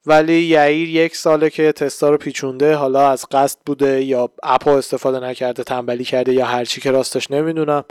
ولی 0.06 0.42
یعیر 0.42 0.90
یک 0.90 1.16
ساله 1.16 1.50
که 1.50 1.72
تستا 1.72 2.10
رو 2.10 2.18
پیچونده 2.18 2.76
حالا 2.76 3.10
از 3.10 3.26
قصد 3.32 3.58
بوده 3.66 4.04
یا 4.04 4.30
اپ 4.44 4.68
استفاده 4.68 5.20
نکرده 5.20 5.64
تنبلی 5.64 6.04
کرده 6.04 6.34
یا 6.34 6.46
هرچی 6.46 6.82
که 6.82 6.92
راستش 6.92 7.32
نمی‌دونم. 7.32 7.84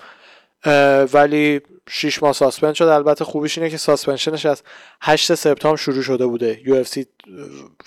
ولی 1.12 1.60
6 1.88 2.22
ماه 2.22 2.32
suspend 2.32 2.74
شد. 2.74 2.84
البته 2.84 3.24
خوبیش 3.24 3.58
اینه 3.58 3.70
که 3.70 3.76
suspension 3.76 4.35
ش 4.35 4.46
از 4.46 4.62
8 5.02 5.34
سپتامبر 5.34 5.76
شروع 5.76 6.02
شده 6.02 6.26
بوده. 6.26 6.60
UFC 6.64 6.98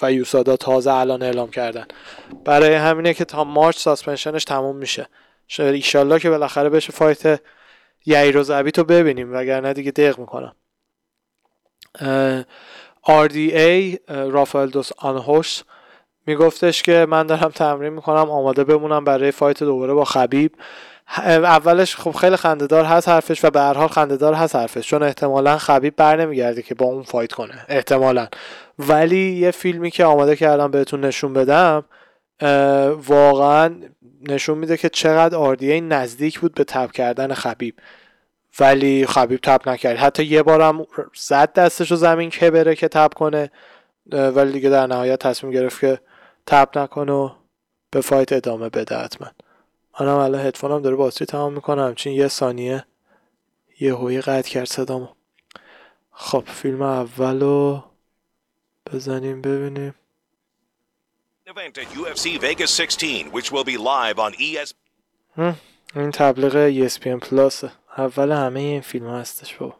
و 0.01 0.11
USADA 0.11 0.57
تازه 0.57 0.93
الان 0.93 1.23
اعلام 1.23 1.51
کردن. 1.51 1.85
برای 2.45 2.73
همینه 2.73 3.13
که 3.13 3.25
تا 3.25 3.43
March 3.43 3.77
suspension 3.77 4.32
ش 4.32 4.43
تموم 4.43 4.75
میشه. 4.75 5.07
ایشالله 5.59 6.19
که 6.19 6.29
بالاخره 6.29 6.69
بشه 6.69 6.91
fight 6.91 7.41
یعیر 8.05 8.37
و 8.37 8.71
تو 8.71 8.83
ببینیم. 8.83 9.33
وگرنه 9.33 9.73
دیگه 9.73 9.91
دق 9.91 10.19
می‌کنم. 10.19 10.55
RDA 13.05 13.97
رافائل 14.07 14.69
دوس 14.69 14.91
آنیوش 14.97 15.63
میگفتش 16.27 16.83
که 16.83 17.05
من 17.09 17.27
دارم 17.27 17.49
تمرین 17.49 17.93
می‌کنم 17.93 18.31
آماده 18.31 18.63
بمونم 18.63 19.03
برای 19.03 19.31
fight 19.31 19.63
دوباره 19.63 19.93
با 19.93 20.05
خبیب. 20.05 20.55
اولش 21.17 21.95
خب 21.95 22.11
خیلی 22.11 22.35
خندهدار 22.35 22.85
هست 22.85 23.09
حرفش 23.09 23.45
و 23.45 23.49
به 23.49 23.59
هر 23.59 23.73
حال 23.73 23.87
خندهدار 23.87 24.33
هست 24.33 24.55
حرفش. 24.55 24.87
چون 24.87 25.03
احتمالا 25.03 25.57
خبیب 25.57 25.95
بر 25.95 26.21
نمیگرده 26.21 26.61
که 26.61 26.75
با 26.75 26.85
اون 26.85 27.03
فایت 27.03 27.33
کنه. 27.33 27.65
احتمالا. 27.69 28.27
ولی 28.79 29.31
یه 29.31 29.51
فیلمی 29.51 29.91
که 29.91 30.05
آماده 30.05 30.35
کردم 30.35 30.71
بهتون 30.71 31.05
نشون 31.05 31.33
بدم 31.33 31.83
واقعا 33.07 33.75
نشون 34.29 34.57
میده 34.57 34.77
که 34.77 34.89
چقدر 34.89 35.37
آردیه 35.37 35.81
نزدیک 35.81 36.39
بود 36.39 36.53
به 36.53 36.63
تب 36.63 36.91
کردن 36.91 37.33
خبیب. 37.33 37.75
ولی 38.59 39.05
خبیب 39.05 39.39
تب 39.43 39.69
نکرد. 39.69 39.97
حتی 39.97 40.23
یه 40.23 40.43
بارم 40.43 40.85
زد 41.15 41.53
دستش 41.53 41.91
رو 41.91 41.97
زمین 41.97 42.29
که 42.29 42.51
بره 42.51 42.75
که 42.75 42.87
تب 42.87 43.13
کنه. 43.15 43.51
ولی 44.11 44.51
دیگه 44.51 44.69
در 44.69 44.87
نهایت 44.87 45.19
تصمیم 45.19 45.53
گرفت 45.53 45.81
که 45.81 45.99
تب 46.47 46.77
نکنه 46.77 47.11
و 47.11 47.29
به 47.91 48.01
فایت 48.01 48.33
ادامه 48.33 48.69
بده 48.69 48.97
حتما. 48.97 49.27
منم 49.99 50.17
الان 50.17 50.45
هدفونم 50.45 50.81
داره 50.81 50.95
باتری 50.95 51.25
تمام 51.25 51.53
می‌کنه. 51.53 51.83
همچین 51.83 52.13
یه 52.13 52.27
ثانیه. 52.27 52.85
یه 53.79 53.95
هوی 53.95 54.21
قطع 54.21 54.49
کرد 54.49 54.65
صدامو. 54.65 55.07
خب 56.11 56.43
فیلم 56.47 56.81
اولو 56.81 57.81
بزنیم 58.93 59.41
ببینیم. 59.41 59.95
Event 61.47 61.77
at 61.77 61.87
UFC 61.93 62.39
Vegas 62.39 62.71
16 62.71 63.29
which 63.31 63.51
will 63.51 63.65
be 63.65 63.77
live 63.77 64.17
on 64.17 64.33
ES 64.33 64.73
این 65.95 66.11
تبلیغ 66.11 66.71
ESPN 66.89 67.19
پلاس 67.19 67.63
اول 67.97 68.31
همه 68.31 68.59
این 68.59 68.81
فیلم 68.81 69.07
هستش 69.07 69.55
بابا. 69.55 69.75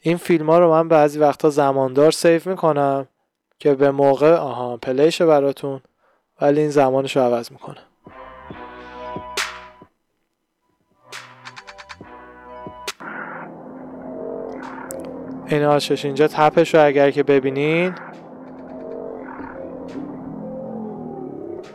این 0.00 0.16
فیلم 0.16 0.50
ها 0.50 0.58
رو 0.58 0.70
من 0.70 0.88
بعضی 0.88 1.18
وقتا 1.18 1.50
زماندار 1.50 2.10
سیف 2.10 2.46
می‌کنم 2.46 3.08
که 3.58 3.74
به 3.74 3.90
موقع 3.90 4.34
آها 4.34 4.76
پلیشه 4.76 5.26
براتون 5.26 5.80
ولی 6.40 6.60
این 6.60 6.70
زمانش 6.70 7.16
رو 7.16 7.22
عوض 7.22 7.52
می‌کنه 7.52 7.80
این 15.52 15.64
آشش 15.64 16.04
اینجا 16.04 16.28
تپش 16.28 16.74
رو 16.74 16.86
اگر 16.86 17.10
که 17.10 17.22
ببینین. 17.22 17.94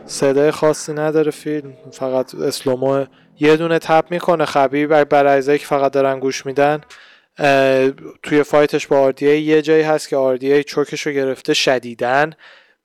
صدای 0.06 0.50
خاصی 0.50 0.92
نداره 0.92 1.30
فیلم. 1.30 1.72
فقط 1.92 2.34
اسلومو 2.34 3.04
یه 3.40 3.56
دونه 3.56 3.78
tap 3.78 4.04
می‌کنه. 4.10 4.44
خبیب 4.44 5.04
برای 5.04 5.58
که 5.58 5.66
فقط 5.66 5.92
دارن 5.92 6.20
گوش 6.20 6.46
میدن. 6.46 6.80
توی 8.22 8.42
fight 8.42 8.73
ش 8.73 8.86
با 8.86 8.98
RDA 8.98 9.40
یه 9.40 9.62
جایی 9.62 9.82
هست 9.82 10.08
که 10.08 10.16
RDA 10.16 10.62
choke 10.62 10.93
ش 10.93 11.06
رو 11.06 11.12
گرفته 11.12 11.54
شدیدن 11.54 12.32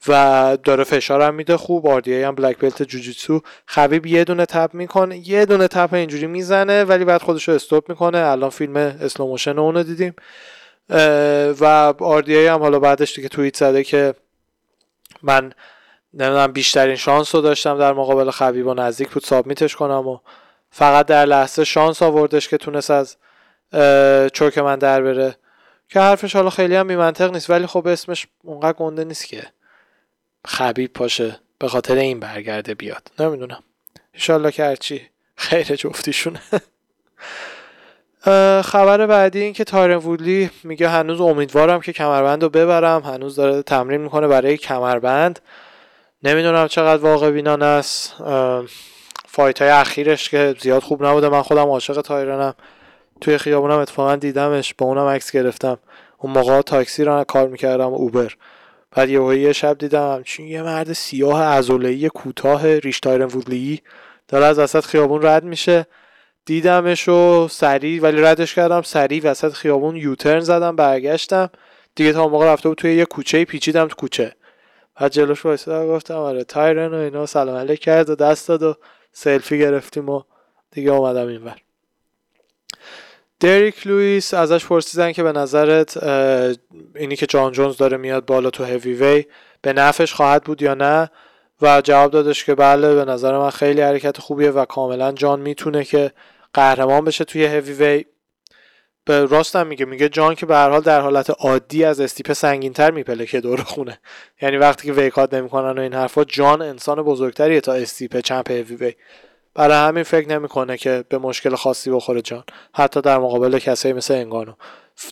و 0.07 0.57
داره 0.63 0.83
فشار 0.83 1.21
هم 1.21 1.35
میده. 1.35 1.57
خوب. 1.57 1.87
RDA 1.88 2.27
هم 2.27 2.35
black 2.35 2.57
belt 2.59 2.84
جوجیتسو 2.83 3.41
خبیب 3.65 4.05
یه 4.05 4.23
دونه 4.23 4.45
tap 4.45 4.73
می‌کنه. 4.73 5.29
یه 5.29 5.45
دونه 5.45 5.67
tap 5.67 5.93
اینجوری 5.93 6.27
می‌زنه 6.27 6.83
ولی 6.83 7.05
بعد 7.05 7.21
خودش 7.21 7.47
رو 7.47 7.55
stop 7.55 7.89
می‌کنه. 7.89 8.17
الان 8.17 8.49
فیلم 8.49 8.77
slow 8.77 9.10
motion 9.10 9.59
اونو 9.59 9.83
دیدیم. 9.83 10.13
و 11.60 11.93
RDA 11.99 12.53
هم 12.53 12.60
حالا 12.60 12.80
بعدش 12.80 13.15
دیگه 13.15 13.27
توییت 13.27 13.57
زده 13.57 13.84
که 13.84 14.14
من 15.22 15.53
نمی‌دونم 16.14 16.51
بیشترین 16.51 16.95
شانس 16.95 17.35
رو 17.35 17.41
داشتم 17.41 17.77
در 17.77 17.93
مقابل 17.93 18.31
خبیب 18.31 18.68
و 18.68 18.73
نزدیک 18.73 19.10
بود 19.10 19.23
سابمیتش 19.23 19.76
کنم 19.76 20.07
و 20.07 20.19
فقط 20.72 21.05
در 21.05 21.26
لحظه 21.26 21.64
شانس 21.64 22.01
آوردش 22.01 22.49
که 22.49 22.57
تونست 22.57 22.91
از 22.91 23.18
چوک 24.34 24.57
من 24.57 24.80
در 24.80 25.01
بره. 25.01 25.35
که 25.89 25.99
حرفش 25.99 26.35
حالا 26.35 26.49
خیلی 26.49 26.76
هم 26.76 26.88
بیمنطق 26.88 27.31
نیست 27.31 27.49
ولی 27.49 27.68
خب 27.68 27.88
اسمش 27.88 28.27
اونقدر 28.43 28.73
گنده 28.73 29.03
نیست 29.03 29.27
که 29.27 29.43
خبیب 30.45 30.93
پاشه 30.93 31.39
به 31.60 31.68
خاطر 31.68 31.95
این 31.95 32.19
برگرده 32.19 32.73
بیاد. 32.73 33.11
نمی‌دونم. 33.19 33.64
انشالله 34.14 34.51
که 34.51 34.64
هرچی 34.64 35.10
خیر 35.35 35.64
جفتیشونه. 35.76 36.41
خبر 38.61 39.05
بعدی 39.05 39.41
این 39.41 39.53
که 39.53 39.63
تایرن 39.63 39.95
وودلی 39.95 40.49
میگه 40.63 40.89
هنوز 40.89 41.21
امیدوارم 41.21 41.81
که 41.81 41.93
کمربند 41.93 42.43
رو 42.43 42.49
ببرم. 42.49 43.01
هنوز 43.01 43.35
داره 43.35 43.61
تمرین 43.61 44.01
می‌کنه 44.01 44.27
برای 44.27 44.57
کمربند. 44.57 45.39
نمی‌دونم 46.23 46.67
چقدر 46.67 47.03
واقع 47.03 47.31
بینان 47.31 47.61
است. 47.61 48.15
فایت 49.27 49.61
های 49.61 49.71
اخیرش 49.71 50.29
که 50.29 50.55
زیاد 50.59 50.81
خوب 50.83 51.05
نبوده. 51.05 51.29
من 51.29 51.41
خودم 51.41 51.67
عاشق 51.69 52.01
تایرنم. 52.01 52.53
توی 53.21 53.37
خیابونم 53.37 53.77
اتفاقا 53.77 54.15
دیدمش. 54.15 54.73
با 54.77 54.85
اونم 54.85 55.05
عکس 55.07 55.31
گرفتم. 55.31 55.77
اون 56.17 56.33
موقع 56.33 56.61
تاکسی 56.61 57.03
رو 57.03 57.23
کار 57.23 57.47
می‌کردم 57.47 57.93
اوبر. 57.93 58.33
بعد 58.91 59.09
یه 59.09 59.39
یه 59.39 59.53
شب 59.53 59.77
دیدم 59.77 60.21
چون 60.23 60.45
یه 60.45 60.61
مرد 60.63 60.93
سیاه 60.93 61.41
ازولهی 61.41 62.09
کوتاه 62.09 62.75
ریش 62.75 62.99
تایرن 62.99 63.25
وودلی 63.25 63.81
داره 64.27 64.45
از 64.45 64.59
وسط 64.59 64.85
خیابون 64.85 65.25
رد 65.25 65.43
میشه. 65.43 65.85
دیدمش 66.45 67.09
و 67.09 67.47
سریع 67.47 68.01
ولی 68.01 68.21
ردش 68.21 68.55
کردم 68.55 68.81
سریع 68.81 69.21
وسط 69.23 69.53
خیابون 69.53 69.95
یوترن 69.95 70.39
زدم 70.39 70.75
برگشتم. 70.75 71.49
دیگه 71.95 72.13
تا 72.13 72.27
موقع 72.27 72.53
رفته 72.53 72.69
بود 72.69 72.77
توی 72.77 72.95
یه 72.95 73.05
کوچه 73.05 73.45
پیچیدم 73.45 73.87
تو 73.87 73.95
کوچه. 73.95 74.35
بعد 74.95 75.11
جلوش 75.11 75.45
وایسادم 75.45 75.87
گفتم 75.87 76.13
آره 76.13 76.43
تایرن 76.43 76.93
و 76.93 76.97
اینا 76.97 77.25
سلام 77.25 77.55
علیک 77.55 77.79
کرد 77.79 78.09
و 78.09 78.15
دست 78.15 78.47
داد 78.47 78.63
و 78.63 78.75
سلفی 79.11 79.59
گرفتیم 79.59 80.09
و 80.09 80.23
دیگه 80.71 80.91
اومدم 80.91 81.27
اینور 81.27 81.55
دریک 83.39 83.87
لوئیس 83.87 84.33
ازش 84.33 84.65
پرسیدن 84.65 85.11
که 85.11 85.23
به 85.23 85.31
نظرت 85.31 86.03
اینی 86.95 87.15
که 87.15 87.25
جان 87.25 87.51
جونز 87.51 87.77
داره 87.77 87.97
میاد 87.97 88.25
بالا 88.25 88.49
تو 88.49 88.63
هیوی 88.63 88.93
وی 88.93 89.25
به 89.61 89.73
نفش 89.73 90.13
خواهد 90.13 90.43
بود 90.43 90.61
یا 90.61 90.73
نه؟ 90.73 91.09
و 91.61 91.81
جواب 91.81 92.11
دادش 92.11 92.45
که 92.45 92.55
بله 92.55 92.95
به 92.95 93.05
نظر 93.05 93.37
من 93.37 93.49
خیلی 93.49 93.81
حرکت 93.81 94.17
خوبیه 94.17 94.51
و 94.51 94.65
کاملا 94.65 95.11
جان 95.11 95.39
می‌تونه 95.39 95.83
که 95.83 96.11
قهرمان 96.53 97.05
بشه 97.05 97.23
توی 97.23 97.45
هیوی 97.45 97.73
وی 97.73 98.05
به 99.05 99.25
راستم 99.25 99.67
میگه 99.67 99.85
میگه 99.85 100.09
جان 100.09 100.35
که 100.35 100.45
به 100.45 100.55
هر 100.55 100.69
حال 100.69 100.81
در 100.81 101.01
حالت 101.01 101.30
عادی 101.30 101.84
از 101.84 101.99
استیپ 101.99 102.34
سنگینتر 102.34 102.91
می‌پلکه 102.91 103.25
که 103.25 103.41
دور 103.41 103.61
خونه. 103.61 103.99
یعنی 104.41 104.57
وقتی 104.57 104.88
که 104.88 104.93
weight 104.93 105.20
cut 105.20 105.34
نمی‌کنن 105.34 105.80
و 105.80 105.81
این 105.81 105.93
حرفا 105.93 106.23
جان 106.23 106.61
انسان 106.61 107.01
بزرگتریه 107.01 107.61
تا 107.61 107.73
استیپ 107.73 108.19
champ 108.19 108.51
heavyweight 108.51 108.93
برای 109.55 109.88
همین 109.88 110.03
فکر 110.03 110.30
نمی‌کنه 110.30 110.77
که 110.77 111.03
به 111.09 111.17
مشکل 111.17 111.55
خاصی 111.55 111.91
بخوره 111.91 112.21
جان. 112.21 112.43
حتی 112.73 113.01
در 113.01 113.17
مقابل 113.17 113.59
کسایی 113.59 113.93
مثل 113.93 114.13
انگانو. 114.13 114.53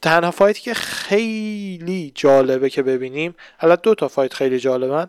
تنها 0.01 0.31
fight 0.31 0.56
ی 0.56 0.61
که 0.61 0.73
خیلی 0.73 2.11
جالبه 2.15 2.69
که 2.69 2.84
ببینیم 2.84 3.35
حالا 3.57 3.76
دو 3.76 3.95
تا 3.95 4.07
fight 4.07 4.34
خیلی 4.34 4.59
جالبن. 4.59 5.07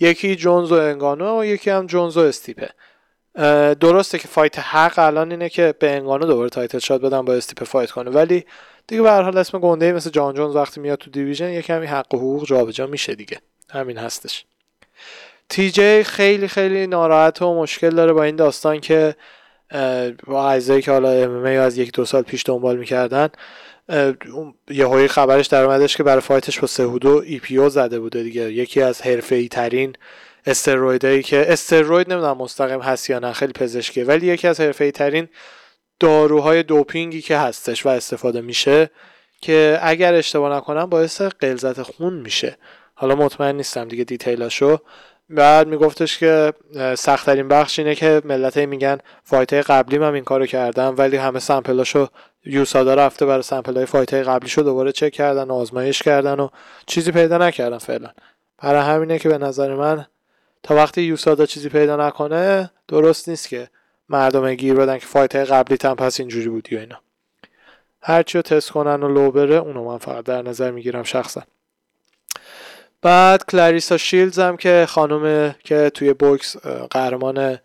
یکی 0.00 0.36
جونز 0.36 0.72
و 0.72 0.74
انگانو 0.74 1.40
و 1.40 1.44
یکی 1.44 1.70
هم 1.70 1.86
جونز 1.86 2.16
و 2.16 2.20
استیپه. 2.20 2.70
درسته 3.80 4.18
که 4.18 4.28
fight 4.28 4.58
حق 4.58 4.98
الان 4.98 5.30
اینه 5.30 5.48
که 5.48 5.74
به 5.78 5.90
انگانو 5.90 6.26
دوباره 6.26 6.48
title 6.48 6.78
shot 6.78 7.00
بدن 7.00 7.24
با 7.24 7.34
استیپه 7.34 7.64
fight 7.64 7.90
کنه. 7.90 8.10
ولی 8.10 8.44
دیگه 8.86 9.02
به 9.02 9.10
هر 9.10 9.22
حال 9.22 9.38
اسم 9.38 9.58
گنده 9.58 9.92
مثل 9.92 10.10
جان 10.10 10.34
جونز 10.34 10.56
وقتی 10.56 10.80
میاد 10.80 10.98
تو 10.98 11.10
division 11.10 11.50
یه 11.50 11.62
کمی 11.62 11.86
حق 11.86 12.14
و 12.14 12.16
حقوق 12.16 12.46
جابجا 12.46 12.86
میشه 12.86 13.14
دیگه. 13.14 13.38
همین 13.70 13.98
هستش. 13.98 14.44
تی 15.48 15.70
جی 15.70 16.02
خیلی 16.02 16.48
خیلی 16.48 16.86
ناراحت 16.86 17.42
و 17.42 17.54
مشکل 17.62 17.90
داره 17.90 18.12
با 18.12 18.22
این 18.22 18.36
داستان 18.36 18.80
که 18.80 19.14
با 20.26 20.50
اعضایی 20.50 20.82
که 20.82 20.90
حالا 20.90 21.10
ام 21.10 21.44
از 21.44 21.78
یک 21.78 21.92
دو 21.92 22.04
سال 22.04 22.22
پیش 22.22 22.42
دنبال 22.46 22.76
می‌کردن 22.76 23.28
یه 24.70 24.86
هایی 24.86 25.08
خبرش 25.08 25.46
در 25.46 25.64
اومدش 25.64 25.96
که 25.96 26.02
برای 26.02 26.20
fight 26.20 26.49
ش 26.49 26.60
با 26.60 26.66
سهودو 26.66 27.22
EPO 27.26 27.68
زده 27.68 28.00
بوده 28.00 28.22
دیگه. 28.22 28.42
یکی 28.42 28.82
از 28.82 29.02
حرفه 29.02 29.48
ترین 29.48 29.96
استرویدایی 30.46 31.22
که 31.22 31.52
استروید 31.52 32.12
نمی‌دونم 32.12 32.36
مستقیم 32.36 32.80
هست 32.80 33.10
یا 33.10 33.18
نه 33.18 33.32
خیلی 33.32 33.52
پزشکیه 33.52 34.04
ولی 34.04 34.26
یکی 34.26 34.48
از 34.48 34.60
حرفه 34.60 34.90
ترین 34.90 35.28
داروهای 36.00 36.62
دوپینگی 36.62 37.22
که 37.22 37.38
هستش 37.38 37.86
و 37.86 37.88
استفاده 37.88 38.40
میشه 38.40 38.90
که 39.40 39.78
اگر 39.82 40.14
اشتباه 40.14 40.56
نکنم 40.56 40.86
باعث 40.86 41.22
غلظت 41.22 41.82
خون 41.82 42.14
میشه. 42.14 42.56
حالا 42.94 43.14
مطمئن 43.14 43.56
نیستم 43.56 43.88
دیگه 43.88 44.04
detail 44.04 44.48
اشو. 44.48 44.78
بعد 45.30 45.68
میگفتش 45.68 46.18
که 46.18 46.52
سختترین 46.98 47.48
بخش 47.48 47.78
اینه 47.78 47.94
که 47.94 48.22
ملت 48.24 48.56
میگن 48.56 48.98
fight 49.24 49.52
قبلی 49.52 49.96
هم 49.96 50.14
این 50.14 50.24
کارو 50.24 50.46
کردم 50.46 50.94
ولی 50.98 51.16
همه 51.16 51.38
sample 51.38 51.85
اشو 51.85 52.08
USADA 52.44 52.94
رفته 52.94 53.26
برای 53.26 53.42
sample 53.42 53.76
های 53.76 53.86
fight 53.86 54.14
های 54.14 54.22
قبلیشو 54.22 54.62
دوباره 54.62 54.92
چک 54.92 55.12
کردن 55.12 55.42
و 55.42 55.54
آزمایش 55.54 56.02
کردن 56.02 56.40
و 56.40 56.48
چیزی 56.86 57.12
پیدا 57.12 57.38
نکردن 57.38 57.78
فعلا. 57.78 58.10
برای 58.62 58.82
همینه 58.82 59.18
که 59.18 59.28
به 59.28 59.38
نظر 59.38 59.74
من 59.74 60.06
تا 60.62 60.74
وقتی 60.74 61.02
یوسادا 61.02 61.46
چیزی 61.46 61.68
پیدا 61.68 62.08
نکنه 62.08 62.70
درست 62.88 63.28
نیست 63.28 63.48
که 63.48 63.68
مردم 64.08 64.54
گیر 64.54 64.74
بدن 64.74 64.98
که 64.98 65.06
فایت 65.06 65.36
قبلی 65.36 65.76
تن 65.76 65.94
پس 65.94 66.20
اینجوری 66.20 66.48
بودی 66.48 66.76
و 66.76 66.78
اینا. 66.78 67.00
هرچی 68.02 68.38
رو 68.38 68.42
تست 68.42 68.70
کنن 68.70 69.02
و 69.02 69.08
لو 69.08 69.30
بره 69.30 69.54
اونو 69.54 69.84
من 69.84 69.98
فقط 69.98 70.24
در 70.24 70.42
نظر 70.42 70.70
می‌گیرم 70.70 71.02
شخصا. 71.02 71.42
بعد 73.02 73.44
کلاریسا 73.44 73.96
شیلز 73.96 74.38
هم 74.38 74.56
که 74.56 74.86
خانومه 74.88 75.56
که 75.64 75.90
توی 75.94 76.12
بوکس 76.12 76.56
قهرمان 76.90 77.58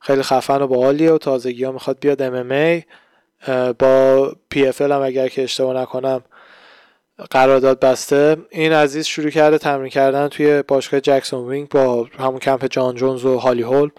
خیلی 0.00 0.22
خفن 0.22 0.62
و 0.62 0.66
باحالیه 0.66 1.12
و 1.12 1.18
تازگی 1.18 1.64
ها 1.64 1.72
می‌خواد 1.72 1.98
بیاد 2.00 2.22
ام 2.22 2.50
ای 2.50 2.82
با 3.78 4.32
PFL 4.50 4.82
هم 4.82 5.02
اگر 5.02 5.28
که 5.28 5.42
اشتباه 5.42 5.82
نکنم 5.82 6.22
قرارداد 7.30 7.80
بسته. 7.80 8.36
این 8.50 8.72
عزیز 8.72 9.06
شروع 9.06 9.30
کرده 9.30 9.58
تمرین 9.58 9.90
کردن 9.90 10.28
توی 10.28 10.62
باشگاه 10.62 11.00
جکسون 11.00 11.48
وینک 11.48 11.68
با 11.68 12.08
همون 12.18 12.38
کمپ 12.38 12.66
جان 12.66 12.94
جونز 12.94 13.24
و 13.24 13.38
هالی 13.38 13.62
هول 13.62 13.90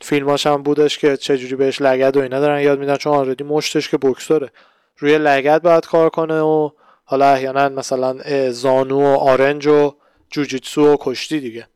فیلماش 0.00 0.46
هم 0.46 0.62
بودش 0.62 0.98
که 0.98 1.16
چجوری 1.16 1.56
بهش 1.56 1.82
لگد 1.82 2.16
و 2.16 2.20
اینا 2.20 2.40
دارن 2.40 2.60
یاد 2.60 2.78
میدن 2.78 2.96
چون 2.96 3.12
آردی 3.12 3.44
مشتش 3.44 3.88
که 3.88 3.96
بوکسوره 3.96 4.50
روی 4.98 5.18
لگد 5.18 5.62
باید 5.62 5.86
کار 5.86 6.10
کنه 6.10 6.40
و 6.40 6.70
حالا 7.04 7.26
احیانا 7.26 7.68
مثلا 7.68 8.16
زانو 8.50 9.00
و 9.02 9.18
آرنج 9.18 9.66
و 9.66 9.94
جوجیتسو 10.30 10.92
و 10.92 10.96
کشتی 11.00 11.40
دیگه. 11.40 11.66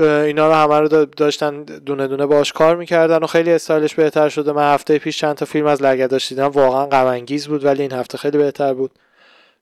اینا 0.00 0.48
رو 0.48 0.54
همه 0.54 0.80
رو 0.80 1.04
داشتن 1.04 1.62
دونه 1.62 2.08
دونه 2.08 2.26
باش 2.26 2.52
کار 2.52 2.76
می‌کردن 2.76 3.18
و 3.18 3.26
خیلی 3.26 3.52
استایلش 3.52 3.94
بهتر 3.94 4.28
شده. 4.28 4.52
من 4.52 4.74
هفته 4.74 4.98
پیش 4.98 5.18
چند 5.18 5.36
تا 5.36 5.44
فیلم 5.44 5.66
از 5.66 5.82
لگداش 5.82 6.28
دیدم. 6.28 6.46
واقعا 6.46 6.86
غم 6.86 7.24
بود 7.48 7.64
ولی 7.64 7.82
این 7.82 7.92
هفته 7.92 8.18
خیلی 8.18 8.38
بهتر 8.38 8.74
بود. 8.74 8.90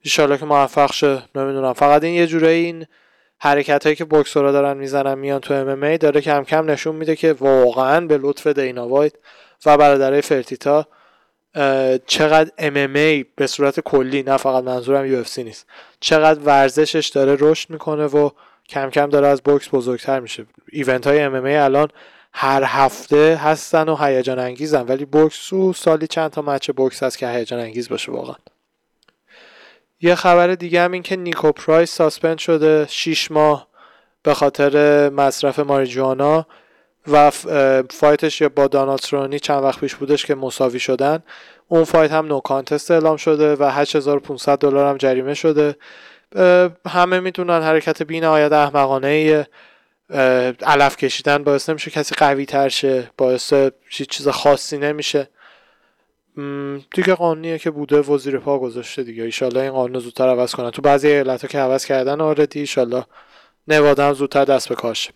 ان 0.04 0.36
که 0.36 0.44
موفق 0.44 0.92
شه 0.92 1.22
نمی‌دونم. 1.34 1.72
فقط 1.72 2.04
این 2.04 2.14
یه 2.14 2.26
جورایی 2.26 2.64
این 2.64 2.86
حرکت 3.38 3.84
هایی 3.84 3.96
که 3.96 4.04
بوکسورا 4.04 4.52
دارن 4.52 4.76
می‌زنن 4.76 5.18
میان 5.18 5.40
تو 5.40 5.54
MMA 5.54 5.96
داره 5.96 6.20
کم 6.20 6.44
کم 6.44 6.70
نشون 6.70 6.96
میده 6.96 7.16
که 7.16 7.32
واقعا 7.32 8.06
به 8.06 8.18
لطف 8.18 8.46
دینا 8.46 8.88
وایت 8.88 9.12
و 9.66 9.76
برادرای 9.76 10.20
فرتیتا 10.20 10.86
چقدر 12.06 12.50
MMA 12.58 13.24
به 13.36 13.46
صورت 13.46 13.80
کلی 13.80 14.22
نه 14.22 14.36
فقط 14.36 14.64
منظورم 14.64 15.06
UFC 15.06 15.24
نیست 15.38 15.66
چقدر 16.00 16.40
ورزشش 16.40 17.08
داره 17.08 17.36
رشد 17.40 17.70
می‌کنه 17.70 18.06
و 18.06 18.30
کم 18.68 18.90
کم 18.90 19.06
داره 19.06 19.26
از 19.26 19.42
بوکس 19.42 19.68
بزرگتر 19.72 20.20
میشه. 20.20 20.46
event 20.72 21.06
های 21.06 21.20
MMA 21.22 21.56
الان 21.56 21.88
هر 22.32 22.62
هفته 22.66 23.36
هستن 23.36 23.88
و 23.88 23.96
هیجان 23.96 24.38
انگیزن 24.38 24.82
ولی 24.82 25.04
بوکس 25.04 25.50
سالی 25.74 26.06
چند 26.06 26.30
تا 26.30 26.42
match 26.42 26.70
بوکس 26.70 27.02
هست 27.02 27.18
که 27.18 27.28
هیجان 27.28 27.60
انگیز 27.60 27.88
باشه 27.88 28.12
واقعا. 28.12 28.36
یه 30.02 30.14
خبر 30.14 30.54
دیگه 30.54 30.80
هم 30.80 30.92
این 30.92 31.02
که 31.02 31.16
نیکو 31.16 31.52
پرایس 31.52 31.94
suspend 31.94 32.38
شده 32.38 32.86
6 32.90 33.30
ماه 33.30 33.68
به 34.22 34.34
خاطر 34.34 35.08
مصرف 35.10 35.58
ماریجوانا 35.58 36.46
و 37.12 37.30
fight 37.90 38.27
ش 38.27 38.42
با 38.42 38.66
دونالد 38.66 39.02
سرونی 39.02 39.38
چند 39.38 39.64
وقت 39.64 39.80
پیش 39.80 39.94
بودش 39.94 40.26
که 40.26 40.34
مساوی 40.34 40.80
شدن. 40.80 41.22
اون 41.68 41.84
fight 41.84 42.12
هم 42.12 42.26
no 42.26 42.40
contest 42.40 42.90
اعلام 42.90 43.16
شده 43.16 43.56
و 43.56 43.64
8500 43.64 44.58
دلار 44.58 44.90
هم 44.90 44.96
جریمه 44.96 45.34
شده. 45.34 45.76
همه 46.88 47.20
می‌دونن 47.20 47.62
حرکت 47.62 48.02
بی 48.02 48.20
نهایت 48.20 48.52
احمقانه 48.52 49.46
علف 50.62 50.96
کشیدن 50.96 51.44
باعث 51.44 51.68
نمیشه 51.68 51.90
کسی 51.90 52.14
قوی 52.14 52.46
تر 52.46 52.68
شه 52.68 53.10
باعث 53.18 53.54
چیز 53.90 54.28
خاصی 54.28 54.78
نمیشه. 54.78 55.28
دیگه 56.94 57.14
قانونیه 57.14 57.58
که 57.58 57.70
بوده 57.70 58.00
و 58.00 58.10
زیر 58.10 58.38
پا 58.38 58.58
گذاشته 58.58 59.02
دیگه. 59.02 59.22
ایشالله 59.22 59.60
این 59.60 59.70
قانون 59.70 59.98
زودتر 59.98 60.28
عوض 60.28 60.54
کنن. 60.54 60.70
تو 60.70 60.82
بعضی 60.82 61.08
ایالت 61.08 61.48
که 61.48 61.58
عوض 61.58 61.84
کردن 61.84 62.20
already 62.20 62.60
ایشالله 62.60 63.04
نوادا 63.68 64.08
هم 64.08 64.12
زودتر 64.12 64.44
دست 64.44 64.68
به 64.68 64.74
کارشه. 64.74 65.10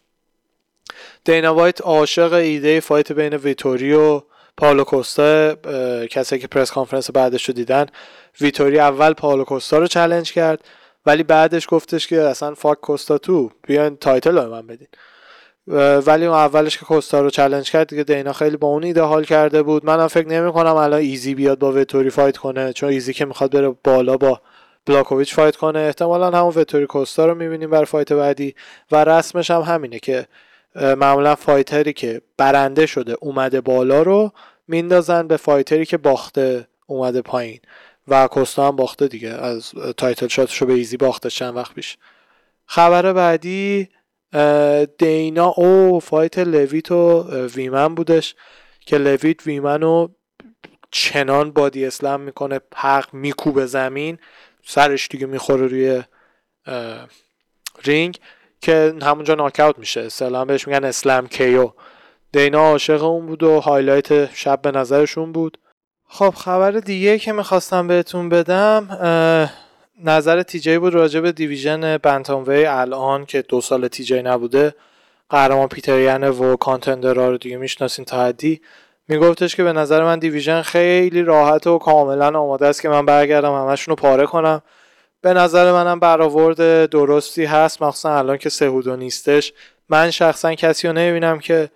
دینا 1.25 1.55
وایت 1.55 1.81
عاشق 1.81 2.33
ایده 2.33 2.81
fight 2.81 3.13
بین 3.13 3.35
ویتوری 3.35 3.93
و 3.93 4.23
پاولو 4.57 4.85
کوستا 4.85 5.55
کسی 6.07 6.39
که 6.39 6.47
press 6.47 6.71
conference 6.71 7.11
بعدش 7.11 7.45
رو 7.45 7.55
دیدن. 7.55 7.87
ویتوری 8.41 8.79
اول 8.79 9.13
پاولو 9.13 9.45
کوستا 9.45 9.79
رو 9.79 9.87
challenge 9.87 10.33
کرد 10.33 10.65
ولی 11.07 11.23
بعدش 11.23 11.67
گفتش 11.69 12.07
که 12.07 12.21
اصلا 12.21 12.55
fuck 12.55 12.81
کوستا 12.81 13.19
تو 13.19 13.51
بیاین 13.67 13.97
title 13.97 14.39
رو 14.39 14.51
من 14.51 14.67
بدین. 14.67 14.89
ولی 15.69 16.27
اون 16.27 16.37
اولش 16.37 16.79
که 16.79 16.85
کوستا 16.85 17.21
رو 17.21 17.31
challenge 17.31 17.71
کرد 17.71 17.89
دیگه 17.89 18.05
دینا 18.05 18.33
خیلی 18.33 18.57
با 18.57 18.69
اون 18.69 18.85
ایده 18.85 19.03
حال 19.03 19.25
کرده 19.25 19.63
بود. 19.63 19.85
منم 19.85 20.07
فکر 20.07 20.29
نمی 20.29 20.53
کنم 20.53 20.75
الان 20.75 21.01
ایزی 21.01 21.35
بیاد 21.35 21.59
با 21.59 21.73
ویتوری 21.73 22.11
fight 22.11 22.37
کنه 22.37 22.73
چون 22.73 22.89
ایزی 22.89 23.13
که 23.13 23.25
می‌خواد 23.25 23.51
بره 23.51 23.75
بالا 23.85 24.17
با 24.17 24.41
بلاکوویچ 24.87 25.35
fight 25.35 25.57
کنه. 25.57 25.79
احتمالا 25.79 26.31
همون 26.31 26.53
ویتوری 26.53 26.87
کوستا 26.87 27.27
رو 27.27 27.35
می‌بینیم 27.35 27.71
برای 27.71 27.85
fight 27.85 28.13
بعدی. 28.13 28.55
و 28.93 29.05
رسمش 29.05 29.51
هم 29.51 29.61
همینه 29.61 29.99
که 29.99 30.27
معمولا 30.75 31.35
fighter 31.35 31.85
ی 31.85 31.93
که 31.93 32.23
برنده 32.37 32.87
شده 32.87 33.17
اومده 33.21 33.61
بالا 33.61 34.03
رو 34.03 34.33
میندازن 34.69 35.27
به 35.27 35.37
fighter 35.37 35.80
ی 35.80 35.87
که 35.87 35.97
باخته 35.97 36.67
اومده 36.87 37.23
پایین. 37.23 37.61
و 38.09 38.27
کوستا 38.27 38.69
هم 38.69 38.77
باخته 38.77 39.09
دیگه 39.09 39.29
از 39.29 39.71
title 39.97 40.29
shot 40.29 40.47
ش 40.47 40.57
رو 40.59 40.67
به 40.67 40.73
ایزی 40.73 40.97
باخته 40.97 41.31
چند 41.31 41.57
وقت 41.57 41.75
پیش. 41.75 41.99
خبر 42.67 43.13
بعدی 43.13 43.89
دینا 44.99 45.47
اون 45.47 46.01
fight 46.01 46.39
لویت 46.39 46.93
و 46.93 47.31
ویمن 47.47 47.95
بودش 47.95 48.35
که 48.81 48.99
لویت 48.99 49.47
ویمن 49.47 49.81
رو 49.81 50.11
چنان 50.91 51.51
body 51.51 51.87
slam 51.87 52.21
می‌کنه 52.21 52.61
حق 52.75 53.15
میکوبه 53.15 53.67
زمین 53.67 54.19
سرش 54.65 55.09
دیگه 55.09 55.27
می‌خوره 55.27 55.67
روی 55.67 56.03
رینگ 57.85 58.19
که 58.61 58.95
همونجا 59.03 59.35
ناکاوت 59.35 59.79
میشه. 59.79 60.01
اصلا 60.01 60.45
بهش 60.45 60.69
میگن 60.69 60.85
slam 60.85 61.27
KO. 61.27 61.73
دینا 62.33 62.59
عاشق 62.59 63.05
اون 63.05 63.27
بود 63.27 63.43
و 63.43 63.61
highlight 63.61 64.35
شب 64.35 64.63
به 64.63 64.71
نظرشون 64.71 65.33
بود. 65.33 65.59
خب 66.09 66.31
خبر 66.31 66.71
دیگه 66.71 67.19
که 67.19 67.33
می‌خواستم 67.33 67.87
بهتون 67.87 68.29
بدم 68.29 68.89
نظر 70.05 70.43
تیجی 70.43 70.79
بود 70.79 70.95
راجع 70.95 71.21
به 71.21 71.33
division 71.33 71.97
bantamweight 71.97 72.67
الان 72.67 73.27
که 73.27 73.43
دو 73.43 73.61
سال 73.61 73.89
تیجی 73.89 74.23
نبوده. 74.23 74.75
قهرمان 75.31 75.69
پیتر 75.69 76.31
و 76.31 76.57
contender 76.57 77.23
ها 77.23 77.31
رو 77.31 77.39
دیگه 77.39 77.57
می‌شناسین 77.57 78.05
تا 78.05 78.25
حدی. 78.25 78.61
میگفتش 79.09 79.57
که 79.57 79.65
به 79.65 79.73
نظر 79.73 80.05
من 80.05 80.19
division 80.19 80.63
خیلی 80.63 81.23
راحت 81.23 81.67
و 81.67 81.79
کاملا 81.79 82.41
آماده 82.41 82.67
است 82.67 82.83
که 82.83 82.89
من 82.89 83.07
برگردم 83.07 83.55
همشون 83.55 83.93
رو 83.93 83.97
پاره 83.97 84.27
کنم. 84.27 84.63
به 85.21 85.35
نظر 85.35 85.73
منم 85.73 86.01
برآورد 86.01 86.91
درستی 86.91 87.45
هست 87.45 87.83
مخصوصا 87.83 88.19
الان 88.19 88.39
که 88.39 88.49
سهودو 88.49 88.97
نیستش. 88.97 89.53
من 89.89 90.11
شخصا 90.11 90.55
کسی 90.55 90.89
رو 90.89 90.93
نمی‌بینم 90.93 91.39
که 91.39 91.71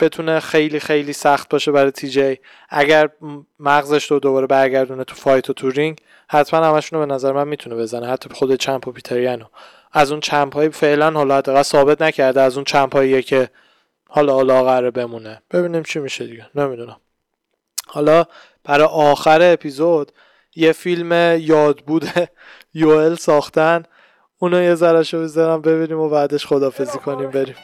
بتونه 0.00 0.40
خیلی 0.40 0.80
خیلی 0.80 1.12
سخت 1.12 1.48
باشه 1.48 1.72
برای 1.72 1.90
تی 1.90 2.08
جی. 2.08 2.38
اگر 2.68 3.10
مغزش 3.58 4.10
رو 4.10 4.18
دوباره 4.18 4.46
برگردونه 4.46 5.04
تو 5.04 5.14
fight 5.14 5.50
و 5.50 5.52
تو 5.52 5.70
رینگ 5.70 5.98
حتما 6.28 6.66
همشون 6.66 7.00
رو 7.00 7.06
به 7.06 7.14
نظر 7.14 7.32
من 7.32 7.48
می‌تونه 7.48 7.76
بزنه. 7.76 8.06
حتی 8.06 8.30
خود 8.34 8.54
champ 8.54 8.88
و 8.88 8.92
پیتر 8.92 9.18
یان 9.18 9.31
و. 9.31 9.44
از 9.92 10.10
اون 10.10 10.20
champ 10.20 10.54
هایی 10.54 10.70
فعلا 10.70 11.10
حالا 11.10 11.36
حداقل 11.36 11.62
ثابت 11.62 12.02
نکرده 12.02 12.40
از 12.40 12.56
اون 12.56 12.64
champ 12.64 12.96
هاییه 12.96 13.22
که 13.22 13.50
حالا 14.08 14.34
حالا 14.34 14.64
قراره 14.64 14.90
بمونه. 14.90 15.42
ببینیم 15.50 15.82
چی 15.82 15.98
میشه 15.98 16.26
دیگه. 16.26 16.46
نمی‌دونم. 16.54 16.96
حالا 17.86 18.24
برای 18.64 18.86
آخر 18.86 19.52
اپیزود 19.52 20.12
یه 20.56 20.72
فیلم 20.72 21.38
یاد 21.40 21.78
بوده 21.78 22.28
یوئل 22.74 23.14
ساختن. 23.14 23.82
اونو 24.38 24.62
یه 24.62 24.74
ذره 24.74 25.02
شو 25.02 25.22
بذارم 25.22 25.62
ببینیم 25.62 25.98
و 25.98 26.08
بعدش 26.08 26.46
خدافزی 26.46 26.98
کنیم 26.98 27.30
بریم. 27.30 27.56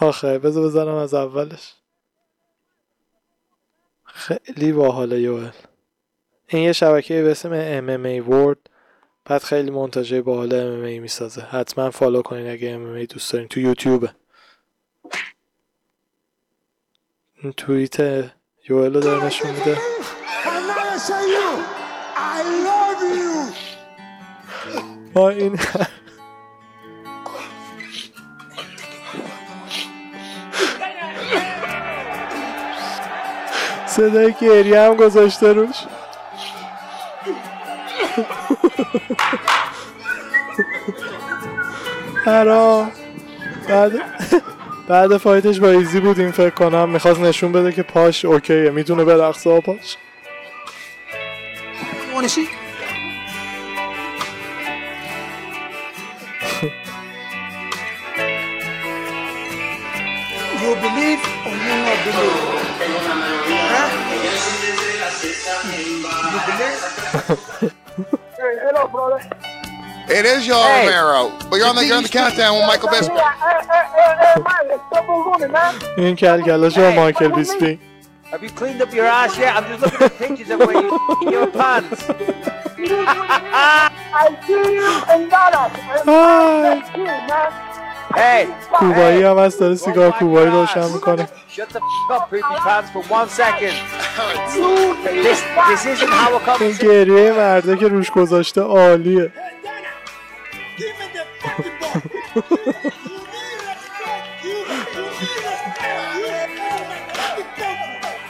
آخه 0.00 0.38
بذار 0.38 0.64
بزنم 0.64 0.94
از 0.94 1.14
اولش. 1.14 1.74
خیلی 4.04 4.72
باحال 4.72 5.12
یوئل. 5.12 5.50
این 6.48 6.62
یه 6.62 6.72
شبکه 6.72 7.22
به 7.22 7.30
اسم 7.30 7.80
MMA 7.80 8.30
World. 8.30 8.70
بعد 9.24 9.42
خیلی 9.42 9.70
منتاجه 9.70 10.22
باحال 10.22 10.50
MMA 10.50 11.00
می‌سازه. 11.00 11.42
حتما 11.42 11.90
فالو 11.90 12.22
کنین 12.22 12.50
اگه 12.50 12.78
MMA 12.78 13.12
دوست 13.12 13.32
دارین. 13.32 13.48
تو 13.48 13.60
یوتیوبه. 13.60 14.14
این 17.42 17.52
توییت 17.52 18.00
یوئل 18.68 18.94
رو 18.94 19.00
داره 19.00 19.24
نشون 19.24 19.50
میده. 19.50 19.78
ما 25.14 25.28
این 25.28 25.58
صدای 33.96 34.34
گریه 34.40 34.80
هم 34.80 34.94
گذاشته 34.94 35.52
روش. 35.52 35.76
حرام 42.24 42.90
بعد 43.68 43.92
بعد 44.88 45.16
فایتش 45.16 45.60
با 45.60 45.68
ایزی 45.68 46.00
بود 46.00 46.20
این 46.20 46.30
فکر 46.30 46.50
کنم. 46.50 46.88
می‌خواست 46.88 47.20
نشون 47.20 47.52
بده 47.52 47.72
که 47.72 47.82
پاش 47.82 48.24
اوکیه. 48.24 48.70
می‌تونه 48.70 49.04
برقصه 49.04 49.60
پاش. 49.60 49.96
You 60.66 60.74
believe 60.84 61.22
or 61.46 61.54
you 61.64 61.74
not 61.86 61.98
believe? 62.04 62.65
Huh? 63.73 63.89
You 66.31 66.39
believe? 66.47 66.79
hey, 68.37 68.53
hello, 68.65 68.87
brother. 68.87 69.19
It 70.09 70.25
is 70.25 70.45
your 70.45 70.63
hey. 70.63 70.87
Romero, 70.87 71.31
but 71.49 71.55
you're 71.57 71.67
on 71.67 71.75
the, 71.75 71.85
you're 71.85 71.97
on 71.97 72.03
the 72.03 72.09
countdown 72.09 72.55
with 72.57 72.67
Michael 72.67 72.89
Bisping. 72.89 73.17
این 75.97 76.15
کلکلاش 76.15 76.77
با 76.79 76.91
مایکل 76.91 77.27
بیسپی 77.27 77.79
Have 78.31 78.43
you 78.43 78.49
cleaned 78.49 78.81
up 78.81 78.93
your 78.93 79.05
ass 79.05 79.37
yet? 79.37 79.57
I'm 79.57 79.65
just 79.71 79.81
looking 79.83 80.05
at 80.05 80.17
pictures 80.17 80.49
of 80.51 80.59
where 80.59 80.81
you 80.81 80.89
in 81.21 81.31
your 81.33 81.47
pants. 81.47 81.99
I 84.23 84.25
see 84.47 84.65
you 84.79 84.91
in 85.13 85.21
Dallas. 85.29 85.73
Hey, 88.15 88.47
کوبایی 88.79 89.23
هم 89.23 89.39
هست 89.39 89.59
داره 89.59 89.75
سیگار 89.75 90.11
کوبایی 90.11 90.47
روشن 90.49 90.91
میکنه 90.91 91.27
Shut 91.56 91.70
the 91.70 91.80
f 91.80 92.10
up, 92.10 92.28
poopy 92.28 92.42
pants, 92.66 92.90
for 92.90 93.02
one 93.04 93.30
second. 93.30 93.72
this, 95.26 95.40
this 95.68 95.86
isn't 95.86 96.10
how 96.10 96.36
it 96.36 96.60
این 96.60 96.72
comes. 96.74 96.82
گریه 96.82 97.32
مرده 97.32 97.76
که 97.76 97.88
روش 97.88 98.10
گذاشته 98.10 98.60
عالیه 98.60 99.32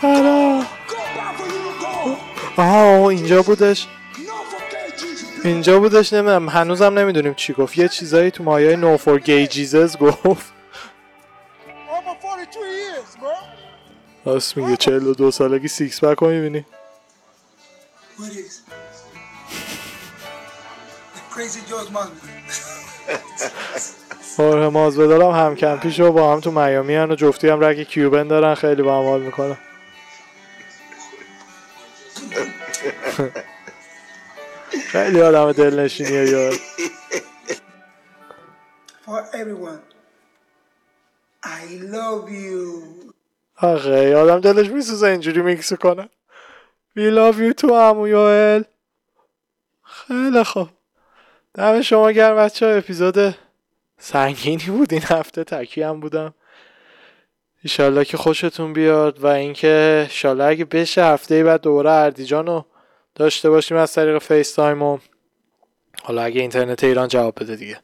حالا 0.02 0.62
آها 2.56 3.10
اینجا 3.10 3.42
بودش 3.42 3.86
اینجا 5.44 5.80
بودش 5.80 6.12
نمی‌دونم 6.12 6.48
هنوزم 6.48 6.98
نمی‌دونیم 6.98 7.34
چی 7.34 7.52
گفت 7.52 7.78
یه 7.78 7.88
چیزایی 7.88 8.30
تو 8.30 8.44
مایه 8.44 8.76
نو 8.76 8.96
فور 8.96 9.18
گی 9.18 9.46
جیزز 9.46 9.96
گفت 9.96 10.52
راست 14.26 14.56
میگه 14.56 14.76
چهل 14.76 15.06
و 15.06 15.14
دو 15.14 15.30
سالگی 15.30 15.68
سیکس 15.68 16.04
پک 16.04 16.18
رو 16.18 16.28
می‌بینی 16.28 16.66
What 18.18 18.22
is? 18.22 18.54
The 21.14 21.34
crazy 21.34 21.60
George 21.70 21.90
Muslim. 21.92 22.26
خورخه 24.36 24.68
مازودال 24.68 25.22
هم 25.22 25.46
هم 25.46 25.56
کمپیش 25.56 26.00
و 26.00 26.12
با 26.12 26.32
هم 26.32 26.40
تو 26.40 26.50
میامی 26.50 26.94
هن 26.94 27.10
و 27.10 27.14
جفتی 27.14 27.48
هم 27.48 27.64
رگ 27.64 27.82
کیوبن 27.82 28.28
دارن 28.28 28.54
خیلی 28.54 28.82
با 28.82 28.98
هم 28.98 29.04
حال 29.04 29.22
می‌کنن 29.22 29.58
خیلی 34.92 35.22
آدم 35.22 35.52
دلنشینیه 35.52 36.30
یا 36.30 36.50
For 39.06 39.22
everyone, 39.32 39.82
I 41.44 41.62
love 41.94 42.28
you. 42.30 43.05
آخه 43.56 44.16
آدم 44.16 44.40
دلش 44.40 44.68
میسوزه 44.70 45.06
اینجوری 45.06 45.42
میکس 45.42 45.72
کنه. 45.72 46.08
We 46.98 47.10
love 47.18 47.36
you 47.36 47.54
too 47.54 47.72
عمو 47.72 48.08
یوئل. 48.08 48.62
خیلی 49.82 50.42
خوب. 50.42 50.68
دم 51.54 51.82
شما 51.82 52.10
گرم 52.10 52.36
بچه 52.36 52.66
ها 52.66 52.72
اپیزود 52.72 53.34
سنگینی 53.98 54.66
بود 54.66 54.92
این 54.92 55.02
هفته 55.04 55.44
تکی 55.44 55.82
هم 55.82 56.00
بودم. 56.00 56.34
ایشالله 57.62 58.04
که 58.04 58.16
خوشتون 58.16 58.72
بیاد 58.72 59.20
و 59.20 59.26
اینکه 59.26 60.06
ایشالله 60.08 60.44
اگه 60.44 60.64
بشه 60.64 61.04
هفته 61.04 61.44
بعد 61.44 61.60
دوباره 61.60 61.90
اردیجان 61.90 62.46
رو 62.46 62.64
داشته 63.14 63.50
باشیم 63.50 63.76
از 63.76 63.92
طریق 63.92 64.18
FaceTime 64.18 64.82
و 64.82 64.98
حالا 66.02 66.22
اگه 66.22 66.40
اینترنت 66.40 66.84
ایران 66.84 67.08
جواب 67.08 67.34
بده 67.40 67.56
دیگه. 67.56 67.78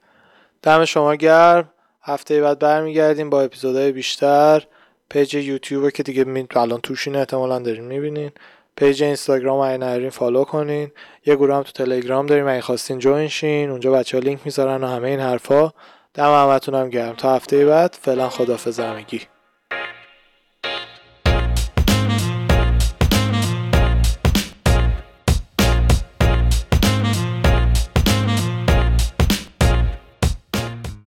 دم 0.63 0.85
شما 0.85 1.15
گرم. 1.15 1.73
هفته 2.03 2.41
بعد 2.41 2.59
برمیگردیم 2.59 3.31
با 3.31 3.43
اپیزودهای 3.43 3.93
بیشتر. 3.93 4.67
page 5.13 5.35
یوتیوب 5.35 5.91
که 5.91 6.03
دیگه 6.03 6.25
می... 6.25 6.47
الان 6.57 6.81
توشین 6.81 7.17
احتمالا 7.17 7.59
دارین 7.59 7.85
می‌بینین. 7.85 8.31
page 8.77 9.03
اینستاگرام 9.03 9.59
اگه 9.59 9.79
نرین 9.79 10.11
follow 10.11 10.45
کنین. 10.45 10.91
یه 11.27 11.37
گروه 11.37 11.57
هم 11.57 11.63
تو 11.63 11.73
تلگرام 11.73 12.27
داریم. 12.27 12.49
اگه 12.49 12.61
خواستین 12.61 12.99
join 12.99 13.29
شین. 13.29 13.71
اونجا 13.71 13.93
بچه 13.93 14.17
ها 14.17 14.23
لینک 14.25 14.41
می‌ذارن 14.45 14.85
و 14.85 14.87
همه 14.87 15.09
این 15.09 15.21
حرفا. 15.21 15.71
دم 16.15 16.35
همتون 16.35 16.75
هم 16.75 16.89
گرم. 16.89 17.15
تا 17.15 17.35
هفته 17.35 17.67
بعد 17.67 17.97
فعلا 18.01 18.29
خدافظ 18.29 18.81
همگی. 18.81 19.21